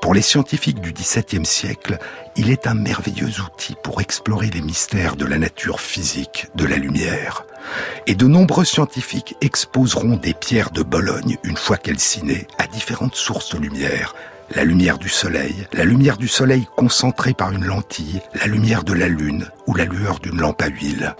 pour 0.00 0.14
les 0.14 0.22
scientifiques 0.22 0.80
du 0.80 0.92
XVIIe 0.92 1.44
siècle, 1.44 1.98
il 2.36 2.50
est 2.50 2.66
un 2.66 2.74
merveilleux 2.74 3.40
outil 3.40 3.76
pour 3.82 4.00
explorer 4.00 4.48
les 4.48 4.62
mystères 4.62 5.14
de 5.14 5.26
la 5.26 5.38
nature 5.38 5.80
physique 5.80 6.48
de 6.54 6.64
la 6.64 6.76
lumière. 6.76 7.44
Et 8.06 8.14
de 8.14 8.26
nombreux 8.26 8.64
scientifiques 8.64 9.36
exposeront 9.42 10.16
des 10.16 10.32
pierres 10.32 10.70
de 10.70 10.82
Bologne, 10.82 11.36
une 11.44 11.56
fois 11.56 11.76
calcinées, 11.76 12.46
à 12.58 12.66
différentes 12.66 13.14
sources 13.14 13.54
de 13.54 13.60
lumière, 13.60 14.14
la 14.54 14.64
lumière 14.64 14.98
du 14.98 15.08
soleil, 15.08 15.66
la 15.72 15.84
lumière 15.84 16.16
du 16.16 16.28
soleil 16.28 16.66
concentrée 16.76 17.34
par 17.34 17.52
une 17.52 17.66
lentille, 17.66 18.22
la 18.34 18.46
lumière 18.46 18.84
de 18.84 18.94
la 18.94 19.08
lune 19.08 19.48
ou 19.66 19.74
la 19.74 19.84
lueur 19.84 20.18
d'une 20.18 20.40
lampe 20.40 20.62
à 20.62 20.68
huile. 20.68 21.14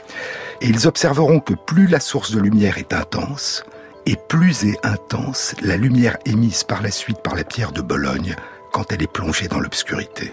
Et 0.63 0.69
ils 0.69 0.89
observeront 0.89 1.41
que 1.41 1.55
plus 1.55 1.87
la 1.87 2.01
source 2.01 2.33
de 2.33 2.41
lumière 2.41 2.79
est 2.79 2.95
intense, 2.95 3.63
et 4.07 4.17
plus 4.29 4.65
est 4.65 4.85
intense 4.85 5.55
la 5.63 5.77
lumière 5.77 6.17
émise 6.25 6.65
par 6.65 6.83
la 6.83 6.91
suite 6.91 7.23
par 7.23 7.35
la 7.35 7.45
pierre 7.45 7.73
de 7.73 7.83
Bologne 7.83 8.35
quand 8.73 8.93
elle 8.93 9.03
est 9.03 9.13
plongée 9.13 9.49
dans 9.49 9.61
l'obscurité. 9.61 10.33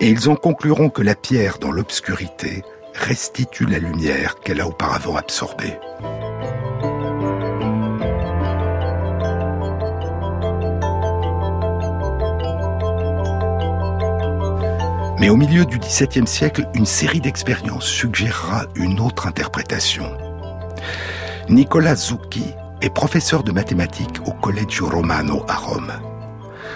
Et 0.00 0.08
ils 0.08 0.28
en 0.28 0.36
concluront 0.36 0.90
que 0.90 1.02
la 1.02 1.14
pierre 1.14 1.58
dans 1.58 1.70
l'obscurité 1.70 2.62
restitue 2.94 3.66
la 3.66 3.78
lumière 3.78 4.36
qu'elle 4.40 4.60
a 4.60 4.66
auparavant 4.66 5.16
absorbée. 5.16 5.78
Mais 15.18 15.28
au 15.28 15.36
milieu 15.36 15.64
du 15.64 15.78
XVIIe 15.78 16.26
siècle, 16.26 16.68
une 16.74 16.84
série 16.84 17.20
d'expériences 17.20 17.86
suggérera 17.86 18.66
une 18.74 18.98
autre 18.98 19.28
interprétation. 19.28 20.10
Nicolas 21.48 21.94
Zucchi 21.94 22.54
est 22.80 22.90
professeur 22.90 23.44
de 23.44 23.52
mathématiques 23.52 24.20
au 24.26 24.32
Collegio 24.32 24.88
Romano 24.88 25.44
à 25.46 25.54
Rome. 25.54 25.92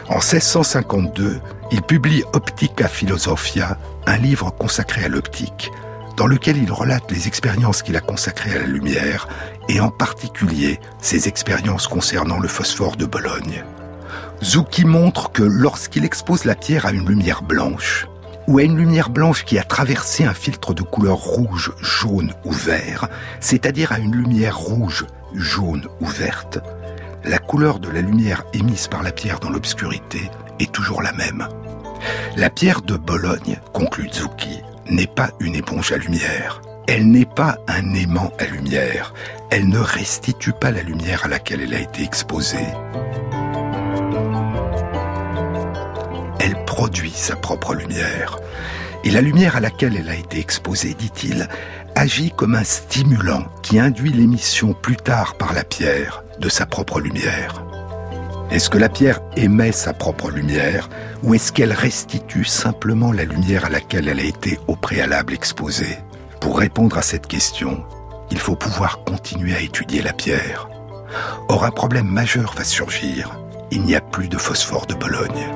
En 0.09 0.21
1652, 0.21 1.41
il 1.73 1.83
publie 1.83 2.23
Optica 2.33 2.87
Philosophia, 2.87 3.77
un 4.07 4.17
livre 4.17 4.53
consacré 4.53 5.05
à 5.05 5.09
l'optique, 5.09 5.73
dans 6.17 6.29
lequel 6.29 6.59
il 6.59 6.71
relate 6.71 7.11
les 7.11 7.27
expériences 7.27 7.83
qu'il 7.83 7.97
a 7.97 8.01
consacrées 8.01 8.55
à 8.55 8.61
la 8.61 8.67
lumière, 8.67 9.27
et 9.69 9.81
en 9.81 9.91
particulier 9.91 10.79
ses 11.03 11.27
expériences 11.27 11.89
concernant 11.89 12.39
le 12.39 12.47
phosphore 12.47 12.97
de 12.97 13.05
Bologne. 13.05 13.65
Zucchi 14.45 14.85
montre 14.85 15.33
que 15.33 15.43
lorsqu'il 15.43 16.05
expose 16.05 16.45
la 16.45 16.55
pierre 16.55 16.87
à 16.87 16.93
une 16.93 17.09
lumière 17.09 17.43
blanche, 17.43 18.07
ou 18.47 18.59
à 18.59 18.63
une 18.63 18.77
lumière 18.77 19.11
blanche 19.11 19.45
qui 19.45 19.59
a 19.59 19.65
traversé 19.65 20.25
un 20.25 20.35
filtre 20.35 20.73
de 20.73 20.83
couleur 20.83 21.17
rouge, 21.17 21.73
jaune 21.83 22.33
ou 22.45 22.53
vert, 22.53 23.09
c'est-à-dire 23.41 23.91
à 23.91 23.99
une 23.99 24.15
lumière 24.15 24.57
rouge, 24.57 25.05
jaune 25.35 25.89
ou 26.01 26.07
verte, 26.07 26.61
la 27.27 27.39
couleur 27.39 27.81
de 27.81 27.89
la 27.89 28.01
lumière 28.01 28.45
émise 28.53 28.87
par 28.87 29.03
la 29.03 29.11
pierre 29.11 29.41
dans 29.41 29.51
l'obscurité 29.51 30.31
est 30.61 30.71
toujours 30.71 31.03
la 31.03 31.13
même. 31.13 31.49
La 32.37 32.51
pierre 32.51 32.83
de 32.83 32.97
Bologne, 32.97 33.59
conclut 33.73 34.09
Zucchi, 34.13 34.63
n'est 34.89 35.09
pas 35.09 35.31
une 35.41 35.57
éponge 35.57 35.91
à 35.93 35.97
lumière. 35.97 36.63
Elle 36.87 37.11
n'est 37.11 37.27
pas 37.27 37.59
un 37.67 37.95
aimant 37.95 38.33
à 38.39 38.45
lumière. 38.45 39.13
Elle 39.51 39.69
ne 39.69 39.79
restitue 39.79 40.53
pas 40.53 40.71
la 40.71 40.83
lumière 40.83 41.25
à 41.25 41.29
laquelle 41.29 41.63
elle 41.63 41.75
a 41.75 41.81
été 41.81 42.05
exposée. 42.05 42.69
Elle 46.39 46.65
produit 46.65 47.11
sa 47.11 47.35
propre 47.35 47.75
lumière. 47.75 48.39
Et 49.03 49.11
la 49.11 49.21
lumière 49.21 49.57
à 49.57 49.61
laquelle 49.61 49.97
elle 49.97 50.11
a 50.11 50.15
été 50.15 50.39
exposée, 50.39 50.95
dit-il, 50.95 51.49
agit 51.97 52.31
comme 52.31 52.55
un 52.55 52.65
stimulant 52.65 53.47
qui 53.63 53.81
induit 53.81 54.13
l'émission 54.13 54.75
plus 54.75 54.97
tard 54.97 55.37
par 55.37 55.53
la 55.55 55.65
pierre 55.65 56.23
de 56.39 56.49
sa 56.49 56.67
propre 56.67 57.01
lumière. 57.01 57.63
Est-ce 58.51 58.71
que 58.71 58.79
la 58.79 58.89
pierre 58.89 59.21
émet 59.37 59.73
sa 59.73 59.93
propre 59.93 60.31
lumière 60.31 60.89
ou 61.23 61.35
est-ce 61.35 61.53
qu'elle 61.53 61.73
restitue 61.73 62.45
simplement 62.45 63.13
la 63.13 63.25
lumière 63.25 63.65
à 63.65 63.69
laquelle 63.69 64.09
elle 64.09 64.21
a 64.21 64.25
été 64.25 64.59
au 64.69 64.77
préalable 64.77 65.35
exposée? 65.35 65.99
Pour 66.41 66.59
répondre 66.59 66.97
à 66.97 67.03
cette 67.03 67.27
question, 67.27 67.85
il 68.31 68.39
faut 68.39 68.57
pouvoir 68.57 69.03
continuer 69.05 69.55
à 69.55 69.61
étudier 69.61 70.01
la 70.03 70.13
pierre. 70.13 70.69
Or, 71.49 71.65
un 71.65 71.71
problème 71.71 72.07
majeur 72.07 72.55
va 72.57 72.65
surgir. 72.65 73.39
Il 73.71 73.83
n'y 73.83 73.97
a 73.97 74.01
plus 74.01 74.29
de 74.29 74.39
phosphore 74.39 74.87
de 74.87 74.95
Bologne. 74.95 75.51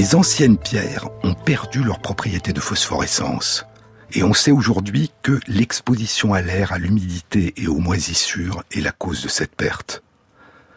Les 0.00 0.14
anciennes 0.14 0.56
pierres 0.56 1.10
ont 1.24 1.34
perdu 1.34 1.84
leur 1.84 1.98
propriété 1.98 2.54
de 2.54 2.60
phosphorescence. 2.60 3.66
Et 4.14 4.22
on 4.22 4.32
sait 4.32 4.50
aujourd'hui 4.50 5.12
que 5.20 5.38
l'exposition 5.46 6.32
à 6.32 6.40
l'air, 6.40 6.72
à 6.72 6.78
l'humidité 6.78 7.52
et 7.58 7.68
aux 7.68 7.80
moisissures 7.80 8.64
est 8.72 8.80
la 8.80 8.92
cause 8.92 9.22
de 9.22 9.28
cette 9.28 9.54
perte. 9.54 10.02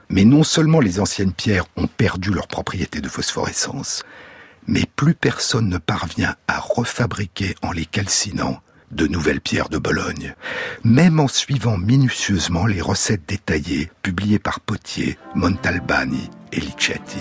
Mais 0.10 0.26
non 0.26 0.44
seulement 0.44 0.82
les 0.82 1.00
anciennes 1.00 1.32
pierres 1.32 1.64
ont 1.78 1.88
perdu 1.88 2.32
leur 2.32 2.50
propriété 2.50 3.00
de 3.00 3.08
phosphorescence, 3.08 4.04
mais 4.68 4.84
plus 4.98 5.14
personne 5.14 5.70
ne 5.70 5.78
parvient 5.78 6.36
à 6.50 6.60
refabriquer 6.60 7.56
en 7.62 7.72
les 7.72 7.86
calcinant 7.86 8.60
de 8.92 9.08
nouvelles 9.08 9.40
pierres 9.40 9.70
de 9.70 9.78
Bologne, 9.78 10.36
même 10.84 11.22
en 11.22 11.30
suivant 11.30 11.78
minutieusement 11.78 12.66
les 12.66 12.82
recettes 12.82 13.24
détaillées 13.26 13.90
publiées 14.02 14.40
par 14.40 14.60
Potier, 14.60 15.18
Montalbani 15.34 16.30
et 16.52 16.60
Licetti. 16.60 17.20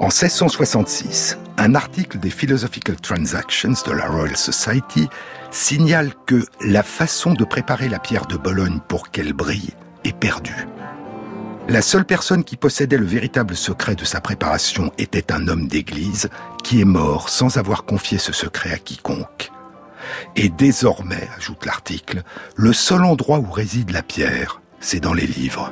En 0.00 0.06
1666, 0.06 1.36
un 1.58 1.74
article 1.74 2.18
des 2.18 2.30
Philosophical 2.30 2.96
Transactions 2.96 3.74
de 3.86 3.92
la 3.92 4.08
Royal 4.08 4.34
Society 4.34 5.06
signale 5.50 6.12
que 6.24 6.46
la 6.64 6.82
façon 6.82 7.34
de 7.34 7.44
préparer 7.44 7.90
la 7.90 7.98
pierre 7.98 8.24
de 8.24 8.38
Bologne 8.38 8.80
pour 8.88 9.10
qu'elle 9.10 9.34
brille 9.34 9.74
est 10.04 10.16
perdue. 10.16 10.66
La 11.68 11.82
seule 11.82 12.06
personne 12.06 12.44
qui 12.44 12.56
possédait 12.56 12.96
le 12.96 13.04
véritable 13.04 13.54
secret 13.54 13.94
de 13.94 14.06
sa 14.06 14.22
préparation 14.22 14.90
était 14.96 15.34
un 15.34 15.48
homme 15.48 15.68
d'église 15.68 16.30
qui 16.64 16.80
est 16.80 16.86
mort 16.86 17.28
sans 17.28 17.58
avoir 17.58 17.84
confié 17.84 18.16
ce 18.16 18.32
secret 18.32 18.72
à 18.72 18.78
quiconque. 18.78 19.50
Et 20.34 20.48
désormais, 20.48 21.28
ajoute 21.36 21.66
l'article, 21.66 22.22
le 22.56 22.72
seul 22.72 23.04
endroit 23.04 23.38
où 23.38 23.50
réside 23.50 23.90
la 23.90 24.02
pierre, 24.02 24.62
c'est 24.80 25.00
dans 25.00 25.12
les 25.12 25.26
livres. 25.26 25.70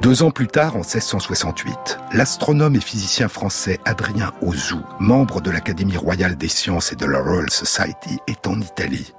Deux 0.00 0.22
ans 0.22 0.30
plus 0.30 0.46
tard, 0.46 0.76
en 0.76 0.80
1668, 0.80 1.98
l'astronome 2.12 2.76
et 2.76 2.80
physicien 2.80 3.26
français 3.26 3.80
Adrien 3.84 4.32
Auzout, 4.42 4.84
membre 5.00 5.40
de 5.40 5.50
l'Académie 5.50 5.96
royale 5.96 6.36
des 6.36 6.48
sciences 6.48 6.92
et 6.92 6.96
de 6.96 7.04
la 7.04 7.20
Royal 7.20 7.50
Society, 7.50 8.20
est 8.28 8.46
en 8.46 8.60
Italie. 8.60 9.12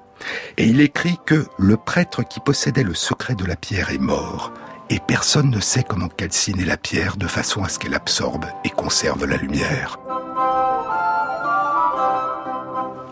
Et 0.58 0.66
il 0.66 0.80
écrit 0.80 1.18
que 1.26 1.46
le 1.58 1.76
prêtre 1.76 2.24
qui 2.24 2.40
possédait 2.40 2.84
le 2.84 2.94
secret 2.94 3.36
de 3.36 3.44
la 3.44 3.58
pierre 3.58 3.90
est 3.92 3.98
mort, 3.98 4.54
et 4.90 5.00
personne 5.06 5.50
ne 5.50 5.60
sait 5.60 5.84
comment 5.84 6.08
calciner 6.08 6.64
la 6.64 6.78
pierre 6.78 7.18
de 7.18 7.28
façon 7.28 7.62
à 7.64 7.68
ce 7.68 7.78
qu'elle 7.78 7.94
absorbe 7.94 8.46
et 8.64 8.70
conserve 8.70 9.26
la 9.26 9.36
lumière. 9.36 10.00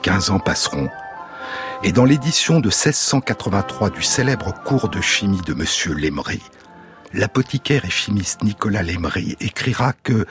Quinze 0.01 0.29
ans 0.29 0.39
passeront, 0.39 0.87
Et 1.83 1.91
dans 1.91 2.05
l'édition 2.05 2.59
de 2.59 2.69
1683 2.69 3.89
du 3.89 4.01
célèbre 4.01 4.53
cours 4.63 4.87
de 4.87 5.01
chimie 5.01 5.41
de 5.41 5.53
Monsieur 5.53 5.93
Lemery, 5.93 6.41
l'apothicaire 7.13 7.85
et 7.85 7.89
chimiste 7.89 8.43
Nicolas 8.43 8.83
Lemery 8.83 9.35
écrira 9.39 9.93
que 9.93 10.25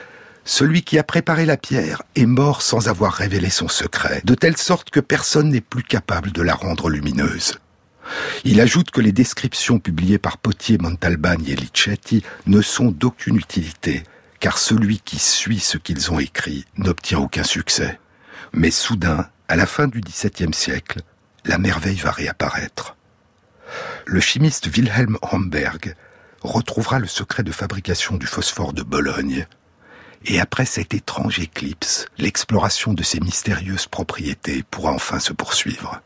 celui 0.44 0.82
qui 0.82 0.98
a 0.98 1.02
préparé 1.02 1.44
la 1.44 1.56
pierre 1.56 2.02
est 2.14 2.26
mort 2.26 2.62
sans 2.62 2.88
avoir 2.88 3.12
révélé 3.12 3.50
son 3.50 3.68
secret, 3.68 4.22
de 4.24 4.34
telle 4.34 4.56
sorte 4.56 4.90
que 4.90 5.00
personne 5.00 5.48
n'est 5.48 5.60
plus 5.60 5.82
capable 5.82 6.30
de 6.30 6.42
la 6.42 6.54
rendre 6.54 6.88
lumineuse. 6.88 7.58
Il 8.44 8.60
ajoute 8.60 8.92
que 8.92 9.00
les 9.00 9.10
descriptions 9.10 9.80
publiées 9.80 10.18
par 10.18 10.38
Potier, 10.38 10.78
Montalbani 10.78 11.50
et 11.50 11.56
Licetti 11.56 12.22
ne 12.46 12.62
sont 12.62 12.92
d'aucune 12.92 13.36
utilité, 13.36 14.04
car 14.38 14.58
celui 14.58 15.00
qui 15.00 15.18
suit 15.18 15.58
ce 15.58 15.78
qu'ils 15.78 16.12
ont 16.12 16.20
écrit 16.20 16.64
n'obtient 16.76 17.18
aucun 17.18 17.42
succès. 17.42 17.98
Mais 18.52 18.70
soudain, 18.70 19.28
à 19.48 19.56
la 19.56 19.66
fin 19.66 19.88
du 19.88 20.00
XVIIe 20.00 20.54
siècle, 20.54 21.00
la 21.44 21.58
merveille 21.58 21.96
va 21.96 22.12
réapparaître. 22.12 22.96
Le 24.04 24.20
chimiste 24.20 24.66
Wilhelm 24.66 25.18
Homberg 25.32 25.96
retrouvera 26.46 26.98
le 26.98 27.06
secret 27.06 27.42
de 27.42 27.52
fabrication 27.52 28.16
du 28.16 28.26
phosphore 28.26 28.72
de 28.72 28.82
Bologne. 28.82 29.46
Et 30.24 30.40
après 30.40 30.64
cette 30.64 30.94
étrange 30.94 31.38
éclipse, 31.38 32.06
l'exploration 32.18 32.94
de 32.94 33.02
ses 33.02 33.20
mystérieuses 33.20 33.86
propriétés 33.86 34.64
pourra 34.70 34.92
enfin 34.92 35.20
se 35.20 35.32
poursuivre. 35.32 36.00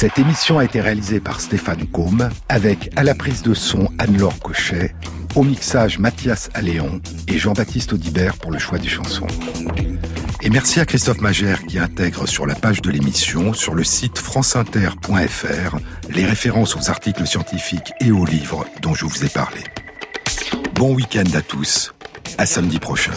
Cette 0.00 0.18
émission 0.18 0.58
a 0.58 0.64
été 0.64 0.80
réalisée 0.80 1.20
par 1.20 1.42
Stéphane 1.42 1.86
Combe, 1.86 2.30
avec 2.48 2.90
à 2.96 3.02
la 3.02 3.14
prise 3.14 3.42
de 3.42 3.52
son 3.52 3.90
Anne-Laure 3.98 4.38
Cochet, 4.38 4.94
au 5.34 5.42
mixage 5.42 5.98
Mathias 5.98 6.48
Alléon 6.54 7.02
et 7.28 7.36
Jean-Baptiste 7.36 7.92
Audibert 7.92 8.38
pour 8.38 8.50
le 8.50 8.58
choix 8.58 8.78
des 8.78 8.88
chansons. 8.88 9.26
Et 10.40 10.48
merci 10.48 10.80
à 10.80 10.86
Christophe 10.86 11.20
Magère 11.20 11.66
qui 11.66 11.78
intègre 11.78 12.26
sur 12.26 12.46
la 12.46 12.54
page 12.54 12.80
de 12.80 12.90
l'émission, 12.90 13.52
sur 13.52 13.74
le 13.74 13.84
site 13.84 14.16
franceinter.fr, 14.16 15.76
les 16.08 16.24
références 16.24 16.76
aux 16.76 16.88
articles 16.88 17.26
scientifiques 17.26 17.92
et 18.00 18.10
aux 18.10 18.24
livres 18.24 18.64
dont 18.80 18.94
je 18.94 19.04
vous 19.04 19.22
ai 19.26 19.28
parlé. 19.28 19.60
Bon 20.76 20.94
week-end 20.94 21.24
à 21.34 21.42
tous, 21.42 21.92
à 22.38 22.46
samedi 22.46 22.78
prochain. 22.78 23.12